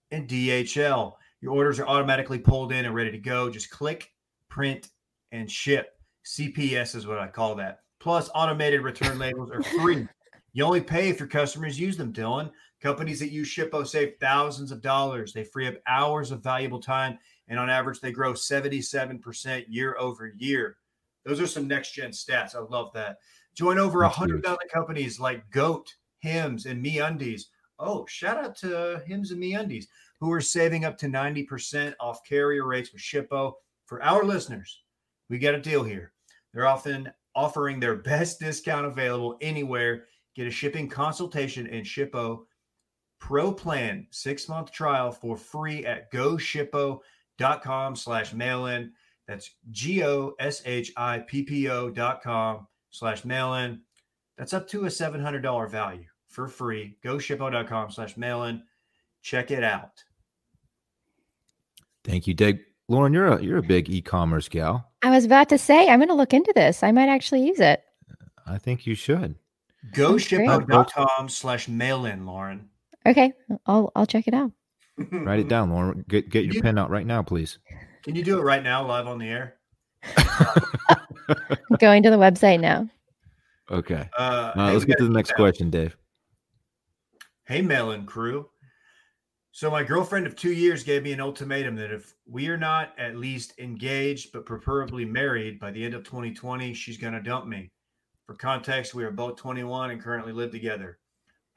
and 0.10 0.28
DHL. 0.28 1.14
Your 1.42 1.54
orders 1.54 1.80
are 1.80 1.88
automatically 1.88 2.40
pulled 2.40 2.72
in 2.72 2.86
and 2.86 2.94
ready 2.94 3.12
to 3.12 3.18
go. 3.18 3.50
Just 3.50 3.72
click, 3.72 4.14
print, 4.48 4.90
and 5.32 5.50
ship. 5.50 5.98
CPS 6.26 6.96
is 6.96 7.08
what 7.08 7.18
I 7.18 7.28
call 7.28 7.56
that. 7.56 7.80
Plus, 8.00 8.30
automated 8.36 8.82
return 8.82 9.18
labels 9.20 9.52
are 9.52 9.64
free. 9.64 10.08
You 10.54 10.66
only 10.66 10.82
pay 10.82 11.10
if 11.10 11.20
your 11.20 11.28
customers 11.28 11.80
use 11.80 11.98
them, 11.98 12.12
Dillon. 12.12 12.52
Companies 12.82 13.20
that 13.20 13.32
use 13.32 13.48
Shippo 13.48 13.88
save 13.88 14.16
thousands 14.20 14.72
of 14.72 14.82
dollars. 14.82 15.34
They 15.34 15.44
free 15.44 15.68
up 15.68 15.76
hours 15.88 16.32
of 16.32 16.44
valuable 16.44 16.82
time, 16.82 17.18
and 17.48 17.60
on 17.60 17.70
average, 17.70 18.02
they 18.02 18.12
grow 18.12 18.34
77% 18.34 19.66
year 19.68 19.96
over 19.98 20.28
year. 20.36 20.78
Those 21.24 21.40
are 21.40 21.48
some 21.48 21.68
next 21.68 21.94
gen 21.94 22.12
stats. 22.12 22.56
I 22.56 22.60
love 22.60 22.92
that. 22.94 23.18
Join 23.54 23.78
over 23.78 24.00
That's 24.00 24.18
100,000 24.18 24.58
companies 24.74 25.20
like 25.20 25.50
Goat, 25.52 25.96
Hims, 26.20 26.66
and 26.66 26.84
MeUndies. 26.84 27.44
Oh, 27.82 28.06
shout 28.08 28.38
out 28.38 28.56
to 28.58 29.02
Hims 29.08 29.32
and 29.32 29.42
MeUndies, 29.42 29.88
who 30.20 30.32
are 30.32 30.40
saving 30.40 30.86
up 30.86 30.98
to 31.00 31.08
90% 31.08 31.96
off 32.00 32.24
carrier 32.24 32.66
rates 32.66 32.94
with 32.94 33.02
Shippo. 33.02 33.54
For 33.88 34.02
our 34.04 34.24
listeners, 34.24 34.84
we 35.30 35.40
got 35.40 35.56
a 35.56 35.60
deal 35.60 35.84
here. 35.84 36.14
They're 36.54 36.68
often 36.68 37.12
offering 37.36 37.80
their 37.80 37.96
best 38.12 38.40
discount 38.40 38.86
available 38.86 39.38
anywhere. 39.42 40.06
Get 40.36 40.48
a 40.48 40.52
shipping 40.52 40.88
consultation 40.88 41.68
and 41.68 41.86
Shippo 41.86 42.44
Pro 43.20 43.52
Plan 43.52 44.08
six 44.12 44.48
month 44.48 44.72
trial 44.72 45.12
for 45.12 45.36
free 45.36 45.86
at 45.86 46.12
goshippo.com 46.12 47.96
slash 47.96 48.34
mail 48.34 48.68
in. 48.68 48.92
That's 49.28 49.52
G 49.72 50.04
O 50.04 50.34
S 50.40 50.62
H 50.66 50.92
I 50.98 51.20
P 51.20 51.44
P 51.44 51.70
O 51.70 51.90
dot 51.90 52.22
com 52.22 52.68
slash 52.90 53.26
mail 53.26 53.54
in. 53.56 53.82
That's 54.38 54.54
up 54.54 54.68
to 54.70 54.86
a 54.86 54.88
$700 54.88 55.70
value 55.70 56.06
for 56.32 56.48
free. 56.48 56.96
Go 57.04 57.18
GoShippo.com 57.18 57.92
slash 57.92 58.18
mail 58.18 58.44
in. 58.44 58.64
Check 59.22 59.52
it 59.52 59.64
out. 59.64 60.04
Thank 62.04 62.26
you, 62.26 62.34
Dave. 62.34 62.60
Lauren, 62.88 63.14
you're 63.14 63.28
a 63.28 63.42
you're 63.42 63.60
a 63.60 63.64
big 63.64 63.90
e-commerce 63.90 64.50
gal. 64.50 64.90
I 65.04 65.12
was 65.12 65.24
about 65.26 65.50
to 65.50 65.58
say 65.58 65.88
I'm 65.88 66.00
going 66.00 66.10
to 66.10 66.16
look 66.16 66.34
into 66.34 66.52
this. 66.56 66.84
I 66.84 66.92
might 66.92 67.10
actually 67.10 67.46
use 67.46 67.60
it. 67.60 67.84
I 68.48 68.58
think 68.58 68.86
you 68.88 68.96
should. 68.96 69.36
Go 69.94 70.14
GoShippo.com 70.14 71.30
slash 71.30 71.68
mail 71.68 72.06
in, 72.06 72.26
Lauren. 72.26 72.70
Okay, 73.06 73.34
I'll 73.66 73.92
I'll 73.96 74.06
check 74.06 74.28
it 74.28 74.34
out. 74.34 74.52
Write 75.12 75.40
it 75.40 75.48
down, 75.48 75.70
Lauren. 75.70 76.04
Get 76.08 76.30
get 76.30 76.46
your 76.46 76.56
You- 76.56 76.62
pen 76.62 76.78
out 76.78 76.90
right 76.90 77.06
now, 77.06 77.22
please. 77.22 77.60
Can 78.04 78.16
you 78.16 78.24
do 78.24 78.40
it 78.40 78.42
right 78.42 78.64
now, 78.64 78.86
live 78.86 79.08
on 79.08 79.20
the 79.20 79.28
air? 79.28 79.56
Going 81.80 82.02
to 82.04 82.10
the 82.10 82.18
website 82.18 82.60
now. 82.60 82.90
Okay. 83.70 84.10
Uh, 84.18 84.52
Uh, 84.56 84.74
let's 84.74 84.86
get 84.86 84.98
to 84.98 85.04
the 85.06 85.14
next 85.14 85.34
question, 85.36 85.70
Dave. 85.70 85.96
Hey, 87.52 87.62
mail-in 87.62 88.06
crew. 88.06 88.50
So 89.52 89.70
my 89.70 89.84
girlfriend 89.84 90.26
of 90.26 90.38
two 90.38 90.54
years 90.54 90.86
gave 90.86 91.04
me 91.04 91.12
an 91.12 91.20
ultimatum 91.20 91.76
that 91.76 91.92
if 91.92 92.14
we 92.26 92.48
are 92.48 92.56
not 92.56 92.94
at 92.98 93.18
least 93.18 93.60
engaged, 93.60 94.32
but 94.32 94.46
preferably 94.46 95.04
married 95.04 95.60
by 95.60 95.72
the 95.72 95.84
end 95.84 95.94
of 95.94 96.06
2020, 96.06 96.74
she's 96.74 96.98
going 96.98 97.12
to 97.12 97.20
dump 97.20 97.48
me. 97.48 97.70
For 98.26 98.36
context, 98.36 98.96
we 98.96 99.04
are 99.04 99.12
both 99.12 99.36
21 99.36 99.92
and 99.92 100.02
currently 100.02 100.32
live 100.32 100.52
together. 100.52 101.00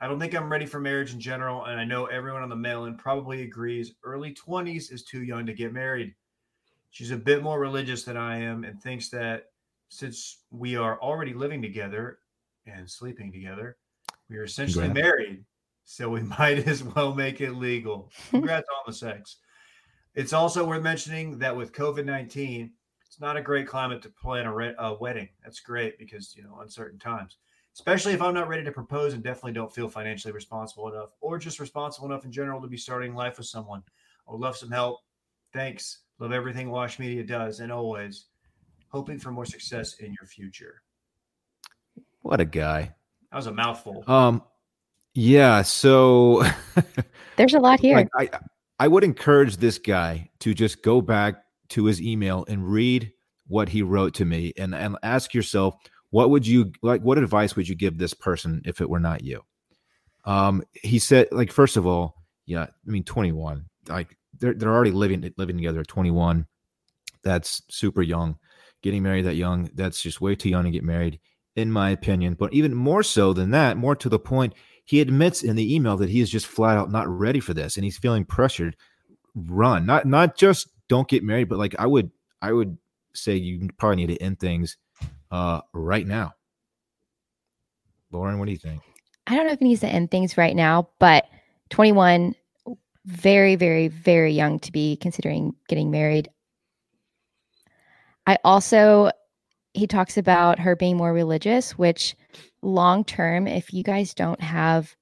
I 0.01 0.09
don't 0.09 0.19
think 0.19 0.35
I'm 0.35 0.51
ready 0.51 0.67
for 0.67 0.81
marriage 0.81 1.13
in 1.13 1.21
general, 1.21 1.67
and 1.67 1.79
I 1.79 1.85
know 1.85 2.07
everyone 2.07 2.43
on 2.43 2.49
the 2.49 2.57
mail-in 2.57 2.97
probably 2.97 3.43
agrees 3.43 3.95
early 4.03 4.35
20s 4.35 4.93
is 4.93 5.05
too 5.05 5.23
young 5.23 5.47
to 5.47 5.53
get 5.53 5.73
married. 5.73 6.13
She's 6.91 7.13
a 7.13 7.17
bit 7.17 7.41
more 7.41 7.61
religious 7.61 8.03
than 8.03 8.17
I 8.17 8.39
am 8.39 8.65
and 8.65 8.83
thinks 8.83 9.11
that 9.11 9.45
since 9.91 10.39
we 10.51 10.75
are 10.75 11.01
already 11.01 11.35
living 11.35 11.63
together 11.63 12.19
and 12.67 12.91
sleeping 12.91 13.31
together, 13.31 13.77
we 14.29 14.39
are 14.39 14.43
essentially 14.43 14.89
married. 14.89 15.45
So 15.85 16.09
we 16.09 16.21
might 16.39 16.67
as 16.67 16.83
well 16.83 17.15
make 17.15 17.41
it 17.41 17.53
legal. 17.53 18.11
Congrats 18.31 18.69
on 18.69 18.85
the 18.87 18.93
sex. 18.93 19.37
It's 20.15 20.33
also 20.33 20.65
worth 20.65 20.83
mentioning 20.83 21.39
that 21.39 21.57
with 21.57 21.73
COVID 21.73 22.05
19, 22.05 22.71
it's 23.07 23.21
not 23.21 23.37
a 23.37 23.43
great 23.43 23.67
climate 23.67 24.03
to 24.03 24.09
plan 24.09 24.47
a, 24.47 24.55
re- 24.55 24.75
a 24.79 24.95
wedding. 24.95 25.29
That's 25.43 25.61
great 25.61 25.99
because, 25.99 26.35
you 26.37 26.43
know, 26.43 26.59
uncertain 26.61 26.99
times, 26.99 27.37
especially 27.75 28.13
if 28.13 28.23
I'm 28.23 28.35
not 28.35 28.49
ready 28.49 28.65
to 28.65 28.73
propose 28.73 29.15
and 29.15 29.23
definitely 29.23 29.53
don't 29.53 29.73
feel 29.73 29.89
financially 29.89 30.33
responsible 30.33 30.89
enough 30.89 31.11
or 31.21 31.39
just 31.39 31.61
responsible 31.61 32.07
enough 32.07 32.25
in 32.25 32.33
general 32.33 32.61
to 32.61 32.69
be 32.69 32.77
starting 32.77 33.15
life 33.15 33.39
with 33.39 33.47
someone. 33.47 33.83
I 34.29 34.33
would 34.33 34.41
love 34.41 34.57
some 34.57 34.71
help. 34.71 35.01
Thanks. 35.53 36.01
Love 36.19 36.33
everything 36.33 36.71
Wash 36.71 36.99
Media 36.99 37.25
does. 37.25 37.61
And 37.61 37.71
always 37.71 38.27
hoping 38.89 39.19
for 39.19 39.33
more 39.33 39.45
success 39.45 39.95
in 39.95 40.13
your 40.13 40.27
future. 40.27 40.83
What 42.23 42.41
a 42.41 42.45
guy. 42.45 42.95
That 43.31 43.37
was 43.37 43.47
a 43.47 43.53
mouthful. 43.53 44.05
Um, 44.07 44.43
yeah. 45.15 45.63
So, 45.63 46.43
There's 47.37 47.55
a 47.55 47.59
lot 47.59 47.81
here. 47.81 47.97
like, 47.97 48.09
I 48.17 48.31
I 48.79 48.89
would 48.89 49.05
encourage 49.05 49.57
this 49.57 49.79
guy 49.79 50.31
to 50.41 50.55
just 50.55 50.83
go 50.83 51.01
back 51.01 51.37
to 51.71 51.85
his 51.85 52.03
email 52.03 52.45
and 52.49 52.71
read 52.71 53.13
what 53.47 53.69
he 53.69 53.83
wrote 53.83 54.15
to 54.15 54.25
me, 54.25 54.53
and 54.57 54.75
and 54.75 54.97
ask 55.03 55.35
yourself, 55.35 55.77
what 56.11 56.31
would 56.31 56.47
you 56.47 56.73
like? 56.83 57.03
What 57.03 57.19
advice 57.19 57.57
would 57.57 57.69
you 57.69 57.75
give 57.75 57.99
this 57.99 58.15
person 58.15 58.63
if 58.65 58.81
it 58.81 58.89
were 58.89 59.01
not 59.01 59.23
you? 59.23 59.43
Um, 60.25 60.63
he 60.73 60.99
said, 60.99 61.29
like, 61.33 61.53
first 61.53 61.77
of 61.77 61.87
all, 61.87 62.15
yeah, 62.47 62.63
I 62.63 62.91
mean, 62.91 63.05
twenty 63.05 63.33
one, 63.33 63.67
like 63.89 64.17
they're 64.39 64.55
they're 64.55 64.73
already 64.73 64.91
living 64.91 65.33
living 65.37 65.57
together 65.57 65.81
at 65.81 65.89
twenty 65.89 66.11
one. 66.11 66.47
That's 67.23 67.63
super 67.69 68.03
young. 68.03 68.39
Getting 68.83 69.03
married 69.03 69.25
that 69.25 69.37
young, 69.37 69.71
that's 69.75 70.03
just 70.03 70.21
way 70.21 70.35
too 70.35 70.51
young 70.51 70.65
to 70.65 70.71
get 70.71 70.85
married, 70.85 71.19
in 71.57 71.73
my 71.73 71.91
opinion. 71.91 72.35
But 72.35 72.53
even 72.53 72.75
more 72.75 73.03
so 73.03 73.33
than 73.33 73.51
that, 73.53 73.77
more 73.77 73.97
to 73.97 74.09
the 74.09 74.19
point, 74.19 74.53
he 74.85 75.01
admits 75.01 75.43
in 75.43 75.57
the 75.57 75.75
email 75.75 75.97
that 75.97 76.11
he 76.11 76.21
is 76.21 76.31
just 76.31 76.47
flat 76.47 76.77
out 76.77 76.91
not 76.91 77.09
ready 77.09 77.41
for 77.41 77.55
this 77.55 77.77
and 77.77 77.85
he's 77.85 77.99
feeling 77.99 78.25
pressured. 78.25 78.77
Run, 79.35 79.87
not 79.87 80.07
not 80.07 80.37
just 80.37 80.69
don't 80.89 81.09
get 81.09 81.25
married, 81.25 81.49
but 81.49 81.59
like 81.59 81.75
I 81.79 81.87
would 81.87 82.11
I 82.41 82.53
would 82.53 82.79
say 83.15 83.37
you 83.37 83.69
probably 83.79 83.97
need 83.97 84.15
to 84.15 84.23
end 84.23 84.39
things 84.39 84.77
uh 85.31 85.61
right 85.73 86.07
now. 86.07 86.33
Lauren, 88.13 88.39
what 88.39 88.47
do 88.47 88.53
you 88.53 88.59
think? 88.59 88.81
I 89.27 89.37
don't 89.37 89.47
know 89.47 89.53
if 89.53 89.59
he 89.59 89.65
needs 89.65 89.81
to 89.81 89.89
end 89.89 90.11
things 90.11 90.37
right 90.37 90.55
now, 90.55 90.89
but 90.99 91.27
21, 91.71 92.35
very, 93.07 93.57
very, 93.57 93.89
very 93.89 94.33
young 94.33 94.59
to 94.61 94.73
be 94.73 94.97
considering 94.97 95.55
getting 95.69 95.91
married. 95.91 96.29
I 98.27 98.39
also, 98.45 99.11
he 99.73 99.87
talks 99.87 100.17
about 100.17 100.59
her 100.59 100.77
being 100.77 100.97
more 100.97 101.13
religious, 101.13 101.73
which 101.79 102.15
long 102.65 103.05
term, 103.05 103.47
if 103.47 103.73
you 103.73 103.83
guys 103.83 104.15
don't 104.15 104.41
have 104.41 104.97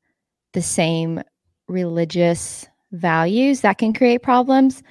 the 0.53 0.63
same 0.63 1.23
religious 1.69 2.67
values, 2.91 3.61
that 3.63 3.79
can 3.79 3.93
create 3.93 4.23
problems. 4.23 4.83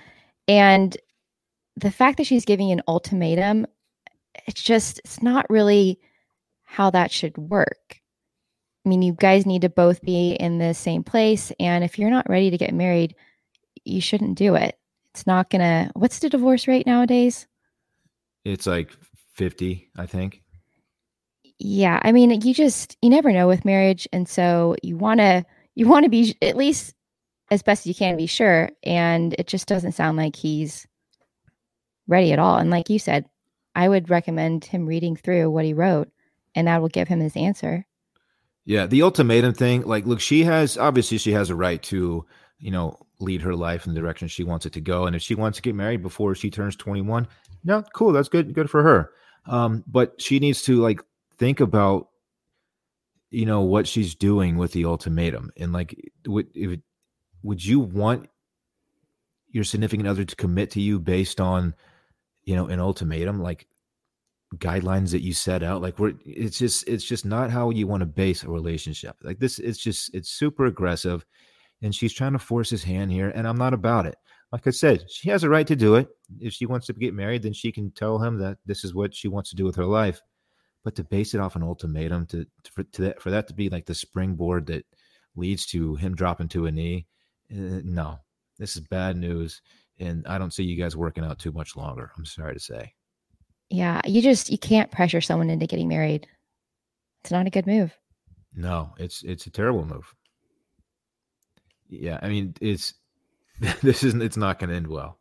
And 0.47 0.95
the 1.75 1.91
fact 1.91 2.17
that 2.17 2.27
she's 2.27 2.45
giving 2.45 2.71
an 2.71 2.81
ultimatum, 2.87 3.67
it's 4.47 4.61
just, 4.61 4.99
it's 4.99 5.21
not 5.21 5.49
really 5.49 5.99
how 6.63 6.89
that 6.89 7.11
should 7.11 7.37
work. 7.37 7.99
I 8.85 8.89
mean, 8.89 9.01
you 9.01 9.13
guys 9.13 9.45
need 9.45 9.61
to 9.61 9.69
both 9.69 10.01
be 10.01 10.31
in 10.31 10.57
the 10.57 10.73
same 10.73 11.03
place. 11.03 11.51
And 11.59 11.83
if 11.83 11.99
you're 11.99 12.09
not 12.09 12.29
ready 12.29 12.49
to 12.49 12.57
get 12.57 12.73
married, 12.73 13.15
you 13.85 14.01
shouldn't 14.01 14.37
do 14.37 14.55
it. 14.55 14.77
It's 15.13 15.27
not 15.27 15.49
going 15.49 15.61
to, 15.61 15.91
what's 15.93 16.19
the 16.19 16.29
divorce 16.29 16.67
rate 16.67 16.87
nowadays? 16.87 17.45
It's 18.43 18.65
like 18.65 18.91
50, 19.35 19.89
I 19.97 20.05
think. 20.05 20.41
Yeah. 21.63 21.99
I 22.01 22.11
mean, 22.11 22.41
you 22.41 22.53
just, 22.55 22.97
you 23.03 23.09
never 23.09 23.31
know 23.31 23.47
with 23.47 23.65
marriage. 23.65 24.07
And 24.11 24.27
so 24.27 24.75
you 24.81 24.97
want 24.97 25.19
to, 25.19 25.45
you 25.75 25.87
want 25.87 26.05
to 26.05 26.09
be 26.09 26.35
at 26.41 26.57
least 26.57 26.95
as 27.51 27.61
best 27.61 27.81
as 27.81 27.87
you 27.87 27.93
can 27.93 28.17
be 28.17 28.25
sure. 28.25 28.71
And 28.81 29.35
it 29.37 29.45
just 29.45 29.67
doesn't 29.67 29.91
sound 29.91 30.17
like 30.17 30.35
he's 30.35 30.87
ready 32.07 32.33
at 32.33 32.39
all. 32.39 32.57
And 32.57 32.71
like 32.71 32.89
you 32.89 32.97
said, 32.97 33.25
I 33.75 33.87
would 33.87 34.09
recommend 34.09 34.65
him 34.65 34.87
reading 34.87 35.15
through 35.15 35.51
what 35.51 35.63
he 35.63 35.73
wrote 35.73 36.09
and 36.55 36.67
that 36.67 36.81
will 36.81 36.89
give 36.89 37.07
him 37.07 37.19
his 37.19 37.37
answer. 37.37 37.85
Yeah, 38.65 38.87
the 38.87 39.03
ultimatum 39.03 39.53
thing, 39.53 39.83
like 39.83 40.07
look, 40.07 40.19
she 40.19 40.43
has 40.43 40.79
obviously 40.79 41.19
she 41.19 41.31
has 41.33 41.51
a 41.51 41.55
right 41.55 41.81
to, 41.83 42.25
you 42.57 42.71
know, 42.71 42.97
lead 43.19 43.41
her 43.43 43.55
life 43.55 43.85
in 43.85 43.93
the 43.93 43.99
direction 43.99 44.27
she 44.27 44.43
wants 44.43 44.65
it 44.65 44.73
to 44.73 44.81
go. 44.81 45.05
And 45.05 45.15
if 45.15 45.21
she 45.21 45.35
wants 45.35 45.57
to 45.57 45.61
get 45.61 45.75
married 45.75 46.01
before 46.01 46.33
she 46.33 46.49
turns 46.49 46.75
21, 46.75 47.27
no, 47.63 47.83
cool, 47.93 48.13
that's 48.13 48.29
good, 48.29 48.55
good 48.55 48.69
for 48.69 48.81
her. 48.81 49.11
Um, 49.45 49.83
but 49.87 50.19
she 50.19 50.39
needs 50.39 50.63
to 50.63 50.81
like 50.81 51.01
think 51.41 51.59
about 51.59 52.09
you 53.31 53.47
know 53.47 53.61
what 53.61 53.87
she's 53.87 54.13
doing 54.13 54.57
with 54.57 54.71
the 54.73 54.85
ultimatum 54.85 55.49
and 55.57 55.73
like 55.73 55.99
would 56.27 56.47
would 57.41 57.65
you 57.65 57.79
want 57.79 58.29
your 59.49 59.63
significant 59.63 60.07
other 60.07 60.23
to 60.23 60.35
commit 60.35 60.69
to 60.69 60.79
you 60.79 60.99
based 60.99 61.41
on 61.41 61.73
you 62.43 62.55
know 62.55 62.67
an 62.67 62.79
ultimatum 62.79 63.41
like 63.41 63.67
guidelines 64.57 65.09
that 65.09 65.23
you 65.23 65.33
set 65.33 65.63
out? 65.63 65.81
Like 65.81 65.97
we're 65.97 66.13
it's 66.23 66.59
just 66.59 66.87
it's 66.87 67.05
just 67.05 67.25
not 67.25 67.49
how 67.49 67.71
you 67.71 67.87
want 67.87 68.01
to 68.01 68.05
base 68.05 68.43
a 68.43 68.49
relationship. 68.49 69.15
Like 69.23 69.39
this 69.39 69.57
it's 69.57 69.79
just 69.79 70.13
it's 70.13 70.29
super 70.29 70.67
aggressive 70.67 71.25
and 71.81 71.95
she's 71.95 72.13
trying 72.13 72.33
to 72.33 72.39
force 72.39 72.69
his 72.69 72.83
hand 72.83 73.11
here 73.11 73.29
and 73.29 73.47
i'm 73.47 73.57
not 73.57 73.73
about 73.73 74.05
it. 74.05 74.15
Like 74.51 74.67
i 74.67 74.69
said 74.69 75.09
she 75.09 75.31
has 75.31 75.43
a 75.43 75.49
right 75.49 75.65
to 75.65 75.75
do 75.75 75.95
it. 75.95 76.07
If 76.39 76.53
she 76.53 76.67
wants 76.67 76.85
to 76.85 76.93
get 76.93 77.15
married 77.15 77.41
then 77.41 77.53
she 77.53 77.71
can 77.71 77.89
tell 77.89 78.19
him 78.19 78.37
that 78.37 78.59
this 78.67 78.83
is 78.83 78.93
what 78.93 79.15
she 79.15 79.27
wants 79.27 79.49
to 79.49 79.55
do 79.55 79.65
with 79.65 79.75
her 79.77 79.85
life 79.85 80.21
but 80.83 80.95
to 80.95 81.03
base 81.03 81.33
it 81.33 81.39
off 81.39 81.55
an 81.55 81.63
ultimatum 81.63 82.25
to, 82.25 82.45
to 82.63 82.71
for, 82.71 82.83
to 82.83 83.01
that, 83.03 83.21
for 83.21 83.29
that 83.31 83.47
to 83.47 83.53
be 83.53 83.69
like 83.69 83.85
the 83.85 83.95
springboard 83.95 84.65
that 84.67 84.85
leads 85.35 85.65
to 85.65 85.95
him 85.95 86.15
dropping 86.15 86.47
to 86.49 86.65
a 86.65 86.71
knee 86.71 87.05
uh, 87.51 87.81
no 87.83 88.17
this 88.57 88.75
is 88.75 88.81
bad 88.81 89.15
news 89.15 89.61
and 89.99 90.25
i 90.27 90.37
don't 90.37 90.53
see 90.53 90.63
you 90.63 90.75
guys 90.81 90.95
working 90.95 91.23
out 91.23 91.39
too 91.39 91.51
much 91.51 91.75
longer 91.75 92.11
i'm 92.17 92.25
sorry 92.25 92.53
to 92.53 92.59
say 92.59 92.93
Yeah, 93.69 94.01
you 94.05 94.21
just 94.21 94.49
you 94.49 94.57
can't 94.57 94.91
pressure 94.91 95.21
someone 95.21 95.49
into 95.49 95.65
getting 95.65 95.87
married. 95.87 96.27
It's 97.21 97.31
not 97.31 97.47
a 97.47 97.49
good 97.49 97.65
move. 97.67 97.95
No, 98.53 98.93
it's 98.97 99.23
it's 99.23 99.45
a 99.47 99.49
terrible 99.49 99.85
move. 99.85 100.13
Yeah, 101.87 102.19
I 102.21 102.27
mean, 102.27 102.53
it's 102.59 102.93
this 103.81 104.03
isn't 104.03 104.21
it's 104.21 104.35
not 104.35 104.59
going 104.59 104.71
to 104.71 104.75
end 104.75 104.87
well. 104.87 105.19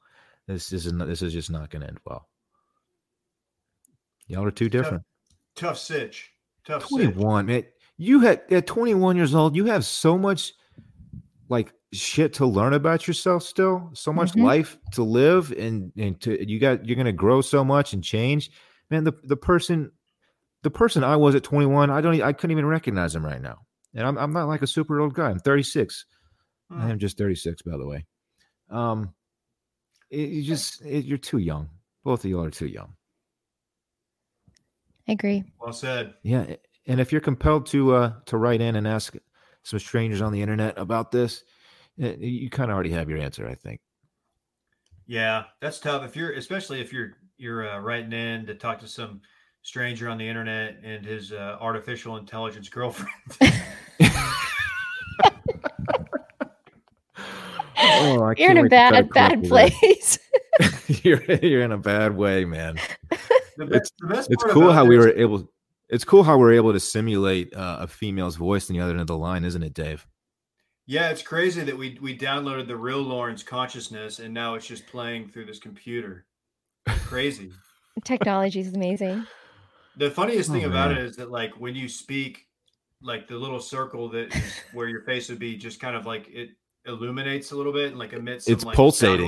This 0.49 0.73
is 0.73 0.93
not, 0.93 1.07
this 1.07 1.23
is 1.23 1.33
just 1.33 1.51
not 1.51 1.71
going 1.71 1.83
to 1.83 1.89
end 1.89 2.01
well. 2.05 2.27
Y'all 4.27 4.45
are 4.45 4.51
too 4.51 4.69
different. 4.69 5.05
Tough 5.61 5.79
sitch. 5.79 6.31
Tough 6.67 6.83
sitch. 6.87 6.89
21, 7.15 7.47
man. 7.47 7.65
You 7.99 8.21
had 8.21 8.43
at 8.51 8.67
21 8.67 9.17
years 9.17 9.35
old, 9.35 9.55
you 9.55 9.67
have 9.67 9.85
so 9.85 10.17
much 10.17 10.55
like 11.49 11.73
shit 11.93 12.33
to 12.35 12.47
learn 12.47 12.73
about 12.73 13.07
yourself 13.07 13.43
still, 13.43 13.91
so 13.93 14.13
much 14.13 14.33
Mhm. 14.33 14.45
life 14.45 14.79
to 14.93 15.03
live 15.03 15.53
and 15.53 15.93
and 15.97 16.21
to 16.23 16.49
you 16.49 16.59
got 16.59 16.87
you're 16.87 16.95
going 16.97 17.05
to 17.07 17.13
grow 17.13 17.41
so 17.43 17.63
much 17.65 17.93
and 17.93 18.03
change. 18.03 18.51
Man, 18.91 19.05
the 19.05 19.13
the 19.25 19.37
person 19.37 19.93
the 20.63 20.71
person 20.71 21.05
I 21.05 21.17
was 21.17 21.35
at 21.35 21.43
21, 21.43 21.91
I 21.91 22.01
don't 22.01 22.21
I 22.23 22.33
couldn't 22.33 22.53
even 22.53 22.67
recognize 22.67 23.15
him 23.15 23.25
right 23.25 23.41
now. 23.43 23.59
And 23.95 24.07
I'm 24.07 24.17
I'm 24.17 24.33
not 24.33 24.49
like 24.49 24.63
a 24.63 24.67
super 24.67 25.01
old 25.01 25.15
guy. 25.15 25.29
I'm 25.29 25.39
36. 25.41 26.07
I 26.73 26.89
am 26.89 27.01
just 27.01 27.19
36, 27.19 27.63
by 27.63 27.77
the 27.77 27.85
way. 27.87 28.07
Um, 28.71 29.13
it, 30.09 30.29
you 30.29 30.43
just 30.45 30.81
it, 30.83 31.05
you're 31.05 31.19
too 31.19 31.39
young. 31.39 31.69
Both 32.05 32.25
of 32.25 32.31
you 32.31 32.41
are 32.41 32.51
too 32.51 32.69
young. 32.69 32.95
I 35.11 35.15
agree. 35.15 35.43
Well 35.61 35.73
said. 35.73 36.15
Yeah, 36.23 36.55
and 36.87 37.01
if 37.01 37.11
you're 37.11 37.21
compelled 37.21 37.67
to 37.67 37.97
uh 37.97 38.13
to 38.27 38.37
write 38.37 38.61
in 38.61 38.77
and 38.77 38.87
ask 38.87 39.17
some 39.65 39.81
strangers 39.81 40.23
on 40.23 40.33
the 40.33 40.41
internet 40.41 40.79
about 40.79 41.11
this, 41.11 41.43
eh, 42.01 42.15
you 42.21 42.49
kind 42.49 42.71
of 42.71 42.77
already 42.77 42.93
have 42.93 43.11
your 43.11 43.19
answer, 43.19 43.49
I 43.49 43.57
think. 43.57 43.81
Yeah, 45.09 45.45
that's 45.61 45.81
tough. 45.81 46.05
If 46.05 46.15
you're, 46.15 46.33
especially 46.35 46.81
if 46.81 46.93
you're 46.93 47.17
you're 47.39 47.69
uh, 47.69 47.81
writing 47.81 48.13
in 48.13 48.47
to 48.47 48.55
talk 48.55 48.79
to 48.79 48.87
some 48.87 49.21
stranger 49.63 50.09
on 50.09 50.17
the 50.17 50.29
internet 50.29 50.79
and 50.85 51.05
his 51.05 51.33
uh, 51.33 51.57
artificial 51.61 52.17
intelligence 52.17 52.69
girlfriend. 52.69 53.11
Oh, 57.83 58.33
You're 58.37 58.51
in 58.51 58.59
a 58.59 58.63
wait 58.63 58.71
to 58.71 58.77
try 58.77 59.01
to 59.01 59.09
bad, 59.09 59.13
bad 59.13 59.45
place. 59.45 60.19
you're 61.05 61.23
you're 61.23 61.63
in 61.63 61.73
a 61.73 61.79
bad 61.79 62.17
way, 62.17 62.45
man. 62.45 62.79
The 63.61 63.67
It's- 63.67 63.81
best, 63.81 63.95
the 63.99 64.07
best 64.07 64.31
It's 64.31 64.43
cool 64.45 64.65
about 64.65 64.75
how 64.75 64.85
we 64.87 64.97
were 64.97 65.11
able. 65.11 65.51
It's 65.89 66.05
cool 66.05 66.23
how 66.23 66.39
we're 66.39 66.53
able 66.55 66.73
to 66.73 66.81
simulate 66.81 67.55
uh, 67.55 67.79
a 67.81 67.87
female's 67.87 68.37
voice 68.37 68.71
on 68.71 68.77
the 68.77 68.83
other 68.83 68.93
end 68.93 69.01
of 69.01 69.07
the 69.09 69.17
line, 69.19 69.45
isn't 69.45 69.63
it, 69.63 69.75
Dave? 69.75 70.07
Yeah, 70.87 71.11
it's 71.11 71.23
crazy 71.23 71.63
that 71.63 71.77
we 71.77 71.99
we 72.01 72.17
downloaded 72.17 72.67
the 72.69 72.77
real 72.77 73.03
Lauren's 73.03 73.43
consciousness 73.43 74.19
and 74.19 74.33
now 74.33 74.55
it's 74.55 74.67
just 74.67 74.87
playing 74.87 75.29
through 75.29 75.45
this 75.47 75.59
computer. 75.59 76.25
Crazy. 76.87 77.51
Technology 78.05 78.61
is 78.61 78.73
amazing. 78.75 79.27
The 79.97 80.11
funniest 80.11 80.51
thing 80.51 80.65
Oh, 80.65 80.69
about 80.69 80.93
it 80.93 80.97
man. 80.97 81.05
is 81.05 81.17
that 81.17 81.31
like 81.31 81.53
when 81.61 81.75
you 81.75 81.89
speak, 81.89 82.47
like 83.03 83.29
the 83.29 83.37
little 83.37 83.61
circle 83.61 84.09
that 84.11 84.35
is 84.35 84.53
where 84.73 84.89
your 84.89 85.03
face 85.03 85.29
would 85.29 85.39
be, 85.39 85.57
just 85.57 85.81
kind 85.81 85.97
of 85.97 86.07
like 86.07 86.29
it 86.29 86.51
illuminates 86.87 87.51
a 87.53 87.57
little 87.57 87.73
bit 87.73 87.89
and 87.91 87.99
like 87.99 88.13
emits. 88.15 88.47
Some, 88.47 88.55
It's 88.55 88.65
like, 88.65 88.75
pulsating. 88.77 89.27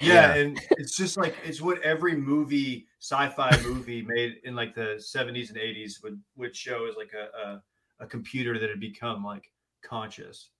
Yeah, 0.00 0.34
Yeah. 0.34 0.40
and 0.40 0.60
it's 0.78 0.96
just 0.96 1.16
like 1.16 1.36
it's 1.44 1.60
what 1.60 1.80
every 1.82 2.14
movie, 2.16 2.86
sci-fi 3.00 3.50
movie 3.62 4.02
made 4.02 4.36
in 4.44 4.54
like 4.54 4.74
the 4.74 4.96
'70s 4.98 5.48
and 5.50 5.58
'80s 5.58 6.02
would 6.02 6.20
would 6.36 6.56
show 6.56 6.86
as 6.88 6.96
like 6.96 7.12
a 7.12 7.48
a, 7.48 7.62
a 8.04 8.06
computer 8.06 8.58
that 8.58 8.70
had 8.70 8.80
become 8.80 9.24
like 9.24 9.50
conscious. 9.82 10.50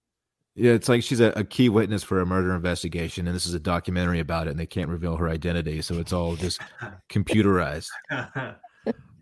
Yeah, 0.57 0.73
it's 0.73 0.89
like 0.89 1.03
she's 1.03 1.21
a, 1.21 1.33
a 1.37 1.45
key 1.45 1.69
witness 1.69 2.03
for 2.03 2.21
a 2.21 2.27
murder 2.27 2.55
investigation, 2.55 3.27
and 3.29 3.35
this 3.37 3.47
is 3.47 3.55
a 3.55 3.61
documentary 3.61 4.19
about 4.21 4.47
it, 4.47 4.51
and 4.51 4.59
they 4.59 4.67
can't 4.67 4.91
reveal 4.91 5.17
her 5.17 5.29
identity, 5.29 5.81
so 5.81 5.95
it's 5.99 6.13
all 6.13 6.35
just 6.37 6.61
computerized. 7.09 7.89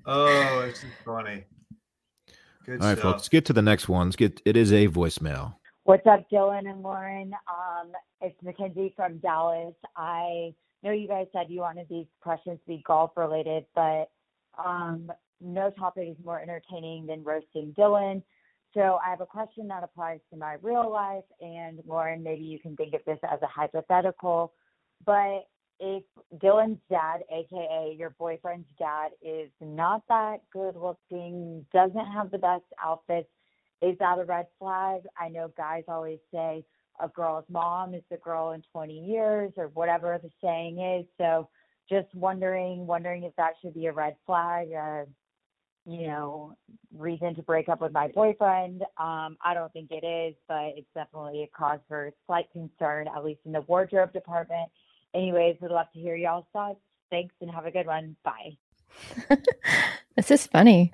oh, 0.07 0.61
it's 0.67 0.85
funny. 1.05 1.45
Good 2.65 2.81
All 2.81 2.89
right, 2.89 2.99
stuff. 2.99 3.03
folks, 3.03 3.19
let's 3.21 3.29
get 3.29 3.45
to 3.47 3.53
the 3.53 3.63
next 3.63 3.89
one. 3.89 4.09
Let's 4.09 4.17
get. 4.17 4.41
It 4.45 4.57
is 4.57 4.73
a 4.73 4.89
voicemail. 4.89 5.55
What's 5.89 6.07
up, 6.07 6.29
Dillon 6.29 6.67
and 6.67 6.83
Lauren? 6.83 7.33
Um, 7.49 7.93
it's 8.21 8.37
Mackenzie 8.43 8.93
from 8.95 9.17
Dallas. 9.21 9.73
I 9.97 10.53
know 10.83 10.91
you 10.91 11.09
guys 11.09 11.29
said 11.33 11.47
you 11.49 11.61
wanted 11.61 11.87
these 11.89 12.05
questions 12.21 12.59
to 12.59 12.67
be 12.67 12.83
golf 12.87 13.13
related, 13.17 13.65
but 13.75 14.11
um, 14.63 15.11
no 15.41 15.71
topic 15.71 16.09
is 16.11 16.17
more 16.23 16.43
entertaining 16.43 17.07
than 17.07 17.25
roasting 17.25 17.73
Dillon. 17.75 18.23
So 18.75 18.99
I 19.03 19.09
have 19.09 19.23
a 19.23 19.27
question 19.27 19.67
that 19.69 19.83
applies 19.83 20.21
to 20.31 20.37
my 20.39 20.57
real 20.61 20.93
life, 20.93 21.25
and 21.41 21.81
Lauren, 21.87 22.23
maybe 22.23 22.43
you 22.43 22.59
can 22.59 22.77
think 22.77 22.93
of 22.93 23.01
this 23.07 23.19
as 23.23 23.41
a 23.41 23.47
hypothetical. 23.47 24.53
But 25.07 25.47
if 25.81 26.03
Dillon's 26.39 26.81
dad, 26.91 27.21
aka 27.33 27.97
your 27.99 28.11
boyfriend's 28.19 28.69
dad, 28.79 29.13
is 29.23 29.49
not 29.63 30.03
that 30.11 30.43
good 30.53 30.77
looking, 30.77 31.65
doesn't 31.73 32.13
have 32.13 32.31
the 32.31 32.37
best 32.37 32.65
outfits, 32.85 33.31
is 33.83 33.97
that 33.99 34.19
a 34.19 34.25
red 34.25 34.47
flag? 34.59 35.03
I 35.19 35.29
know 35.29 35.53
guys 35.57 35.85
always 35.89 36.19
say 36.33 36.65
a 37.01 37.09
girl's 37.09 37.45
mom 37.49 37.95
is 37.95 38.03
the 38.11 38.17
girl 38.17 38.53
in 38.53 38.63
20 38.73 38.93
years 38.93 39.53
or 39.57 39.69
whatever 39.69 40.19
the 40.23 40.31
saying 40.43 40.79
is. 40.81 41.07
So 41.17 41.49
just 41.89 42.13
wondering, 42.15 42.87
wondering 42.87 43.23
if 43.23 43.35
that 43.37 43.53
should 43.63 43.75
be 43.75 43.87
a 43.87 43.93
red 43.93 44.17
flag, 44.27 44.69
uh, 44.73 45.05
you 45.87 46.07
know, 46.07 46.55
reason 46.95 47.35
to 47.35 47.43
break 47.43 47.69
up 47.69 47.81
with 47.81 47.93
my 47.93 48.09
boyfriend. 48.09 48.83
Um, 48.99 49.39
I 49.43 49.55
don't 49.55 49.73
think 49.73 49.91
it 49.91 50.05
is, 50.05 50.35
but 50.47 50.73
it's 50.77 50.89
definitely 50.95 51.45
a 51.45 51.57
cause 51.57 51.79
for 51.89 52.11
slight 52.27 52.51
concern, 52.53 53.09
at 53.09 53.25
least 53.25 53.41
in 53.47 53.53
the 53.53 53.63
wardrobe 53.63 54.13
department. 54.13 54.69
Anyways, 55.15 55.57
would 55.63 55.71
love 55.71 55.87
to 55.95 55.99
hear 55.99 56.15
y'all's 56.15 56.45
thoughts. 56.53 56.81
Thanks 57.11 57.35
and 57.41 57.51
have 57.51 57.65
a 57.65 57.71
good 57.71 57.87
one. 57.87 58.17
Bye. 58.23 58.59
this 60.17 60.31
is 60.31 60.47
funny. 60.47 60.93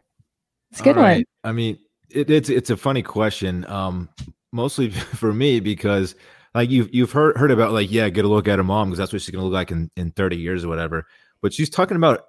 It's 0.71 0.81
a 0.81 0.85
good 0.85 0.97
All 0.97 1.03
one. 1.03 1.11
right. 1.11 1.29
I 1.43 1.51
mean, 1.51 1.79
it, 2.11 2.31
it's 2.31 2.49
it's 2.49 2.71
a 2.71 2.77
funny 2.77 3.03
question, 3.03 3.65
um, 3.67 4.09
mostly 4.53 4.91
for 4.91 5.33
me 5.33 5.61
because 5.61 6.15
like 6.55 6.71
you've 6.71 6.95
you've 6.95 7.13
heard 7.13 7.37
heard 7.37 7.51
about 7.51 7.73
like 7.73 7.91
yeah, 7.91 8.09
get 8.09 8.25
a 8.25 8.29
look 8.29 8.49
at 8.49 8.59
her 8.59 8.65
mom 8.65 8.89
because 8.89 8.99
that's 8.99 9.13
what 9.13 9.23
she's 9.23 9.35
gonna 9.35 9.45
look 9.45 9.53
like 9.53 9.71
in 9.71 9.91
in 9.97 10.11
thirty 10.13 10.37
years 10.37 10.65
or 10.65 10.69
whatever. 10.69 11.07
But 11.43 11.53
she's 11.53 11.71
talking 11.71 11.97
about 11.97 12.23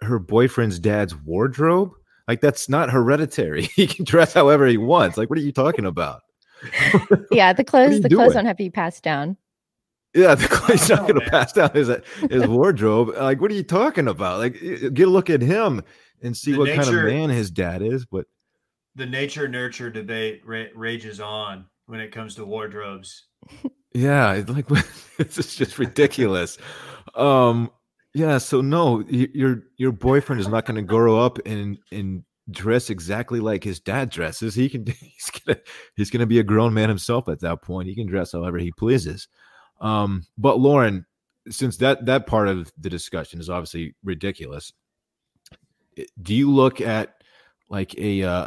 her 0.00 0.18
boyfriend's 0.18 0.78
dad's 0.78 1.14
wardrobe. 1.14 1.92
Like 2.28 2.40
that's 2.40 2.68
not 2.68 2.90
hereditary. 2.90 3.62
he 3.76 3.86
can 3.86 4.04
dress 4.04 4.32
however 4.32 4.66
he 4.66 4.78
wants. 4.78 5.16
Like 5.16 5.30
what 5.30 5.38
are 5.38 5.42
you 5.42 5.52
talking 5.52 5.84
about? 5.84 6.20
Yeah, 7.32 7.52
the 7.52 7.64
clothes 7.64 7.94
you 7.94 8.00
the 8.00 8.08
clothes 8.08 8.34
don't 8.34 8.46
have 8.46 8.56
to 8.56 8.62
be 8.62 8.70
passed 8.70 9.02
down. 9.02 9.36
Yeah, 10.14 10.34
the 10.34 10.64
he's 10.68 10.88
not 10.90 11.00
know, 11.00 11.02
going 11.08 11.14
to 11.14 11.20
man. 11.20 11.30
pass 11.30 11.52
down 11.52 11.70
his 11.70 11.90
his 12.30 12.46
wardrobe. 12.46 13.14
Like, 13.16 13.40
what 13.40 13.50
are 13.50 13.54
you 13.54 13.62
talking 13.62 14.06
about? 14.06 14.38
Like, 14.38 14.60
get 14.60 15.08
a 15.08 15.10
look 15.10 15.30
at 15.30 15.40
him 15.40 15.82
and 16.22 16.36
see 16.36 16.52
The 16.52 16.58
what 16.58 16.68
kind 16.68 16.86
of 16.86 17.04
man 17.04 17.30
his 17.30 17.50
dad 17.50 17.80
is. 17.80 18.04
But 18.04 18.26
the 18.94 19.06
nature 19.06 19.48
nurture 19.48 19.90
debate 19.90 20.42
ra- 20.44 20.64
rages 20.74 21.20
on 21.20 21.66
when 21.86 22.00
it 22.00 22.12
comes 22.12 22.34
to 22.36 22.44
wardrobes. 22.44 23.24
yeah, 23.94 24.32
it's 24.34 24.50
like 24.50 24.66
is 25.18 25.56
just 25.56 25.78
ridiculous. 25.78 26.58
um, 27.14 27.70
yeah. 28.14 28.38
So 28.38 28.60
no, 28.60 29.02
your 29.08 29.62
your 29.76 29.92
boyfriend 29.92 30.40
is 30.40 30.48
not 30.48 30.66
going 30.66 30.76
to 30.76 30.82
grow 30.82 31.18
up 31.18 31.38
and 31.46 31.78
and 31.90 32.24
dress 32.50 32.90
exactly 32.90 33.40
like 33.40 33.64
his 33.64 33.80
dad 33.80 34.10
dresses. 34.10 34.54
He 34.54 34.68
can 34.68 34.86
he's 35.00 35.30
gonna 35.30 35.58
he's 35.96 36.10
gonna 36.10 36.26
be 36.26 36.38
a 36.38 36.44
grown 36.44 36.74
man 36.74 36.88
himself 36.88 37.28
at 37.28 37.40
that 37.40 37.62
point. 37.62 37.88
He 37.88 37.94
can 37.94 38.06
dress 38.06 38.32
however 38.32 38.58
he 38.58 38.72
pleases. 38.72 39.28
Um, 39.80 40.24
but 40.38 40.60
Lauren, 40.60 41.06
since 41.48 41.76
that 41.78 42.06
that 42.06 42.26
part 42.26 42.48
of 42.48 42.72
the 42.78 42.90
discussion 42.90 43.40
is 43.40 43.50
obviously 43.50 43.94
ridiculous, 44.04 44.72
do 46.20 46.34
you 46.34 46.50
look 46.50 46.80
at 46.80 47.14
like 47.68 47.96
a 47.98 48.22
uh, 48.22 48.46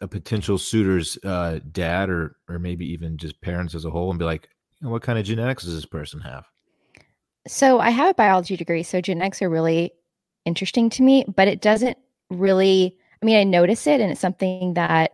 a 0.00 0.08
potential 0.08 0.58
suitor's 0.58 1.18
uh, 1.24 1.60
dad 1.72 2.10
or 2.10 2.36
or 2.48 2.58
maybe 2.58 2.86
even 2.92 3.16
just 3.16 3.40
parents 3.40 3.74
as 3.74 3.84
a 3.84 3.90
whole 3.90 4.10
and 4.10 4.18
be 4.18 4.24
like, 4.24 4.48
what 4.80 5.02
kind 5.02 5.18
of 5.18 5.24
genetics 5.24 5.64
does 5.64 5.74
this 5.74 5.86
person 5.86 6.20
have? 6.20 6.44
So 7.48 7.78
I 7.78 7.90
have 7.90 8.10
a 8.10 8.14
biology 8.14 8.56
degree, 8.56 8.82
so 8.82 9.00
genetics 9.00 9.40
are 9.40 9.48
really 9.48 9.92
interesting 10.44 10.90
to 10.90 11.02
me, 11.02 11.24
but 11.34 11.48
it 11.48 11.60
doesn't 11.60 11.96
really 12.30 12.96
I 13.22 13.26
mean, 13.26 13.36
I 13.36 13.44
notice 13.44 13.86
it 13.86 14.00
and 14.00 14.12
it's 14.12 14.20
something 14.20 14.74
that 14.74 15.12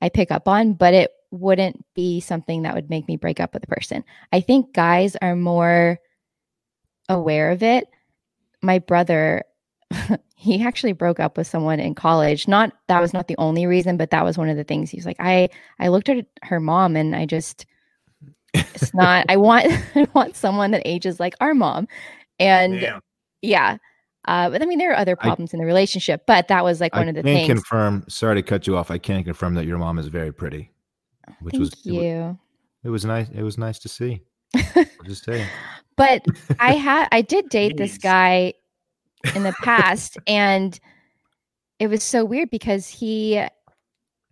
I 0.00 0.08
pick 0.08 0.30
up 0.30 0.48
on, 0.48 0.74
but 0.74 0.94
it 0.94 1.10
wouldn't 1.30 1.84
be 1.94 2.20
something 2.20 2.62
that 2.62 2.74
would 2.74 2.90
make 2.90 3.08
me 3.08 3.16
break 3.16 3.40
up 3.40 3.54
with 3.54 3.64
a 3.64 3.66
person. 3.66 4.04
I 4.32 4.40
think 4.40 4.74
guys 4.74 5.16
are 5.16 5.34
more 5.34 5.98
aware 7.08 7.50
of 7.50 7.62
it. 7.62 7.88
My 8.62 8.78
brother, 8.78 9.42
he 10.36 10.62
actually 10.62 10.92
broke 10.92 11.20
up 11.20 11.36
with 11.36 11.46
someone 11.46 11.80
in 11.80 11.94
college. 11.94 12.48
Not 12.48 12.72
that 12.88 13.00
was 13.00 13.12
not 13.12 13.28
the 13.28 13.36
only 13.38 13.66
reason, 13.66 13.96
but 13.96 14.10
that 14.10 14.24
was 14.24 14.36
one 14.38 14.48
of 14.48 14.56
the 14.56 14.64
things. 14.64 14.90
He 14.90 14.96
was 14.96 15.06
like, 15.06 15.16
I 15.20 15.48
I 15.78 15.88
looked 15.88 16.08
at 16.08 16.26
her 16.42 16.60
mom 16.60 16.96
and 16.96 17.14
I 17.14 17.26
just 17.26 17.66
it's 18.54 18.92
not 18.94 19.26
I 19.28 19.36
want 19.38 19.66
I 19.94 20.06
want 20.14 20.36
someone 20.36 20.70
that 20.72 20.82
ages 20.84 21.18
like 21.20 21.34
our 21.40 21.54
mom. 21.54 21.88
And 22.38 22.80
Damn. 22.80 23.00
yeah. 23.42 23.76
Uh, 24.26 24.50
but 24.50 24.62
I 24.62 24.66
mean, 24.66 24.78
there 24.78 24.92
are 24.92 24.96
other 24.98 25.16
I- 25.20 25.22
problems 25.22 25.52
in 25.52 25.58
the 25.60 25.66
relationship, 25.66 26.22
but 26.26 26.48
that 26.48 26.62
was 26.64 26.80
like 26.80 26.94
one 26.94 27.06
I 27.06 27.08
of 27.10 27.14
the 27.16 27.22
things. 27.22 27.40
can 27.40 27.46
things. 27.56 27.60
confirm. 27.64 28.04
Sorry 28.08 28.36
to 28.36 28.42
cut 28.42 28.66
you 28.68 28.76
off. 28.76 28.90
I 28.90 28.98
can 28.98 29.24
confirm 29.24 29.54
that 29.54 29.66
your 29.66 29.78
mom 29.78 29.98
is 29.98 30.06
very 30.06 30.32
pretty, 30.32 30.70
which 31.40 31.52
Thank 31.52 31.60
was 31.60 31.72
it 31.84 31.92
wa- 31.92 32.00
you. 32.00 32.38
It 32.84 32.90
was 32.90 33.04
nice. 33.04 33.28
It 33.34 33.42
was 33.42 33.58
nice 33.58 33.78
to 33.80 33.88
see. 33.88 34.22
I'll 34.54 34.84
just 35.04 35.24
saying. 35.24 35.46
but 35.96 36.24
I 36.60 36.74
had 36.74 37.08
I 37.10 37.22
did 37.22 37.48
date 37.48 37.76
this 37.76 37.98
guy 37.98 38.54
in 39.34 39.42
the 39.42 39.54
past, 39.62 40.18
and 40.26 40.78
it 41.78 41.88
was 41.88 42.02
so 42.02 42.24
weird 42.24 42.50
because 42.50 42.88
he 42.88 43.44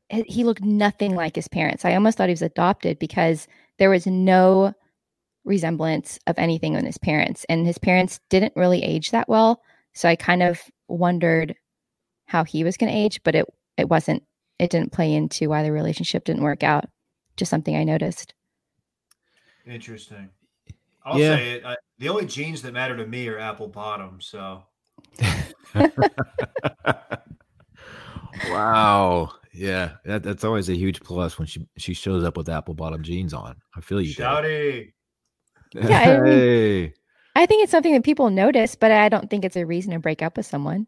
he 0.09 0.43
looked 0.45 0.62
nothing 0.64 1.14
like 1.14 1.36
his 1.36 1.49
parents. 1.49 1.84
I 1.84 1.95
almost 1.95 2.18
thought 2.18 2.28
he 2.28 2.32
was 2.32 2.43
adopted 2.43 2.99
because 2.99 3.47
there 3.78 3.91
was 3.91 4.07
no 4.07 4.74
resemblance 5.45 6.18
of 6.26 6.38
anything 6.38 6.74
in 6.74 6.84
his 6.84 6.99
parents, 6.99 7.47
and 7.49 7.66
his 7.66 7.78
parents 7.78 8.20
didn't 8.28 8.53
really 8.57 8.82
age 8.82 9.11
that 9.12 9.28
well. 9.28 9.62
So 9.95 10.09
I 10.09 10.16
kind 10.16 10.43
of 10.43 10.61
wondered 10.88 11.55
how 12.26 12.45
he 12.45 12.62
was 12.64 12.76
going 12.76 12.93
to 12.93 12.99
age, 12.99 13.20
but 13.24 13.34
it 13.34 13.47
it 13.76 13.88
wasn't. 13.88 14.22
It 14.59 14.70
didn't 14.70 14.93
play 14.93 15.14
into 15.14 15.49
why 15.49 15.62
the 15.62 15.72
relationship 15.72 16.24
didn't 16.24 16.43
work 16.43 16.62
out. 16.62 16.84
Just 17.36 17.49
something 17.51 17.74
I 17.74 17.84
noticed. 17.84 18.34
Interesting. 19.66 20.28
I'll 21.03 21.18
Yeah. 21.18 21.36
say 21.36 21.53
it. 21.53 21.64
I, 21.64 21.76
the 21.99 22.09
only 22.11 22.26
jeans 22.26 22.61
that 22.62 22.72
matter 22.72 22.97
to 22.97 23.07
me 23.07 23.26
are 23.28 23.38
apple 23.38 23.68
bottom. 23.68 24.20
So 24.20 24.62
wow. 28.48 29.30
Yeah, 29.52 29.92
that, 30.04 30.22
that's 30.22 30.44
always 30.44 30.68
a 30.68 30.74
huge 30.76 31.00
plus 31.00 31.38
when 31.38 31.46
she 31.46 31.66
she 31.76 31.92
shows 31.92 32.22
up 32.24 32.36
with 32.36 32.48
apple 32.48 32.74
bottom 32.74 33.02
jeans 33.02 33.34
on. 33.34 33.56
I 33.76 33.80
feel 33.80 34.00
you. 34.00 34.14
Dave. 34.14 34.24
Shouty. 34.24 34.92
Yeah, 35.74 35.98
I 35.98 36.20
mean- 36.20 36.24
Hey. 36.26 36.94
I 37.36 37.46
think 37.46 37.62
it's 37.62 37.70
something 37.70 37.92
that 37.94 38.02
people 38.04 38.28
notice, 38.30 38.74
but 38.74 38.90
I 38.90 39.08
don't 39.08 39.30
think 39.30 39.44
it's 39.44 39.56
a 39.56 39.64
reason 39.64 39.92
to 39.92 39.98
break 40.00 40.20
up 40.20 40.36
with 40.36 40.46
someone. 40.46 40.86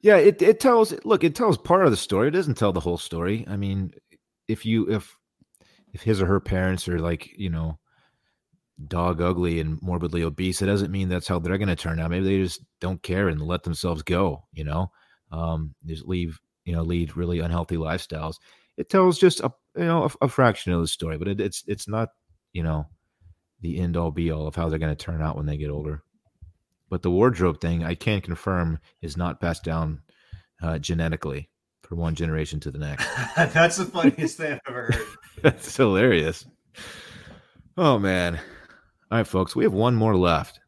Yeah, 0.00 0.16
it, 0.16 0.40
it 0.42 0.58
tells 0.60 0.94
look, 1.04 1.24
it 1.24 1.34
tells 1.34 1.56
part 1.58 1.84
of 1.84 1.90
the 1.90 1.96
story. 1.96 2.28
It 2.28 2.32
doesn't 2.32 2.56
tell 2.56 2.72
the 2.72 2.80
whole 2.80 2.98
story. 2.98 3.44
I 3.48 3.56
mean, 3.56 3.92
if 4.48 4.66
you 4.66 4.90
if 4.90 5.16
if 5.92 6.02
his 6.02 6.20
or 6.20 6.26
her 6.26 6.40
parents 6.40 6.88
are 6.88 6.98
like, 6.98 7.30
you 7.38 7.48
know, 7.50 7.78
dog 8.88 9.20
ugly 9.20 9.60
and 9.60 9.80
morbidly 9.82 10.22
obese, 10.22 10.62
it 10.62 10.66
doesn't 10.66 10.90
mean 10.90 11.08
that's 11.08 11.28
how 11.28 11.38
they're 11.38 11.58
gonna 11.58 11.76
turn 11.76 12.00
out. 12.00 12.10
Maybe 12.10 12.24
they 12.24 12.42
just 12.42 12.60
don't 12.80 13.02
care 13.02 13.28
and 13.28 13.40
let 13.40 13.62
themselves 13.62 14.02
go, 14.02 14.44
you 14.52 14.64
know. 14.64 14.90
Um, 15.30 15.74
just 15.86 16.06
leave, 16.06 16.40
you 16.64 16.74
know, 16.74 16.82
lead 16.82 17.16
really 17.16 17.40
unhealthy 17.40 17.76
lifestyles. 17.76 18.36
It 18.76 18.88
tells 18.90 19.18
just 19.18 19.40
a 19.40 19.52
you 19.76 19.84
know 19.84 20.04
a, 20.04 20.24
a 20.24 20.28
fraction 20.28 20.72
of 20.72 20.80
the 20.80 20.88
story, 20.88 21.18
but 21.18 21.28
it, 21.28 21.40
it's 21.40 21.64
it's 21.66 21.88
not, 21.88 22.10
you 22.52 22.62
know, 22.62 22.86
the 23.60 23.78
end 23.78 23.96
all 23.96 24.10
be 24.10 24.30
all 24.30 24.46
of 24.46 24.54
how 24.56 24.68
they're 24.68 24.78
gonna 24.78 24.96
turn 24.96 25.22
out 25.22 25.36
when 25.36 25.46
they 25.46 25.56
get 25.56 25.70
older. 25.70 26.02
But 26.90 27.02
the 27.02 27.10
wardrobe 27.10 27.60
thing, 27.60 27.82
I 27.82 27.94
can 27.94 28.20
confirm, 28.20 28.78
is 29.00 29.16
not 29.16 29.40
passed 29.40 29.64
down 29.64 30.02
uh, 30.62 30.78
genetically 30.78 31.50
from 31.82 31.98
one 31.98 32.14
generation 32.14 32.60
to 32.60 32.70
the 32.70 32.78
next. 32.78 33.06
That's 33.36 33.76
the 33.76 33.84
funniest 33.84 34.36
thing 34.36 34.52
I've 34.52 34.60
ever 34.68 34.92
heard. 34.92 35.06
That's 35.42 35.76
hilarious. 35.76 36.46
Oh 37.76 37.98
man! 37.98 38.38
All 39.14 39.18
right, 39.18 39.26
folks, 39.28 39.54
we 39.54 39.62
have 39.62 39.72
one 39.72 39.94
more 39.94 40.16
left. 40.16 40.58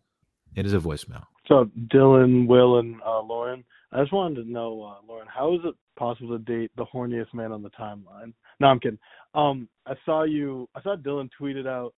It 0.54 0.66
is 0.66 0.72
a 0.72 0.78
voicemail. 0.78 1.24
So 1.48 1.68
Dillon, 1.90 2.46
Will, 2.46 2.78
and 2.78 3.02
uh, 3.04 3.20
Lauren. 3.20 3.64
I 3.90 4.00
just 4.02 4.12
wanted 4.12 4.44
to 4.44 4.48
know, 4.48 4.84
uh, 4.84 5.04
Lauren, 5.04 5.26
how 5.26 5.54
is 5.54 5.60
it 5.64 5.74
possible 5.98 6.38
to 6.38 6.44
date 6.44 6.70
the 6.76 6.84
horniest 6.84 7.34
man 7.34 7.50
on 7.50 7.64
the 7.64 7.70
timeline? 7.70 8.32
No, 8.60 8.68
I'm 8.68 8.78
kidding. 8.78 9.00
Um, 9.34 9.68
I 9.84 9.94
saw 10.04 10.22
you. 10.22 10.68
I 10.76 10.82
saw 10.82 10.94
Dillon 10.94 11.28
tweeted 11.40 11.66
out 11.66 11.92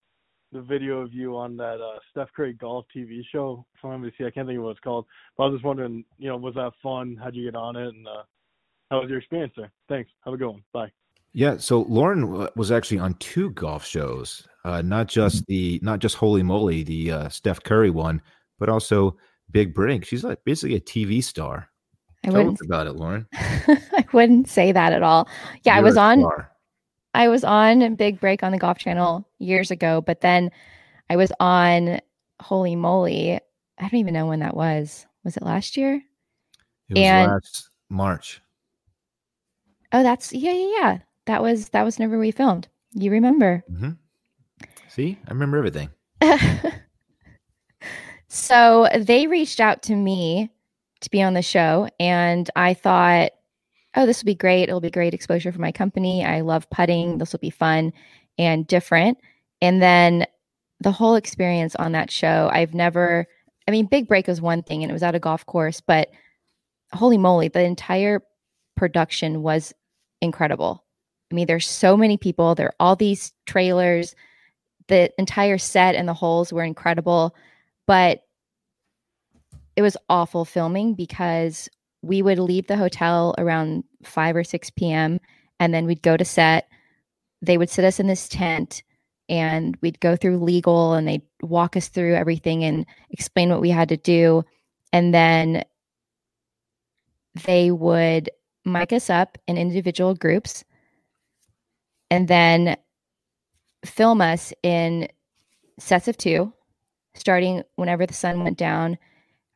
the 0.53 0.61
video 0.61 1.01
of 1.01 1.13
you 1.13 1.35
on 1.35 1.57
that 1.57 1.81
uh, 1.81 1.99
Steph 2.11 2.29
Curry 2.33 2.53
golf 2.53 2.85
TV 2.95 3.23
show 3.29 3.65
from 3.81 4.01
NBC. 4.01 4.25
I 4.25 4.31
can't 4.31 4.47
think 4.47 4.57
of 4.57 4.63
what 4.63 4.71
it's 4.71 4.79
called, 4.79 5.05
but 5.35 5.43
I 5.43 5.47
was 5.47 5.57
just 5.57 5.65
wondering, 5.65 6.05
you 6.17 6.29
know, 6.29 6.37
was 6.37 6.55
that 6.55 6.71
fun? 6.81 7.19
How'd 7.21 7.35
you 7.35 7.43
get 7.43 7.57
on 7.57 7.75
it? 7.75 7.89
And 7.89 8.07
uh, 8.07 8.23
how 8.89 9.01
was 9.01 9.09
your 9.09 9.19
experience 9.19 9.51
there? 9.57 9.73
Thanks. 9.89 10.09
Have 10.23 10.33
a 10.33 10.37
good 10.37 10.47
one. 10.47 10.63
Bye. 10.71 10.93
Yeah, 11.33 11.57
so 11.57 11.81
Lauren 11.81 12.47
was 12.55 12.71
actually 12.71 12.99
on 12.99 13.13
two 13.15 13.51
golf 13.51 13.85
shows, 13.85 14.47
uh, 14.68 14.82
not 14.82 15.07
just 15.07 15.45
the 15.47 15.80
not 15.82 15.99
just 15.99 16.15
Holy 16.15 16.43
Moly, 16.43 16.84
the 16.84 17.11
uh, 17.11 17.30
Steph 17.30 17.63
Curry 17.63 17.89
one, 17.89 18.22
but 18.59 18.68
also 18.68 19.18
Big 19.49 19.74
Break. 19.74 20.05
She's 20.05 20.26
like 20.26 20.43
basically 20.43 20.76
a 20.76 20.82
TV 20.82 21.24
star. 21.24 21.70
I 22.26 22.30
Tell 22.30 22.39
wouldn't 22.39 22.59
us 22.59 22.65
about 22.65 22.88
it, 22.88 22.93
Lauren. 22.97 23.26
I 23.34 24.05
wouldn't 24.11 24.49
say 24.49 24.74
that 24.74 24.91
at 24.91 25.03
all. 25.03 25.30
Yeah, 25.63 25.74
I 25.74 25.78
You're 25.78 25.86
was 25.86 25.97
on 25.97 26.20
star. 26.20 26.51
I 27.13 27.30
was 27.30 27.45
on 27.45 27.95
Big 27.95 28.20
Break 28.20 28.43
on 28.43 28.51
the 28.51 28.57
Golf 28.57 28.78
Channel 28.78 29.26
years 29.39 29.72
ago, 29.72 30.01
but 30.01 30.20
then 30.20 30.51
I 31.09 31.15
was 31.15 31.32
on 31.39 32.01
Holy 32.41 32.76
Moly. 32.76 33.36
I 33.36 33.82
don't 33.82 33.95
even 33.95 34.13
know 34.13 34.28
when 34.28 34.41
that 34.41 34.55
was. 34.55 35.05
Was 35.24 35.38
it 35.38 35.43
last 35.43 35.78
year? 35.78 36.01
It 36.89 36.93
was 36.93 37.03
and- 37.03 37.32
last 37.32 37.70
March. 37.89 38.41
Oh, 39.93 40.03
that's 40.03 40.34
yeah, 40.34 40.51
yeah, 40.51 40.72
yeah. 40.82 40.97
That 41.26 41.41
was 41.41 41.70
that 41.70 41.84
was 41.84 41.99
never 41.99 42.20
we 42.20 42.32
filmed. 42.32 42.68
You 42.93 43.11
remember? 43.11 43.63
hmm 43.70 43.91
See, 44.89 45.17
I 45.27 45.31
remember 45.31 45.57
everything. 45.57 45.89
so 48.27 48.88
they 48.95 49.27
reached 49.27 49.59
out 49.59 49.83
to 49.83 49.95
me 49.95 50.49
to 51.01 51.09
be 51.09 51.21
on 51.21 51.33
the 51.33 51.41
show, 51.41 51.89
and 51.99 52.49
I 52.55 52.73
thought, 52.73 53.31
oh, 53.95 54.05
this 54.05 54.21
will 54.21 54.27
be 54.27 54.35
great. 54.35 54.63
It'll 54.63 54.79
be 54.79 54.89
great 54.89 55.13
exposure 55.13 55.51
for 55.51 55.59
my 55.59 55.71
company. 55.71 56.23
I 56.23 56.41
love 56.41 56.69
putting. 56.69 57.17
This 57.17 57.33
will 57.33 57.39
be 57.39 57.49
fun 57.49 57.91
and 58.38 58.65
different. 58.67 59.17
And 59.61 59.81
then 59.81 60.25
the 60.79 60.91
whole 60.91 61.15
experience 61.15 61.75
on 61.75 61.91
that 61.93 62.11
show, 62.11 62.49
I've 62.53 62.73
never, 62.73 63.25
I 63.67 63.71
mean, 63.71 63.88
Big 63.88 64.07
Break 64.07 64.27
was 64.27 64.39
one 64.39 64.61
thing 64.61 64.83
and 64.83 64.91
it 64.91 64.93
was 64.93 65.03
at 65.03 65.15
a 65.15 65.19
golf 65.19 65.45
course, 65.45 65.81
but 65.81 66.09
holy 66.93 67.17
moly, 67.17 67.47
the 67.47 67.63
entire 67.63 68.21
production 68.75 69.41
was 69.41 69.73
incredible. 70.21 70.83
I 71.31 71.35
mean, 71.35 71.47
there's 71.47 71.67
so 71.67 71.97
many 71.97 72.17
people, 72.17 72.55
there 72.55 72.67
are 72.67 72.75
all 72.79 72.95
these 72.95 73.33
trailers, 73.45 74.15
the 74.88 75.11
entire 75.19 75.57
set 75.57 75.95
and 75.95 76.07
the 76.07 76.13
holes 76.13 76.51
were 76.53 76.63
incredible, 76.63 77.35
but 77.85 78.23
it 79.75 79.81
was 79.81 79.97
awful 80.09 80.45
filming 80.45 80.93
because 80.93 81.69
we 82.01 82.21
would 82.21 82.39
leave 82.39 82.67
the 82.67 82.77
hotel 82.77 83.35
around 83.38 83.83
5 84.03 84.35
or 84.35 84.43
6 84.43 84.69
p.m. 84.71 85.19
and 85.59 85.73
then 85.73 85.85
we'd 85.85 86.01
go 86.01 86.17
to 86.17 86.25
set. 86.25 86.67
They 87.41 87.57
would 87.57 87.69
sit 87.69 87.85
us 87.85 87.99
in 87.99 88.07
this 88.07 88.27
tent 88.27 88.83
and 89.29 89.77
we'd 89.81 89.99
go 89.99 90.15
through 90.15 90.43
legal 90.43 90.93
and 90.93 91.07
they'd 91.07 91.21
walk 91.41 91.75
us 91.75 91.89
through 91.89 92.15
everything 92.15 92.63
and 92.63 92.85
explain 93.11 93.49
what 93.49 93.61
we 93.61 93.69
had 93.69 93.89
to 93.89 93.97
do. 93.97 94.43
And 94.93 95.13
then 95.13 95.63
they 97.45 97.71
would 97.71 98.29
mic 98.65 98.93
us 98.93 99.09
up 99.09 99.38
in 99.47 99.57
individual 99.57 100.15
groups 100.15 100.63
and 102.09 102.27
then 102.27 102.77
film 103.86 104.21
us 104.21 104.53
in 104.63 105.07
sets 105.80 106.07
of 106.07 106.17
two, 106.17 106.53
starting 107.15 107.63
whenever 107.75 108.05
the 108.05 108.13
sun 108.13 108.43
went 108.43 108.57
down 108.57 108.97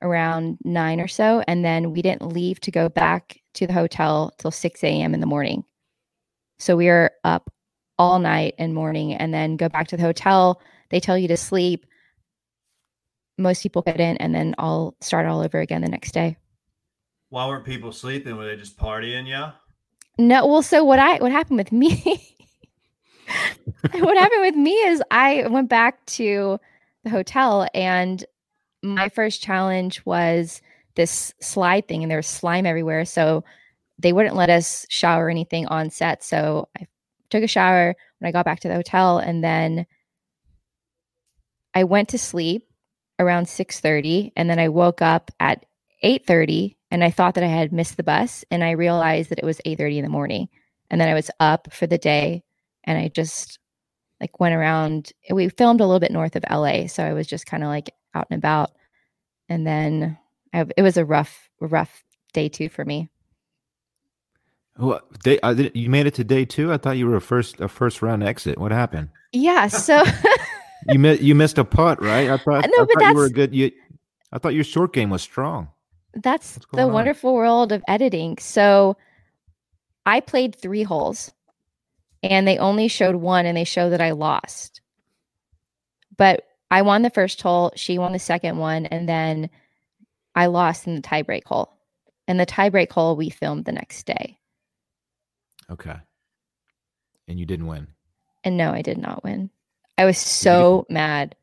around 0.02 0.58
nine 0.64 1.00
or 1.00 1.08
so. 1.08 1.44
And 1.48 1.64
then 1.64 1.92
we 1.92 2.02
didn't 2.02 2.34
leave 2.34 2.60
to 2.62 2.72
go 2.72 2.90
back 2.90 3.40
to 3.56 3.68
the 3.68 3.74
hotel 3.74 4.34
till 4.38 4.52
6 4.52 4.84
a.m. 4.84 5.14
in 5.14 5.20
the 5.20 5.28
morning. 5.28 5.64
So 6.60 6.76
we 6.76 6.88
were 6.88 7.12
up 7.24 7.52
all 7.98 8.20
night 8.20 8.56
and 8.58 8.74
morning 8.74 9.14
and 9.14 9.34
then 9.34 9.58
go 9.58 9.70
back 9.70 9.88
to 9.90 9.98
the 9.98 10.04
hotel. 10.04 10.62
They 10.90 11.00
tell 11.00 11.18
you 11.18 11.28
to 11.30 11.38
sleep. 11.38 11.86
Most 13.38 13.64
people 13.64 13.82
couldn't, 13.82 14.18
and 14.18 14.36
then 14.36 14.54
I'll 14.58 14.96
start 15.02 15.26
all 15.26 15.40
over 15.40 15.60
again 15.60 15.82
the 15.82 15.90
next 15.90 16.12
day. 16.12 16.38
Why 17.30 17.48
weren't 17.48 17.66
people 17.66 17.92
sleeping? 17.92 18.36
Were 18.36 18.46
they 18.46 18.58
just 18.58 18.78
partying? 18.78 19.28
Yeah. 19.28 19.54
No, 20.18 20.46
well, 20.46 20.62
so 20.62 20.84
what 20.84 21.00
I 21.00 21.18
what 21.18 21.32
happened 21.32 21.58
with 21.58 21.72
me 21.72 22.36
what 23.92 24.18
happened 24.18 24.42
with 24.42 24.56
me 24.56 24.74
is 24.74 25.02
I 25.12 25.48
went 25.48 25.70
back 25.70 26.06
to 26.08 26.60
the 27.04 27.10
hotel 27.10 27.68
and 27.74 28.24
my 28.84 29.10
first 29.10 29.42
challenge 29.42 30.06
was 30.06 30.62
this 30.96 31.34
slide 31.42 31.88
thing 31.88 32.04
and 32.04 32.12
there 32.12 32.18
was 32.18 32.28
slime 32.28 32.66
everywhere. 32.66 33.06
So 33.06 33.44
they 34.00 34.14
wouldn't 34.14 34.36
let 34.36 34.50
us 34.50 34.86
shower 34.90 35.30
anything 35.30 35.68
on 35.68 35.90
set. 35.90 36.24
So 36.24 36.68
I 36.78 36.88
took 37.30 37.44
a 37.44 37.48
shower 37.48 37.96
when 38.20 38.28
I 38.28 38.32
got 38.32 38.46
back 38.46 38.60
to 38.62 38.68
the 38.68 38.76
hotel 38.76 39.20
and 39.20 39.44
then 39.44 39.86
I 41.74 41.84
went 41.84 42.10
to 42.10 42.18
sleep 42.18 42.68
around 43.20 43.46
6:30 43.46 44.32
and 44.36 44.50
then 44.50 44.60
I 44.60 44.70
woke 44.70 45.02
up 45.02 45.32
at 45.40 45.66
8:30 46.04 46.76
and 46.90 47.04
I 47.04 47.12
thought 47.12 47.36
that 47.36 47.44
I 47.44 47.48
had 47.48 47.72
missed 47.72 47.98
the 47.98 48.04
bus 48.04 48.44
and 48.52 48.64
I 48.64 48.72
realized 48.72 49.30
that 49.30 49.40
it 49.40 49.46
was 49.46 49.62
8:30 49.66 49.98
in 49.98 50.04
the 50.04 50.10
morning 50.10 50.50
and 50.90 51.00
then 51.00 51.08
I 51.08 51.14
was 51.14 51.32
up 51.40 51.72
for 51.72 51.88
the 51.88 51.98
day 51.98 52.44
and 52.84 52.98
I 52.98 53.08
just 53.08 53.60
like 54.22 54.40
went 54.40 54.56
around 54.56 55.12
we 55.32 55.50
filmed 55.50 55.82
a 55.82 55.86
little 55.86 56.00
bit 56.00 56.12
north 56.12 56.36
of 56.38 56.46
LA 56.50 56.88
so 56.88 57.04
I 57.04 57.14
was 57.14 57.28
just 57.28 57.46
kind 57.46 57.64
of 57.64 57.68
like 57.70 57.90
out 58.16 58.28
and 58.30 58.38
about 58.38 58.72
and 59.50 59.68
then 59.68 60.18
I, 60.54 60.66
it 60.78 60.82
was 60.84 60.96
a 60.98 61.04
rough 61.06 61.50
rough 61.60 62.04
day 62.34 62.48
2 62.50 62.70
for 62.70 62.86
me. 62.86 63.10
Well, 64.78 65.02
day, 65.24 65.38
I 65.44 65.54
did, 65.54 65.76
you 65.76 65.90
made 65.90 66.08
it 66.08 66.14
to 66.16 66.24
day 66.24 66.46
two. 66.46 66.72
I 66.72 66.78
thought 66.78 66.98
you 66.98 67.06
were 67.08 67.18
a 67.18 67.22
first 67.22 67.60
a 67.60 67.68
first 67.68 68.02
round 68.02 68.24
exit. 68.24 68.58
What 68.58 68.72
happened? 68.72 69.10
Yeah, 69.34 69.68
so 69.68 70.04
You 70.90 70.98
missed 70.98 71.22
you 71.22 71.36
missed 71.36 71.58
a 71.58 71.66
putt, 71.66 72.02
right? 72.02 72.30
I 72.30 72.38
thought, 72.38 72.64
uh, 72.66 72.68
No, 72.76 72.84
I 72.84 72.86
but 72.86 72.94
thought 72.94 73.04
you 73.04 73.14
were 73.16 73.26
a 73.26 73.30
good. 73.30 73.54
You, 73.54 73.72
I 74.32 74.40
thought 74.40 74.54
your 74.56 74.64
short 74.64 74.94
game 74.94 75.10
was 75.10 75.22
strong. 75.22 75.70
that's 76.14 76.56
the 76.56 76.66
going 76.72 76.90
on? 76.90 76.94
wonderful 76.94 77.34
world 77.34 77.72
of 77.72 77.84
editing. 77.88 78.38
So 78.40 78.98
I 80.06 80.20
played 80.22 80.56
3 80.56 80.84
holes 80.84 81.32
and 82.24 82.48
they 82.48 82.58
only 82.58 82.88
showed 82.88 83.16
one 83.16 83.46
and 83.46 83.58
they 83.58 83.64
show 83.64 83.90
that 83.90 84.02
I 84.02 84.12
lost. 84.12 84.82
But 86.18 86.46
I 86.70 86.84
won 86.84 87.02
the 87.02 87.10
first 87.10 87.42
hole, 87.42 87.72
she 87.76 87.98
won 87.98 88.14
the 88.14 88.20
second 88.20 88.58
one, 88.58 88.86
and 88.86 89.08
then 89.08 89.50
I 90.36 90.46
lost 90.46 90.88
in 90.88 90.96
the 90.96 91.02
tiebreak 91.02 91.44
hole. 91.46 91.74
And 92.28 92.40
the 92.40 92.46
tiebreak 92.46 92.92
hole 92.92 93.16
we 93.16 93.30
filmed 93.30 93.66
the 93.66 93.72
next 93.72 94.06
day. 94.06 94.38
Okay. 95.70 95.96
And 97.28 97.40
you 97.40 97.46
didn't 97.46 97.68
win. 97.68 97.88
And 98.44 98.58
no, 98.58 98.72
I 98.72 98.82
did 98.82 98.98
not 98.98 99.24
win. 99.24 99.50
I 99.98 100.06
was 100.06 100.18
so 100.18 100.86
mad. 100.90 101.36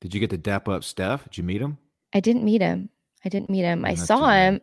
Did 0.00 0.14
you 0.14 0.20
get 0.20 0.30
to 0.30 0.38
dap 0.38 0.68
up 0.68 0.82
Steph? 0.82 1.24
Did 1.24 1.38
you 1.38 1.44
meet 1.44 1.60
him? 1.60 1.78
I 2.12 2.20
didn't 2.20 2.44
meet 2.44 2.62
him. 2.62 2.88
I 3.24 3.28
didn't 3.28 3.50
meet 3.50 3.62
him. 3.62 3.84
I 3.84 3.94
too 3.94 4.00
saw 4.00 4.30
him. 4.30 4.60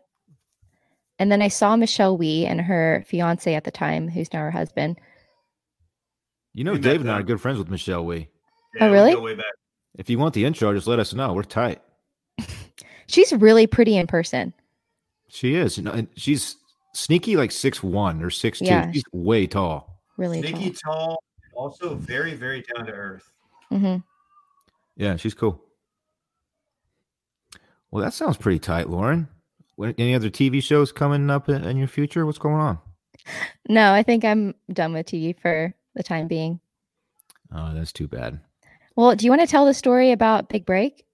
And 1.19 1.31
then 1.31 1.41
I 1.41 1.47
saw 1.47 1.75
Michelle 1.75 2.17
Wie 2.17 2.45
and 2.45 2.61
her 2.61 3.03
fiance 3.07 3.53
at 3.53 3.63
the 3.63 3.71
time, 3.71 4.07
who's 4.09 4.31
now 4.31 4.39
her 4.41 4.51
husband. 4.51 4.99
You 6.53 6.63
know, 6.63 6.73
We 6.73 6.79
Dave 6.79 7.01
and 7.01 7.09
I 7.11 7.19
are 7.19 7.23
good 7.23 7.41
friends 7.41 7.57
with 7.57 7.69
Michelle 7.69 8.05
Wie. 8.05 8.29
Oh, 8.79 8.87
we 8.87 8.93
really? 8.93 9.13
Go 9.13 9.21
way 9.21 9.35
back. 9.35 9.45
If 9.97 10.09
you 10.09 10.19
want 10.19 10.33
the 10.35 10.45
intro, 10.45 10.73
just 10.73 10.87
let 10.87 10.99
us 10.99 11.13
know. 11.13 11.33
We're 11.33 11.43
tight. 11.43 11.81
She's 13.07 13.33
really 13.33 13.65
pretty 13.65 13.97
in 13.97 14.05
person. 14.05 14.53
She 15.29 15.55
is. 15.55 15.77
You 15.77 15.83
know, 15.83 15.91
and 15.91 16.07
she's 16.15 16.55
Sneaky 16.93 17.35
like 17.35 17.51
six 17.51 17.83
one 17.83 18.23
or 18.23 18.29
six 18.29 18.59
two. 18.59 18.65
Yeah. 18.65 18.91
She's 18.91 19.03
way 19.11 19.45
tall. 19.45 20.01
Really 20.17 20.41
Sneaky 20.41 20.71
tall, 20.71 21.21
also 21.53 21.95
very, 21.95 22.33
very 22.33 22.63
down 22.75 22.85
to 22.87 22.91
earth. 22.91 23.29
tall. 23.69 23.79
hmm 23.79 23.95
Yeah, 24.95 25.15
she's 25.15 25.33
cool. 25.33 25.63
Well, 27.91 28.03
that 28.03 28.13
sounds 28.13 28.37
pretty 28.37 28.59
tight, 28.59 28.89
Lauren. 28.89 29.27
Any 29.81 30.15
other 30.15 30.29
TV 30.29 30.61
shows 30.61 30.91
coming 30.91 31.29
up 31.29 31.49
in, 31.49 31.63
in 31.63 31.77
your 31.77 31.87
future? 31.87 32.25
What's 32.25 32.37
going 32.39 32.55
on? 32.55 32.79
No, 33.69 33.93
I 33.93 34.03
think 34.03 34.23
I'm 34.25 34.55
done 34.71 34.93
with 34.93 35.07
TV 35.07 35.37
for 35.39 35.73
the 35.95 36.03
time 36.03 36.27
being. 36.27 36.59
Oh, 37.53 37.73
that's 37.73 37.91
too 37.91 38.07
bad. 38.07 38.39
Well, 38.95 39.15
do 39.15 39.25
you 39.25 39.31
want 39.31 39.41
to 39.41 39.47
tell 39.47 39.65
the 39.65 39.73
story 39.73 40.11
about 40.11 40.49
Big 40.49 40.65
Break? 40.65 41.05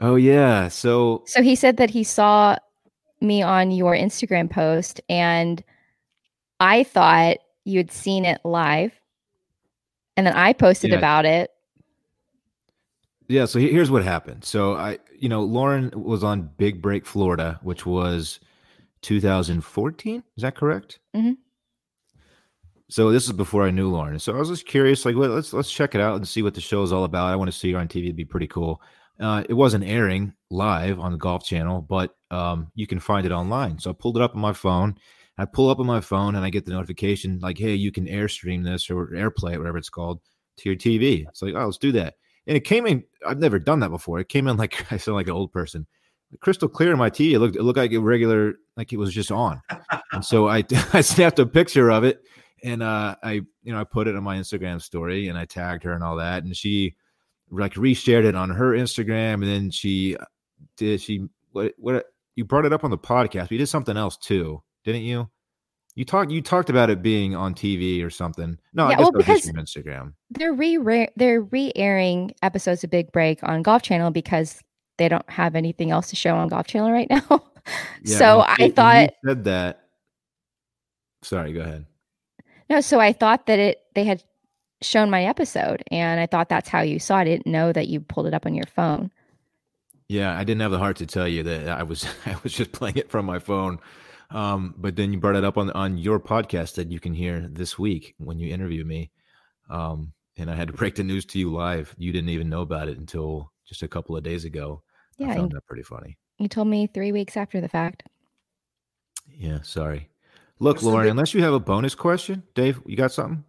Oh 0.00 0.16
yeah. 0.16 0.68
So 0.68 1.22
So 1.26 1.42
he 1.42 1.54
said 1.54 1.76
that 1.76 1.90
he 1.90 2.02
saw 2.04 2.56
me 3.20 3.42
on 3.42 3.70
your 3.70 3.94
Instagram 3.94 4.50
post 4.50 5.00
and 5.08 5.62
I 6.58 6.82
thought 6.84 7.36
you 7.64 7.78
had 7.78 7.92
seen 7.92 8.24
it 8.24 8.40
live. 8.44 8.92
And 10.16 10.26
then 10.26 10.34
I 10.34 10.52
posted 10.54 10.90
Yeah. 10.90 10.98
about 10.98 11.24
it. 11.26 11.50
yeah, 13.28 13.44
so 13.46 13.58
here's 13.58 13.90
what 13.90 14.02
happened. 14.04 14.44
So 14.44 14.74
I, 14.74 14.98
you 15.22 15.28
know, 15.28 15.42
Lauren 15.42 15.90
was 15.94 16.24
on 16.24 16.50
Big 16.58 16.82
Break 16.82 17.06
Florida, 17.06 17.60
which 17.62 17.86
was 17.86 18.40
2014. 19.02 20.22
Is 20.36 20.42
that 20.42 20.56
correct? 20.56 20.98
Mhm. 21.16 21.36
So 22.90 23.10
this 23.10 23.24
is 23.24 23.32
before 23.32 23.62
I 23.64 23.70
knew 23.70 23.88
Lauren. 23.88 24.18
So 24.18 24.34
I 24.34 24.38
was 24.38 24.48
just 24.48 24.66
curious, 24.66 25.04
like, 25.06 25.16
well, 25.16 25.30
let's 25.30 25.52
let's 25.52 25.70
check 25.72 25.94
it 25.94 26.00
out 26.00 26.16
and 26.16 26.28
see 26.28 26.42
what 26.42 26.54
the 26.54 26.60
show 26.60 26.82
is 26.82 26.92
all 26.92 27.04
about. 27.04 27.28
I 27.32 27.36
want 27.36 27.50
to 27.50 27.56
see 27.56 27.72
her 27.72 27.78
on 27.78 27.88
TV. 27.88 28.06
It'd 28.06 28.16
be 28.16 28.24
pretty 28.24 28.48
cool. 28.48 28.82
Uh, 29.20 29.44
it 29.48 29.54
wasn't 29.54 29.84
airing 29.84 30.34
live 30.50 30.98
on 30.98 31.12
the 31.12 31.18
Golf 31.18 31.44
Channel, 31.44 31.82
but 31.82 32.14
um, 32.30 32.70
you 32.74 32.86
can 32.86 32.98
find 32.98 33.24
it 33.24 33.32
online. 33.32 33.78
So 33.78 33.90
I 33.90 33.94
pulled 33.94 34.16
it 34.16 34.22
up 34.22 34.34
on 34.34 34.40
my 34.40 34.52
phone. 34.52 34.96
I 35.38 35.44
pull 35.44 35.70
up 35.70 35.78
on 35.78 35.86
my 35.86 36.00
phone 36.00 36.34
and 36.34 36.44
I 36.44 36.50
get 36.50 36.66
the 36.66 36.72
notification 36.72 37.38
like, 37.40 37.58
"Hey, 37.58 37.74
you 37.74 37.92
can 37.92 38.06
airstream 38.06 38.64
this 38.64 38.90
or 38.90 39.08
AirPlay, 39.08 39.56
whatever 39.56 39.78
it's 39.78 39.88
called, 39.88 40.20
to 40.58 40.68
your 40.68 40.76
TV." 40.76 41.24
It's 41.28 41.40
like, 41.42 41.54
"Oh, 41.54 41.66
let's 41.66 41.78
do 41.78 41.92
that." 41.92 42.14
And 42.46 42.56
it 42.56 42.64
came 42.64 42.86
in. 42.86 43.04
I've 43.26 43.38
never 43.38 43.58
done 43.58 43.80
that 43.80 43.90
before. 43.90 44.18
It 44.18 44.28
came 44.28 44.48
in 44.48 44.56
like 44.56 44.92
I 44.92 44.96
sound 44.96 45.16
like 45.16 45.28
an 45.28 45.34
old 45.34 45.52
person, 45.52 45.86
crystal 46.40 46.68
clear 46.68 46.92
in 46.92 46.98
my 46.98 47.10
TV. 47.10 47.32
It 47.32 47.38
looked 47.38 47.56
it 47.56 47.62
looked 47.62 47.78
like 47.78 47.92
a 47.92 47.98
regular, 47.98 48.54
like 48.76 48.92
it 48.92 48.98
was 48.98 49.12
just 49.12 49.30
on. 49.30 49.60
and 50.12 50.24
so 50.24 50.48
I 50.48 50.64
I 50.92 51.00
snapped 51.00 51.38
a 51.38 51.46
picture 51.46 51.90
of 51.90 52.04
it 52.04 52.22
and 52.62 52.82
uh, 52.82 53.16
I 53.22 53.32
you 53.62 53.72
know 53.72 53.80
I 53.80 53.84
put 53.84 54.08
it 54.08 54.16
on 54.16 54.22
my 54.22 54.36
Instagram 54.36 54.80
story 54.80 55.28
and 55.28 55.36
I 55.38 55.44
tagged 55.44 55.82
her 55.84 55.92
and 55.92 56.04
all 56.04 56.16
that, 56.16 56.44
and 56.44 56.56
she 56.56 56.94
like 57.50 57.74
reshared 57.74 58.24
it 58.24 58.34
on 58.34 58.50
her 58.50 58.72
Instagram, 58.72 59.34
and 59.34 59.44
then 59.44 59.70
she 59.70 60.16
did 60.76 61.00
she 61.00 61.26
what 61.52 61.74
what 61.78 62.06
you 62.36 62.44
brought 62.44 62.64
it 62.64 62.72
up 62.72 62.84
on 62.84 62.90
the 62.90 62.98
podcast. 62.98 63.50
You 63.50 63.58
did 63.58 63.66
something 63.66 63.96
else 63.96 64.16
too, 64.16 64.62
didn't 64.84 65.02
you? 65.02 65.28
You 65.94 66.04
talked 66.06 66.30
you 66.30 66.40
talked 66.40 66.70
about 66.70 66.88
it 66.88 67.02
being 67.02 67.34
on 67.34 67.54
TV 67.54 68.02
or 68.04 68.08
something. 68.10 68.58
No, 68.72 68.86
I 68.86 68.90
Yeah, 68.90 68.96
guess 68.96 69.02
well, 69.02 69.12
because- 69.12 69.50
Instagram. 69.52 70.14
They're 70.30 70.52
re 70.54 71.08
they're 71.16 71.42
re-airing 71.42 72.32
episodes 72.42 72.82
of 72.82 72.90
Big 72.90 73.12
Break 73.12 73.40
on 73.42 73.62
Golf 73.62 73.82
Channel 73.82 74.10
because 74.10 74.60
they 74.98 75.08
don't 75.08 75.28
have 75.28 75.54
anything 75.54 75.90
else 75.90 76.08
to 76.10 76.16
show 76.16 76.34
on 76.36 76.48
Golf 76.48 76.66
Channel 76.66 76.90
right 76.92 77.08
now. 77.10 77.44
Yeah, 78.02 78.18
so 78.18 78.40
I 78.44 78.70
thought 78.70 79.02
you 79.22 79.28
said 79.30 79.44
that. 79.44 79.84
Sorry, 81.22 81.52
go 81.52 81.60
ahead. 81.60 81.86
No, 82.68 82.80
so 82.80 82.98
I 82.98 83.12
thought 83.12 83.46
that 83.46 83.60
it 83.60 83.82
they 83.94 84.02
had 84.02 84.24
shown 84.80 85.10
my 85.10 85.24
episode 85.26 85.84
and 85.92 86.18
I 86.18 86.26
thought 86.26 86.48
that's 86.48 86.68
how 86.68 86.80
you 86.80 86.98
saw 86.98 87.18
it. 87.18 87.20
I 87.20 87.24
didn't 87.24 87.46
know 87.46 87.72
that 87.72 87.86
you 87.86 88.00
pulled 88.00 88.26
it 88.26 88.34
up 88.34 88.46
on 88.46 88.54
your 88.56 88.66
phone. 88.66 89.12
Yeah, 90.08 90.36
I 90.36 90.42
didn't 90.42 90.60
have 90.62 90.72
the 90.72 90.78
heart 90.80 90.96
to 90.96 91.06
tell 91.06 91.28
you 91.28 91.44
that 91.44 91.68
I 91.68 91.84
was 91.84 92.04
I 92.26 92.34
was 92.42 92.52
just 92.52 92.72
playing 92.72 92.96
it 92.96 93.10
from 93.10 93.26
my 93.26 93.38
phone. 93.38 93.78
Um, 94.32 94.74
but 94.78 94.96
then 94.96 95.12
you 95.12 95.20
brought 95.20 95.36
it 95.36 95.44
up 95.44 95.58
on 95.58 95.70
on 95.72 95.98
your 95.98 96.18
podcast 96.18 96.74
that 96.76 96.90
you 96.90 96.98
can 97.00 97.12
hear 97.14 97.46
this 97.50 97.78
week 97.78 98.14
when 98.18 98.38
you 98.38 98.52
interview 98.52 98.84
me. 98.84 99.10
Um, 99.70 100.12
and 100.38 100.50
I 100.50 100.54
had 100.54 100.68
to 100.68 100.74
break 100.74 100.94
the 100.94 101.04
news 101.04 101.24
to 101.26 101.38
you 101.38 101.52
live. 101.52 101.94
You 101.98 102.12
didn't 102.12 102.30
even 102.30 102.48
know 102.48 102.62
about 102.62 102.88
it 102.88 102.98
until 102.98 103.52
just 103.66 103.82
a 103.82 103.88
couple 103.88 104.16
of 104.16 104.22
days 104.22 104.44
ago. 104.44 104.82
Yeah, 105.18 105.30
I 105.30 105.36
found 105.36 105.52
that 105.52 105.66
pretty 105.66 105.82
funny. 105.82 106.16
you 106.38 106.48
told 106.48 106.68
me 106.68 106.86
3 106.86 107.12
weeks 107.12 107.36
after 107.36 107.60
the 107.60 107.68
fact. 107.68 108.04
Yeah, 109.30 109.60
sorry. 109.62 110.08
Look, 110.58 110.76
What's 110.76 110.84
Lauren, 110.84 111.04
big- 111.04 111.10
unless 111.12 111.34
you 111.34 111.42
have 111.42 111.52
a 111.52 111.60
bonus 111.60 111.94
question, 111.94 112.42
Dave, 112.54 112.80
you 112.86 112.96
got 112.96 113.12
something? 113.12 113.44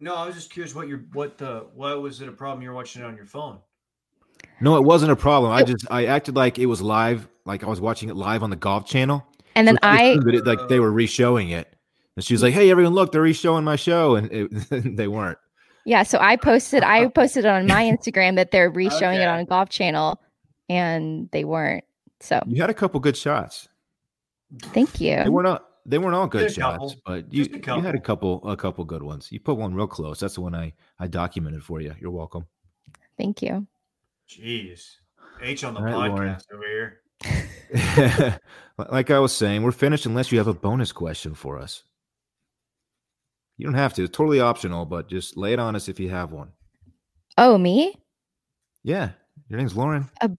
No, 0.00 0.14
I 0.14 0.26
was 0.26 0.34
just 0.34 0.50
curious 0.52 0.74
what 0.74 0.88
your 0.88 1.04
what 1.12 1.38
the 1.38 1.66
why 1.74 1.94
was 1.94 2.20
it 2.20 2.28
a 2.28 2.32
problem 2.32 2.62
you're 2.62 2.72
watching 2.74 3.02
it 3.02 3.06
on 3.06 3.16
your 3.16 3.26
phone? 3.26 3.58
No, 4.60 4.76
it 4.76 4.82
wasn't 4.84 5.12
a 5.12 5.16
problem. 5.16 5.52
I 5.52 5.62
just 5.62 5.86
I 5.90 6.06
acted 6.06 6.36
like 6.36 6.58
it 6.58 6.66
was 6.66 6.82
live, 6.82 7.28
like 7.44 7.64
I 7.64 7.68
was 7.68 7.80
watching 7.80 8.08
it 8.08 8.16
live 8.16 8.42
on 8.42 8.50
the 8.50 8.56
golf 8.56 8.86
channel. 8.86 9.24
And 9.56 9.66
then 9.68 9.78
I 9.82 10.18
it, 10.26 10.46
like 10.46 10.68
they 10.68 10.80
were 10.80 10.90
re-showing 10.92 11.50
it, 11.50 11.74
and 12.16 12.24
she 12.24 12.34
was 12.34 12.42
like, 12.42 12.54
"Hey, 12.54 12.70
everyone, 12.70 12.94
look, 12.94 13.12
they're 13.12 13.22
re-showing 13.22 13.64
my 13.64 13.76
show," 13.76 14.16
and 14.16 14.30
it, 14.32 14.48
they 14.96 15.08
weren't. 15.08 15.38
yeah, 15.84 16.02
so 16.02 16.18
I 16.18 16.36
posted 16.36 16.82
I 16.82 17.06
posted 17.14 17.46
on 17.46 17.66
my 17.66 17.84
Instagram 17.84 18.36
that 18.36 18.50
they're 18.50 18.70
re-showing 18.70 19.20
it 19.20 19.28
on 19.28 19.38
a 19.40 19.44
golf 19.44 19.68
channel 19.68 20.20
and 20.68 21.28
they 21.30 21.44
weren't. 21.44 21.84
So, 22.20 22.40
You 22.46 22.60
had 22.60 22.70
a 22.70 22.74
couple 22.74 22.98
good 23.00 23.16
shots. 23.16 23.68
thank 24.72 25.00
you. 25.00 25.16
They 25.16 25.24
you. 25.24 25.32
weren't 25.32 25.46
all, 25.48 25.60
they 25.84 25.98
weren't 25.98 26.14
all 26.14 26.26
good 26.26 26.44
Just 26.48 26.58
couple. 26.58 26.88
shots, 26.90 27.00
but 27.04 27.32
you, 27.32 27.44
you 27.44 27.80
had 27.82 27.94
a 27.94 28.00
couple 28.00 28.40
a 28.48 28.56
couple 28.56 28.84
good 28.84 29.02
ones. 29.02 29.30
You 29.30 29.40
put 29.40 29.56
one 29.56 29.74
real 29.74 29.86
close. 29.86 30.20
That's 30.20 30.34
the 30.34 30.40
one 30.40 30.54
I 30.54 30.72
I 30.98 31.06
documented 31.06 31.62
for 31.62 31.80
you. 31.80 31.94
You're 32.00 32.10
welcome. 32.12 32.46
Thank 33.18 33.42
you. 33.42 33.66
Jeez. 34.28 34.96
H 35.42 35.64
on 35.64 35.74
the 35.74 35.80
All 35.80 35.86
right, 35.86 35.94
podcast 36.10 36.10
Lauren. 36.10 36.36
over 36.54 36.62
here. 36.66 37.00
like 38.90 39.10
I 39.10 39.18
was 39.18 39.34
saying, 39.34 39.62
we're 39.62 39.72
finished 39.72 40.06
unless 40.06 40.32
you 40.32 40.38
have 40.38 40.46
a 40.48 40.54
bonus 40.54 40.92
question 40.92 41.34
for 41.34 41.58
us. 41.58 41.84
You 43.56 43.66
don't 43.66 43.74
have 43.74 43.94
to. 43.94 44.04
It's 44.04 44.16
totally 44.16 44.40
optional, 44.40 44.84
but 44.84 45.08
just 45.08 45.36
lay 45.36 45.52
it 45.52 45.58
on 45.58 45.76
us 45.76 45.88
if 45.88 46.00
you 46.00 46.10
have 46.10 46.32
one. 46.32 46.52
Oh, 47.38 47.56
me? 47.58 47.96
Yeah. 48.82 49.10
Your 49.48 49.58
name's 49.58 49.76
Lauren. 49.76 50.10
A 50.20 50.30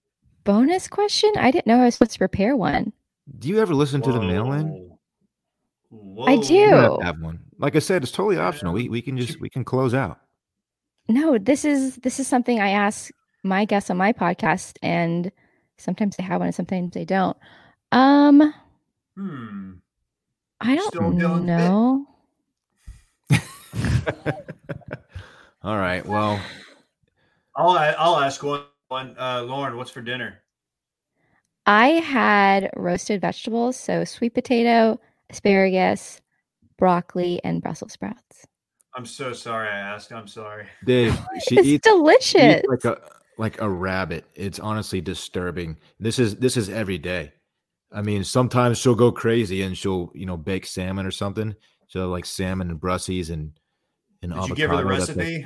bonus 0.44 0.88
question? 0.88 1.32
I 1.36 1.50
didn't 1.50 1.66
know 1.66 1.80
I 1.80 1.86
was 1.86 1.94
supposed 1.94 2.12
to 2.12 2.18
prepare 2.18 2.56
one. 2.56 2.92
Do 3.38 3.48
you 3.48 3.60
ever 3.60 3.74
listen 3.74 4.02
to 4.02 4.12
the 4.12 4.20
mail 4.20 4.52
in? 4.52 4.90
I 6.26 6.36
do. 6.36 6.54
You 6.54 6.70
don't 6.70 6.82
have 6.82 6.98
to 6.98 7.04
have 7.04 7.20
one. 7.20 7.40
Like 7.58 7.76
I 7.76 7.80
said, 7.80 8.02
it's 8.02 8.12
totally 8.12 8.38
optional. 8.38 8.72
We 8.72 8.88
we 8.88 9.02
can 9.02 9.16
just 9.16 9.40
we 9.40 9.48
can 9.48 9.64
close 9.64 9.94
out. 9.94 10.20
No, 11.08 11.38
this 11.38 11.64
is 11.64 11.96
this 11.96 12.20
is 12.20 12.26
something 12.26 12.60
I 12.60 12.70
ask 12.70 13.10
my 13.42 13.64
guests 13.64 13.90
on 13.90 13.96
my 13.96 14.12
podcast 14.12 14.76
and 14.82 15.30
sometimes 15.78 16.16
they 16.16 16.22
have 16.24 16.40
one 16.40 16.46
and 16.48 16.54
sometimes 16.54 16.92
they 16.92 17.04
don't. 17.04 17.36
Um 17.92 18.54
Hmm. 19.16 19.72
I 20.60 20.74
don't 20.76 21.16
Dillon's 21.16 21.44
bit. 21.44 21.46
know. 21.46 22.06
All 25.62 25.76
right. 25.76 26.04
Well, 26.06 26.40
I'll 27.54 27.76
I'll 27.98 28.18
ask 28.18 28.42
one. 28.42 28.62
One, 28.88 29.16
uh, 29.18 29.42
Lauren, 29.42 29.76
what's 29.76 29.90
for 29.90 30.00
dinner? 30.00 30.42
I 31.66 31.88
had 31.88 32.70
roasted 32.76 33.20
vegetables, 33.20 33.76
so 33.76 34.04
sweet 34.04 34.32
potato, 34.32 35.00
asparagus, 35.28 36.20
broccoli, 36.78 37.40
and 37.42 37.60
Brussels 37.60 37.94
sprouts. 37.94 38.46
I'm 38.94 39.04
so 39.04 39.32
sorry 39.32 39.68
I 39.68 39.76
asked. 39.76 40.12
I'm 40.12 40.28
sorry. 40.28 40.68
Dave, 40.84 41.18
she 41.48 41.56
it's 41.58 41.66
eats, 41.66 41.88
she 41.88 41.90
delicious. 41.90 42.58
eats 42.58 42.68
like 42.68 42.84
a 42.84 43.00
like 43.38 43.60
a 43.60 43.68
rabbit. 43.68 44.24
It's 44.34 44.58
honestly 44.58 45.00
disturbing. 45.00 45.76
This 46.00 46.18
is 46.18 46.36
this 46.36 46.56
is 46.56 46.68
every 46.68 46.98
day. 46.98 47.32
I 47.92 48.02
mean, 48.02 48.24
sometimes 48.24 48.78
she'll 48.78 48.94
go 48.94 49.12
crazy 49.12 49.62
and 49.62 49.76
she'll 49.76 50.10
you 50.14 50.26
know 50.26 50.36
bake 50.36 50.66
salmon 50.66 51.06
or 51.06 51.10
something. 51.10 51.54
She'll 51.88 52.08
like 52.08 52.24
salmon 52.24 52.70
and 52.70 52.80
brussies 52.80 53.30
and 53.30 53.52
and 54.22 54.32
Did 54.34 54.48
you 54.48 54.54
give 54.54 54.70
her 54.70 54.76
the 54.76 54.82
avocado. 54.82 54.98
That's 54.98 55.08
like- 55.10 55.16
recipe? 55.18 55.44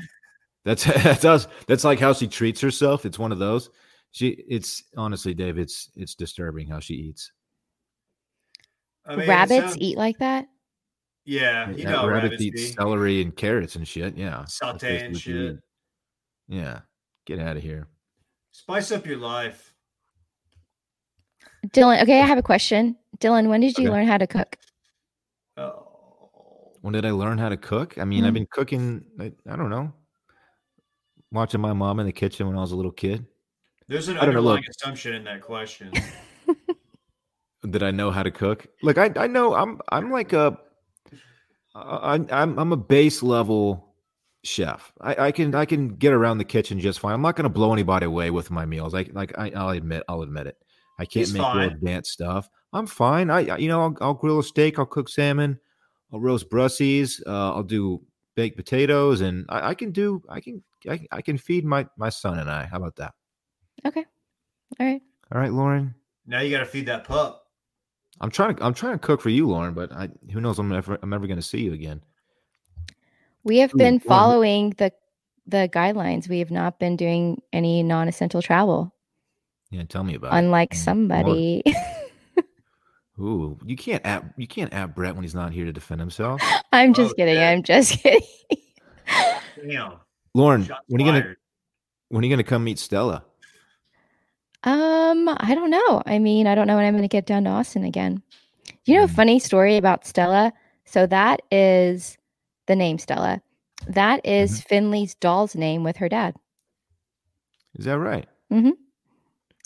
That's 0.65 0.85
that 1.05 1.21
does 1.21 1.49
that's 1.67 1.85
like 1.85 1.99
how 2.01 2.13
she 2.13 2.27
treats 2.29 2.61
herself. 2.61 3.05
It's 3.07 3.19
one 3.19 3.33
of 3.33 3.39
those. 3.39 3.71
She 4.13 4.29
it's 4.49 4.83
honestly, 4.97 5.35
Dave, 5.35 5.59
it's 5.59 5.91
it's 5.97 6.15
disturbing 6.15 6.69
how 6.69 6.81
she 6.81 6.95
eats. 6.95 7.31
I 9.07 9.17
mean, 9.17 9.29
Rabbits 9.29 9.61
sounds- 9.73 9.79
eat 9.79 9.97
like 9.97 10.19
that? 10.19 10.47
Yeah, 11.25 11.71
you 11.71 11.85
Yeah, 11.85 11.91
know, 11.93 12.09
rabbits 12.09 12.23
rabbits 12.25 12.43
eat 12.43 12.55
be. 12.55 12.67
celery 12.73 13.21
and 13.23 13.37
carrots 13.37 13.77
and 13.77 13.87
shit. 13.87 14.17
Yeah, 14.17 14.45
Saute 14.47 15.07
and 15.07 15.17
shit. 15.19 15.57
Yeah, 16.49 16.81
get 17.37 17.47
out 17.47 17.57
of 17.57 17.63
here. 17.63 17.87
Spice 18.51 18.91
up 18.91 19.07
your 19.07 19.19
life. 19.19 19.73
Dillon, 21.73 22.01
okay, 22.03 22.21
I 22.21 22.27
have 22.27 22.39
a 22.39 22.43
question. 22.43 22.97
Dillon, 23.21 23.49
when 23.49 23.61
did 23.61 23.79
you 23.79 23.85
Okay. 23.85 23.93
learn 23.93 24.07
how 24.09 24.19
to 24.19 24.27
cook? 24.27 24.57
Oh. 25.57 25.87
When 26.81 26.93
did 26.93 27.05
I 27.05 27.13
learn 27.13 27.39
how 27.39 27.51
to 27.51 27.57
cook? 27.57 27.99
I 27.99 28.05
mean, 28.05 28.25
I've 28.25 28.31
Mhm. 28.31 28.35
been 28.35 28.47
cooking. 28.51 29.05
I, 29.21 29.33
I 29.49 29.55
don't 29.57 29.71
know, 29.71 29.93
watching 31.31 31.61
my 31.61 31.73
mom 31.73 32.01
in 32.01 32.07
the 32.07 32.13
kitchen 32.13 32.47
when 32.49 32.57
I 32.57 32.61
was 32.61 32.73
a 32.73 32.77
little 32.77 32.91
kid. 32.91 33.27
There's 33.87 34.09
an 34.09 34.17
I 34.17 34.25
don't 34.25 34.35
know, 34.35 34.41
underlying 34.41 34.65
look. 34.65 34.71
assumption 34.71 35.15
in 35.15 35.25
that 35.25 35.43
question. 35.43 35.93
Did 37.71 37.83
I 37.83 37.91
know 37.91 38.11
how 38.11 38.23
to 38.23 38.31
cook? 38.31 38.67
Look, 38.83 38.97
I 38.99 39.13
I 39.15 39.27
know 39.27 39.55
I'm 39.55 39.81
I'm 39.91 40.11
like 40.11 40.33
a 40.33 40.59
I, 41.75 42.19
I'm 42.33 42.59
I'm 42.59 42.73
a 42.73 42.77
base 42.77 43.23
level 43.23 43.90
chef. 44.45 44.93
I, 45.01 45.27
I 45.27 45.33
can 45.33 45.55
I 45.55 45.65
can 45.65 45.89
get 45.97 46.13
around 46.13 46.39
the 46.39 46.45
kitchen 46.45 46.81
just 46.81 47.01
fine. 47.01 47.15
I'm 47.15 47.23
not 47.23 47.37
going 47.37 47.45
to 47.45 47.49
blow 47.51 47.73
anybody 47.73 48.07
away 48.07 48.31
with 48.31 48.51
my 48.51 48.65
meals. 48.67 48.95
Like 48.95 49.11
like 49.13 49.37
I, 49.39 49.51
I'll 49.55 49.71
admit 49.71 50.03
I'll 50.09 50.23
admit 50.23 50.47
it. 50.47 50.57
I 50.99 51.05
can't 51.05 51.27
He's 51.27 51.33
make 51.33 51.55
real 51.55 51.69
advanced 51.69 52.13
stuff, 52.13 52.49
I'm 52.73 52.87
fine. 52.87 53.31
I, 53.31 53.49
I- 53.49 53.57
you 53.59 53.69
know, 53.69 53.81
I'll, 53.83 53.97
I'll 54.01 54.15
grill 54.15 54.39
a 54.39 54.45
steak. 54.45 54.79
I'll 54.79 54.87
cook 54.87 55.09
salmon. 55.09 55.59
I'll 56.13 56.21
roast 56.21 56.51
brussies. 56.51 57.23
Uh, 57.27 57.55
I'll 57.55 57.63
do 57.63 58.03
baked 58.37 58.57
potatoes, 58.57 59.21
and 59.21 59.47
I, 59.49 59.71
I 59.71 59.75
can 59.75 59.93
do. 59.93 60.23
I 60.29 60.41
can. 60.41 60.63
I, 60.89 61.07
I 61.13 61.23
can 61.23 61.37
feed 61.39 61.65
my 61.65 61.87
my 61.97 62.09
son 62.09 62.39
and 62.39 62.51
I. 62.51 62.65
How 62.65 62.79
about 62.79 62.97
that? 62.97 63.15
Okay. 63.87 64.05
All 64.79 64.87
right. 64.87 65.03
All 65.33 65.41
right, 65.41 65.53
Lauren. 65.53 65.95
Now 66.27 66.41
you 66.41 66.51
got 66.51 66.61
to 66.61 66.67
feed 66.67 66.87
that 66.87 67.05
pup. 67.05 67.45
I'm 68.21 68.31
trying 68.31 68.57
to. 68.57 68.65
I'm 68.65 68.75
trying 68.75 68.93
to 68.95 68.99
cook 68.99 69.21
for 69.21 69.31
you, 69.31 69.49
Lauren. 69.49 69.75
But 69.75 69.93
I, 69.93 70.09
who 70.33 70.41
knows? 70.41 70.59
I'm 70.59 70.73
ever. 70.73 70.99
I'm 71.03 71.13
ever 71.13 71.27
going 71.27 71.39
to 71.39 71.43
see 71.43 71.61
you 71.61 71.73
again. 71.73 72.03
We 73.45 73.59
have 73.59 73.73
been 73.73 73.99
following 74.01 74.71
the 74.79 74.93
the 75.47 75.69
guidelines. 75.73 76.29
We 76.29 76.39
have 76.41 76.51
not 76.51 76.79
been 76.79 76.97
doing 76.97 77.41
any 77.53 77.83
non-essential 77.83 78.43
travel, 78.43 78.95
Yeah, 79.71 79.85
tell 79.85 80.05
me 80.05 80.15
about 80.15 80.33
it. 80.35 80.39
unlike 80.39 80.71
Mm, 80.71 80.75
Lauren. 80.75 80.85
somebody. 80.85 81.63
Ooh, 83.21 83.59
you 83.65 83.77
can't 83.77 84.05
at 84.07 84.25
you 84.37 84.47
can't 84.47 84.73
at 84.73 84.95
Brett 84.95 85.15
when 85.15 85.25
he's 85.25 85.35
not 85.35 85.53
here 85.53 85.65
to 85.67 85.73
defend 85.73 86.01
himself. 86.01 86.41
I'm 86.73 86.95
just 86.95 87.13
Oh, 87.13 87.15
kidding. 87.17 87.37
yeah. 87.37 87.51
I'm 87.51 87.63
just 87.63 87.99
kidding. 88.03 88.23
Damn. 89.69 89.95
Lauren, 90.35 90.65
Shots 90.65 90.85
when 90.89 91.03
are 91.03 91.05
you 91.05 91.13
gonna 91.23 91.35
when 92.09 92.23
are 92.23 92.27
you 92.27 92.33
gonna 92.33 92.45
come 92.45 92.65
meet 92.65 92.79
Stella? 92.79 93.25
Um, 94.63 95.29
I 95.41 95.55
don't 95.55 95.71
know. 95.71 96.03
I 96.07 96.19
mean, 96.19 96.47
I 96.47 96.55
don't 96.55 96.67
know 96.67 96.77
when 96.77 96.85
I'm 96.85 96.93
going 96.93 97.01
to 97.03 97.09
get 97.09 97.25
down 97.25 97.45
to 97.45 97.51
Austin 97.51 97.83
again. 97.83 98.23
You 98.85 98.95
know, 98.99 99.05
a 99.05 99.09
Mm. 99.09 99.15
funny 99.15 99.39
story 99.39 99.79
about 99.79 100.05
Stella. 100.07 100.53
So 100.85 101.07
that 101.07 101.41
is 101.51 102.19
the 102.71 102.77
name 102.77 102.99
Stella. 102.99 103.43
That 103.89 104.25
is 104.25 104.53
Mm-hmm. 104.61 104.69
Finley's 104.69 105.15
doll's 105.17 105.57
name 105.57 105.83
with 105.83 105.97
her 105.97 106.09
dad. 106.09 106.37
Is 107.75 107.85
that 107.85 107.99
right? 107.99 108.27
Mm-hmm. 108.53 108.71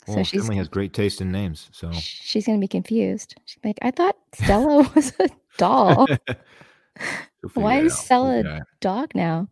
Well, 0.07 0.17
So 0.17 0.23
she's 0.23 0.41
Finley 0.43 0.57
has 0.57 0.69
great 0.69 0.95
taste 0.95 1.21
in 1.21 1.31
names. 1.31 1.69
So 1.73 1.93
she's 1.93 2.47
going 2.47 2.59
to 2.59 2.65
be 2.65 2.69
confused. 2.69 3.35
She's 3.45 3.59
like, 3.63 3.79
I 3.83 3.91
thought 3.91 4.17
Stella 4.35 4.91
was 4.95 5.13
a 5.21 5.29
doll. 5.59 6.07
Why 7.55 7.81
is. 7.81 7.99
Stella 7.99 8.41
a 8.41 8.61
dog 8.81 9.15
now? 9.15 9.49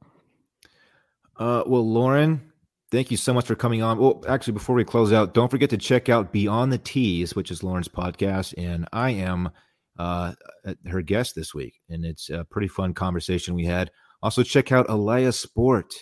Uh, 1.36 1.64
well, 1.66 1.86
Lauren, 1.86 2.52
thank 2.90 3.10
you 3.10 3.16
so 3.16 3.34
much 3.34 3.46
for 3.46 3.54
coming 3.54 3.82
on. 3.82 3.98
Well, 3.98 4.22
actually, 4.28 4.52
before 4.54 4.76
we 4.76 4.84
close 4.84 5.12
out, 5.12 5.34
don't 5.34 5.50
forget 5.50 5.70
to 5.70 5.76
check 5.76 6.08
out 6.08 6.32
Beyond 6.32 6.72
the 6.72 6.78
Tees, 6.78 7.34
which 7.34 7.50
is 7.50 7.62
Lauren's 7.62 7.88
podcast, 7.88 8.54
and 8.56 8.86
I 8.92 9.10
am 9.10 9.50
uh, 9.98 10.32
her 10.86 11.02
guest 11.02 11.34
this 11.34 11.54
week, 11.54 11.80
and 11.88 12.04
it's 12.04 12.30
a 12.30 12.44
pretty 12.44 12.68
fun 12.68 12.94
conversation 12.94 13.54
we 13.54 13.64
had. 13.64 13.90
Also, 14.22 14.42
check 14.42 14.72
out 14.72 14.88
Olaya 14.88 15.34
Sport. 15.34 15.92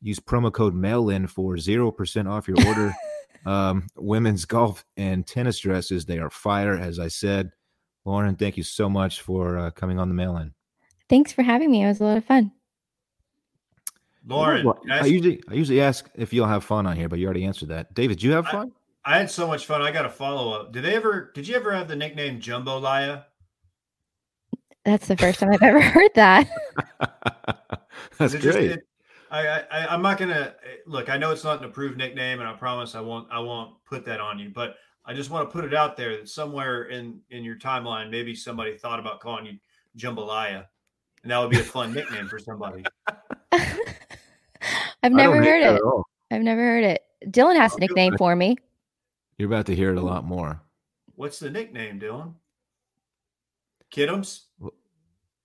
Use 0.00 0.20
promo 0.20 0.52
code 0.52 0.74
MAILIN 0.74 1.28
for 1.28 1.58
zero 1.58 1.90
percent 1.90 2.28
off 2.28 2.48
your 2.48 2.56
order. 2.66 2.94
um, 3.46 3.86
women's 3.96 4.44
golf 4.44 4.84
and 4.96 5.26
tennis 5.26 5.58
dresses, 5.58 6.04
they 6.04 6.18
are 6.18 6.30
fire, 6.30 6.74
as 6.74 6.98
I 6.98 7.08
said. 7.08 7.50
Lauren, 8.04 8.36
thank 8.36 8.56
you 8.56 8.62
so 8.62 8.88
much 8.88 9.20
for 9.20 9.58
uh, 9.58 9.70
coming 9.72 9.98
on 9.98 10.08
the 10.08 10.14
mail 10.14 10.36
in. 10.38 10.54
Thanks 11.08 11.32
for 11.32 11.42
having 11.42 11.70
me. 11.70 11.84
It 11.84 11.88
was 11.88 12.00
a 12.00 12.04
lot 12.04 12.16
of 12.16 12.24
fun. 12.24 12.52
Lauren, 14.26 14.66
I 14.90 15.00
I 15.00 15.04
usually 15.06 15.42
I 15.48 15.54
usually 15.54 15.80
ask 15.80 16.08
if 16.14 16.32
you'll 16.32 16.46
have 16.46 16.62
fun 16.64 16.86
on 16.86 16.96
here, 16.96 17.08
but 17.08 17.18
you 17.18 17.24
already 17.24 17.44
answered 17.44 17.70
that. 17.70 17.94
David, 17.94 18.18
do 18.18 18.26
you 18.26 18.32
have 18.32 18.46
I- 18.46 18.50
fun? 18.50 18.72
I 19.08 19.16
had 19.16 19.30
so 19.30 19.46
much 19.46 19.64
fun. 19.64 19.80
I 19.80 19.90
got 19.90 20.04
a 20.04 20.10
follow 20.10 20.52
up. 20.52 20.70
Did 20.72 20.84
they 20.84 20.94
ever? 20.94 21.32
Did 21.34 21.48
you 21.48 21.56
ever 21.56 21.72
have 21.72 21.88
the 21.88 21.96
nickname 21.96 22.40
Jumbo 22.40 22.78
Laya? 22.78 23.22
That's 24.84 25.08
the 25.08 25.16
first 25.16 25.40
time 25.40 25.50
I've 25.50 25.62
ever 25.62 25.80
heard 25.80 26.10
that. 26.14 26.46
That's 28.18 28.34
Is 28.34 28.34
it 28.34 28.40
just- 28.42 28.58
great. 28.58 28.70
it- 28.72 28.84
I, 29.30 29.62
I 29.70 29.86
I'm 29.88 30.00
not 30.00 30.16
gonna 30.16 30.54
look. 30.86 31.10
I 31.10 31.18
know 31.18 31.32
it's 31.32 31.44
not 31.44 31.58
an 31.58 31.64
approved 31.66 31.98
nickname, 31.98 32.40
and 32.40 32.48
I 32.48 32.54
promise 32.54 32.94
I 32.94 33.00
won't 33.02 33.28
I 33.30 33.38
won't 33.40 33.74
put 33.84 34.04
that 34.06 34.20
on 34.20 34.38
you. 34.38 34.48
But 34.48 34.76
I 35.04 35.12
just 35.12 35.28
want 35.30 35.46
to 35.46 35.52
put 35.52 35.66
it 35.66 35.74
out 35.74 35.98
there 35.98 36.16
that 36.16 36.30
somewhere 36.30 36.84
in 36.84 37.20
in 37.28 37.44
your 37.44 37.56
timeline, 37.56 38.10
maybe 38.10 38.34
somebody 38.34 38.76
thought 38.78 38.98
about 38.98 39.20
calling 39.20 39.44
you 39.44 39.52
Jambalaya, 39.98 40.64
and 41.22 41.30
that 41.30 41.38
would 41.40 41.50
be 41.50 41.60
a 41.60 41.62
fun 41.62 41.92
nickname 41.92 42.26
for 42.26 42.38
somebody. 42.38 42.84
I've 45.02 45.12
never 45.12 45.36
heard 45.42 45.62
it. 45.62 45.80
I've 46.30 46.42
never 46.42 46.62
heard 46.62 46.84
it. 46.84 47.02
Dillon 47.30 47.56
has 47.56 47.74
a 47.74 47.80
nickname 47.80 48.16
for 48.16 48.34
me. 48.34 48.56
You're 49.38 49.48
about 49.48 49.66
to 49.66 49.74
hear 49.74 49.90
it 49.90 49.98
a 49.98 50.02
lot 50.02 50.24
more. 50.24 50.60
What's 51.14 51.38
the 51.38 51.50
nickname, 51.50 51.98
Dillon? 51.98 52.34
Kidums? 53.92 54.42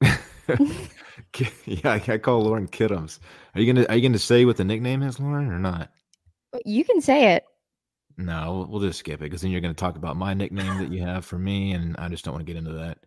yeah, 1.65 1.99
I 2.07 2.17
call 2.17 2.41
Lauren 2.41 2.67
Kiddums. 2.67 3.19
Are 3.55 3.61
you 3.61 3.71
gonna 3.71 3.85
Are 3.87 3.95
you 3.95 4.07
gonna 4.07 4.19
say 4.19 4.45
what 4.45 4.57
the 4.57 4.63
nickname 4.65 5.01
is, 5.03 5.19
Lauren, 5.19 5.51
or 5.51 5.59
not? 5.59 5.89
You 6.65 6.83
can 6.83 7.01
say 7.01 7.33
it. 7.33 7.45
No, 8.17 8.53
we'll, 8.53 8.67
we'll 8.67 8.81
just 8.81 8.99
skip 8.99 9.21
it 9.21 9.25
because 9.25 9.41
then 9.41 9.51
you're 9.51 9.61
gonna 9.61 9.73
talk 9.73 9.95
about 9.95 10.17
my 10.17 10.33
nickname 10.33 10.77
that 10.79 10.91
you 10.91 11.01
have 11.05 11.25
for 11.25 11.37
me, 11.39 11.73
and 11.73 11.95
I 11.97 12.09
just 12.09 12.25
don't 12.25 12.33
want 12.33 12.45
to 12.45 12.51
get 12.51 12.57
into 12.57 12.73
that. 12.73 12.97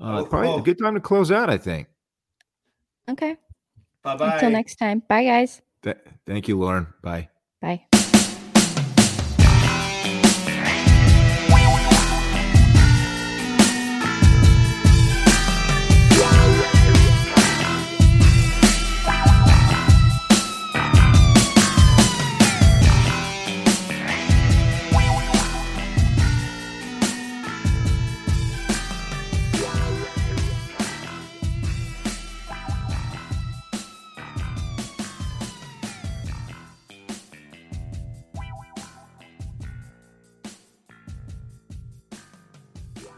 Uh, 0.00 0.20
Oh, 0.20 0.24
probably 0.24 0.48
oh. 0.48 0.58
a 0.58 0.62
good 0.62 0.78
time 0.78 0.94
to 0.94 1.00
close 1.00 1.30
out. 1.30 1.50
I 1.50 1.58
think. 1.58 1.88
Okay. 3.08 3.36
Bye 4.02 4.16
bye. 4.16 4.34
Until 4.34 4.50
next 4.50 4.76
time. 4.76 5.02
Bye, 5.06 5.24
guys. 5.24 5.60
Th- 5.82 5.98
thank 6.26 6.48
you, 6.48 6.58
Lauren. 6.58 6.86
Bye. 7.02 7.28
Bye. 7.60 7.84